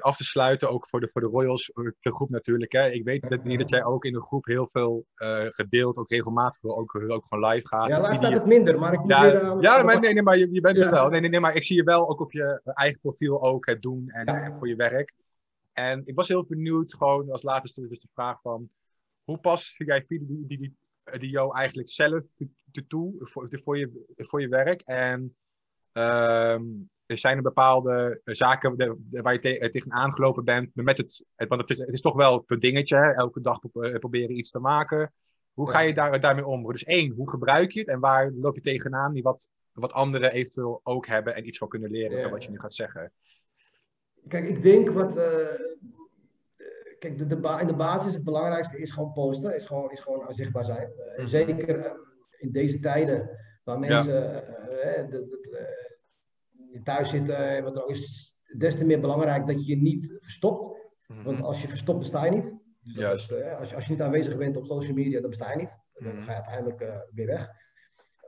[0.00, 1.70] af, te sluiten, ook voor de, voor de Royals,
[2.00, 2.72] de groep natuurlijk.
[2.72, 2.90] Hè.
[2.90, 6.08] Ik weet dat, niet dat jij ook in de groep heel veel eh, gedeeld, ook
[6.10, 7.88] regelmatig, ook, ook gewoon live gaat.
[7.88, 9.42] Ja, staat die- het minder, maar ik ja, weer...
[9.42, 10.90] eh, ja maar, nee, nee, maar je, je bent er Ja.
[10.90, 11.08] wel.
[11.08, 13.82] Nee, nee, nee, maar ik zie je wel ook op je eigen profiel ook het
[13.82, 14.42] doen en, Ja.
[14.42, 15.12] en voor je werk.
[15.72, 18.68] En ik was heel benieuwd, gewoon als laatste dus de vraag van,
[19.24, 20.76] hoe past jij die, die, die,
[21.18, 22.22] die, jou eigenlijk zelf
[22.88, 24.80] toe voor, voor, je, voor je werk?
[24.80, 25.36] En
[25.92, 26.62] ehm,
[27.06, 31.24] er zijn er bepaalde zaken de- de- waar je te, tegen aangelopen bent met het,
[31.34, 33.10] het, want het is, het is toch wel een dingetje, hè?
[33.12, 35.12] elke dag pro- eh, proberen iets te maken.
[35.52, 36.72] Hoe ga je daar, daarmee om?
[36.72, 40.32] Dus één, hoe gebruik je het en waar loop je tegenaan die wat, wat anderen
[40.32, 42.28] eventueel ook hebben en iets van kunnen leren, Ja.
[42.30, 43.12] wat je nu gaat zeggen?
[44.28, 45.16] Kijk, ik denk wat.
[45.16, 45.56] eh, eh,
[46.98, 50.34] kijk, de, de in de basis het belangrijkste is gewoon posten, is gewoon, is gewoon
[50.34, 50.88] zichtbaar zijn.
[50.92, 51.26] Eh, Mhm.
[51.28, 51.92] Zeker eh,
[52.38, 53.30] in deze tijden
[53.64, 55.81] waar mensen eh, eh, de- eh,
[56.84, 60.12] thuis zitten, en wat er ook is, des te meer belangrijk dat je je niet
[60.20, 60.80] verstopt.
[61.24, 61.46] Want Mhm.
[61.46, 62.52] als je verstopt, besta je niet.
[62.82, 63.32] Dus Juist.
[63.32, 65.56] is, eh, als, je, als je niet aanwezig bent op social media, dan besta je
[65.56, 65.76] niet.
[65.94, 66.22] Dan Mhm.
[66.22, 67.48] ga je uiteindelijk eh, weer weg.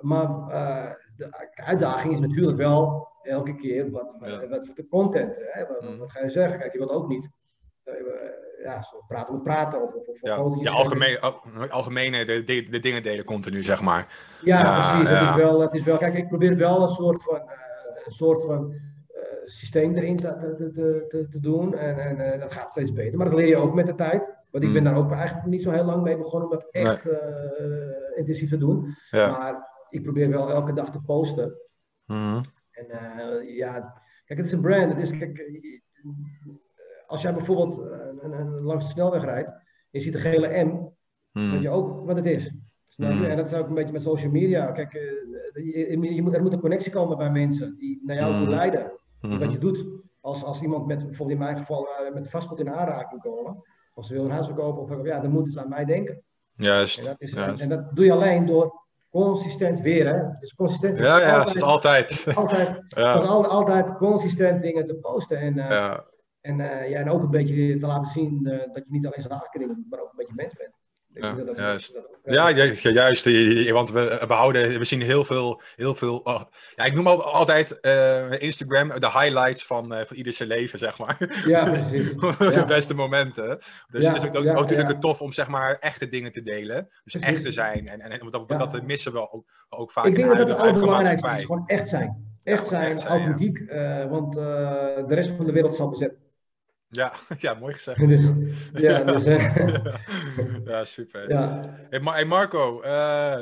[0.01, 4.49] Maar eh, de uitdaging is natuurlijk wel elke keer wat, wat, Ja.
[4.49, 5.37] wat de content.
[5.51, 5.66] Hè?
[5.66, 5.97] Wat, Mhm.
[5.99, 6.59] wat ga je zeggen?
[6.59, 7.29] Kijk, je wilt ook niet
[7.85, 7.95] eh,
[8.62, 12.81] ja, praten met praten of, of, of Ja, ja algemeen, al- algemene de, de, de
[12.81, 14.19] dingen delen continu, zeg maar.
[14.43, 15.09] Ja, Ja, precies.
[15.11, 15.27] ja.
[15.27, 17.59] Het, is wel, het is wel, kijk, ik probeer wel een soort van, eh,
[18.06, 18.72] een soort van
[19.06, 21.74] eh, systeem erin te, te, te, te, te doen.
[21.74, 23.18] En, en eh, dat gaat steeds beter.
[23.18, 24.22] Maar dat leer je ook met de tijd.
[24.51, 24.89] Want ik ben Mm.
[24.89, 27.18] daar ook eigenlijk niet zo heel lang mee begonnen om dat echt eh,
[28.16, 28.94] intensief te doen.
[29.10, 29.31] Ja.
[29.31, 31.55] Maar ik probeer wel elke dag te posten.
[32.05, 32.40] Mhm.
[32.70, 32.86] En
[33.47, 34.93] ja, kijk, het is een brand.
[34.94, 35.51] Het is, kijk,
[37.06, 37.78] als jij bijvoorbeeld
[38.22, 39.51] een, een, langs de snelweg rijdt,
[39.90, 40.68] je ziet de gele M,
[41.32, 41.60] weet Mhm.
[41.62, 42.55] je ook wat het is.
[42.86, 43.16] Snap je?
[43.16, 43.24] Mm.
[43.24, 44.70] En dat is ook een beetje met social media.
[44.72, 48.43] Kijk, je, je moet, er moet een connectie komen bij mensen die naar jou toe
[48.44, 48.48] Mm.
[48.48, 48.93] leiden.
[49.20, 49.51] Wat Mhm.
[49.51, 49.85] je doet.
[50.20, 53.62] Als, als iemand met, bijvoorbeeld in mijn geval, eh, met vastgoed in aanraking komen.
[53.94, 56.14] Als ze willen een huis verkopen, of, ja, dan moeten ze aan mij denken.
[56.56, 57.06] En Juist.
[57.06, 57.62] dat, is, juist.
[57.62, 60.09] en dat doe je alleen door consistent weer.
[60.14, 60.22] Hè?
[60.40, 62.36] Dus consistent Ja, ja, dat altijd, is altijd.
[62.36, 63.12] altijd, Ja.
[63.12, 65.39] altijd, altijd consistent dingen te posten.
[65.39, 66.05] En, eh, Ja.
[66.40, 69.60] en, eh, ja, en ook een beetje te laten zien dat je niet alleen zaken
[69.60, 70.72] dingen doet, maar ook een beetje mens bent.
[71.15, 71.93] Ik Ja, dat juist.
[71.95, 73.27] dat- Ja, ju- ju- juist.
[73.27, 75.61] eh, Want we, we, houden, we zien heel veel.
[75.77, 76.43] Heel veel oh,
[76.77, 80.78] ja, ik noem al, altijd eh, Instagram de highlights van, eh van ieder zijn leven,
[80.78, 81.43] zeg maar.
[81.47, 82.11] Ja, precies.
[82.55, 83.59] de beste momenten.
[83.91, 84.99] Dus het is ook, ook, natuurlijk ja.
[84.99, 86.89] tof om zeg maar echte dingen te delen.
[87.05, 87.89] Dus echt te zijn.
[87.89, 90.49] En, en, en dat, dat missen we ook, ook vaak Ik in denk de dat
[90.49, 91.45] het allerbelangrijkste is.
[91.45, 92.32] Gewoon echt zijn.
[92.45, 93.19] Echt zijn, echt zijn, ja.
[93.19, 93.59] authentiek.
[93.59, 94.43] eh, want eh,
[95.07, 96.19] de rest van de wereld zal bezetten.
[96.95, 98.09] Ja, ja, mooi gezegd.
[98.09, 98.29] Dus,
[98.73, 99.57] ja, dus, eh,
[100.65, 101.29] ja, super.
[101.29, 101.77] ja.
[101.91, 103.41] Hey, hey Marco, eh,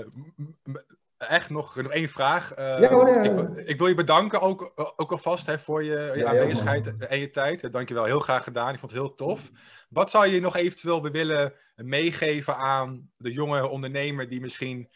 [1.18, 2.52] echt nog, één vraag.
[2.52, 3.22] Eh, Ja, hoor, ja.
[3.22, 7.72] ik, ik wil je bedanken ook, ook alvast hè, voor je, aanwezigheid en je tijd.
[7.72, 8.72] Dank je wel, heel graag gedaan.
[8.72, 9.50] Ik vond het heel tof.
[9.88, 14.88] Wat zou je nog eventueel willen meegeven aan de jonge ondernemer die misschien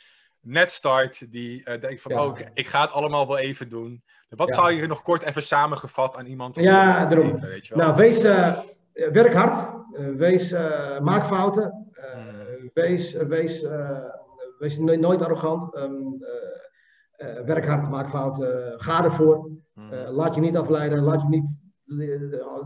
[0.47, 2.25] net start, die eh, denkt van, Ja.
[2.25, 4.05] oh, ik ga het allemaal wel even doen.
[4.29, 4.55] Wat Ja.
[4.55, 7.27] zou je nog kort even samengevat aan iemand Ja, daarom.
[7.27, 7.85] meegeven, weet je wel?
[7.87, 8.57] Nou, wees, eh,
[9.13, 9.69] werk hard.
[9.93, 11.89] Eh, wees, eh, maak fouten.
[11.93, 12.71] Hmm.
[12.75, 13.67] wees, wees,
[14.59, 15.75] wees no- nooit arrogant.
[15.75, 18.75] Eh, werk hard, maak fouten.
[18.81, 19.51] ga ervoor.
[19.75, 19.91] Mm.
[19.93, 21.03] Laat je niet afleiden.
[21.03, 21.61] Laat je niet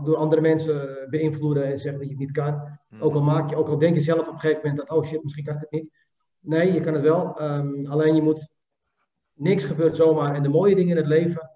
[0.03, 2.77] door andere mensen beïnvloeden en zeggen dat je het niet kan.
[2.89, 3.01] Mm.
[3.01, 5.05] Ook al, maak je, ook al denk je zelf op een gegeven moment dat, oh
[5.05, 5.91] shit, misschien kan ik het niet.
[6.39, 7.39] Nee, je kan het wel.
[7.39, 8.47] Ehm, alleen je moet,
[9.33, 10.35] niks gebeurt zomaar.
[10.35, 11.50] En de mooie dingen in het leven,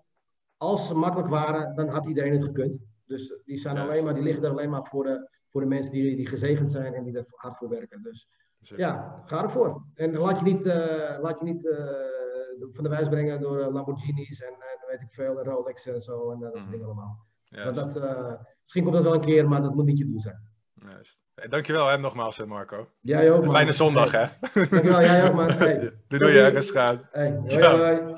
[0.66, 2.82] als ze makkelijk waren, dan had iedereen het gekund.
[3.06, 5.92] Dus die, zijn alleen maar, die liggen er alleen maar voor de, voor de mensen
[5.92, 8.04] die, die gezegend zijn en die er hard voor werken.
[8.04, 8.28] Dus
[8.60, 9.82] ja, ga ervoor.
[9.94, 11.78] En laat je niet, eh, laat je niet eh,
[12.74, 16.02] van de wijs brengen door eh, Lamborghinis en, en weet ik veel, en Rolex en
[16.02, 16.72] zo en dat soort Mhm.
[16.72, 17.26] dingen allemaal.
[17.50, 17.94] Want dat,
[18.64, 20.40] misschien komt dat wel een keer, maar dat moet niet je doel zijn.
[20.74, 21.20] juist.
[21.36, 22.88] Hey, dankjewel hè, nogmaals, Marco.
[23.02, 23.56] Jij ook, Een man.
[23.56, 24.26] fijne zondag, hè?
[24.54, 25.50] Dankjewel, jij ook, man.
[25.66, 25.80] Hey.
[26.08, 27.08] Doei, doei, aan.
[27.12, 28.16] Hey, Ciao.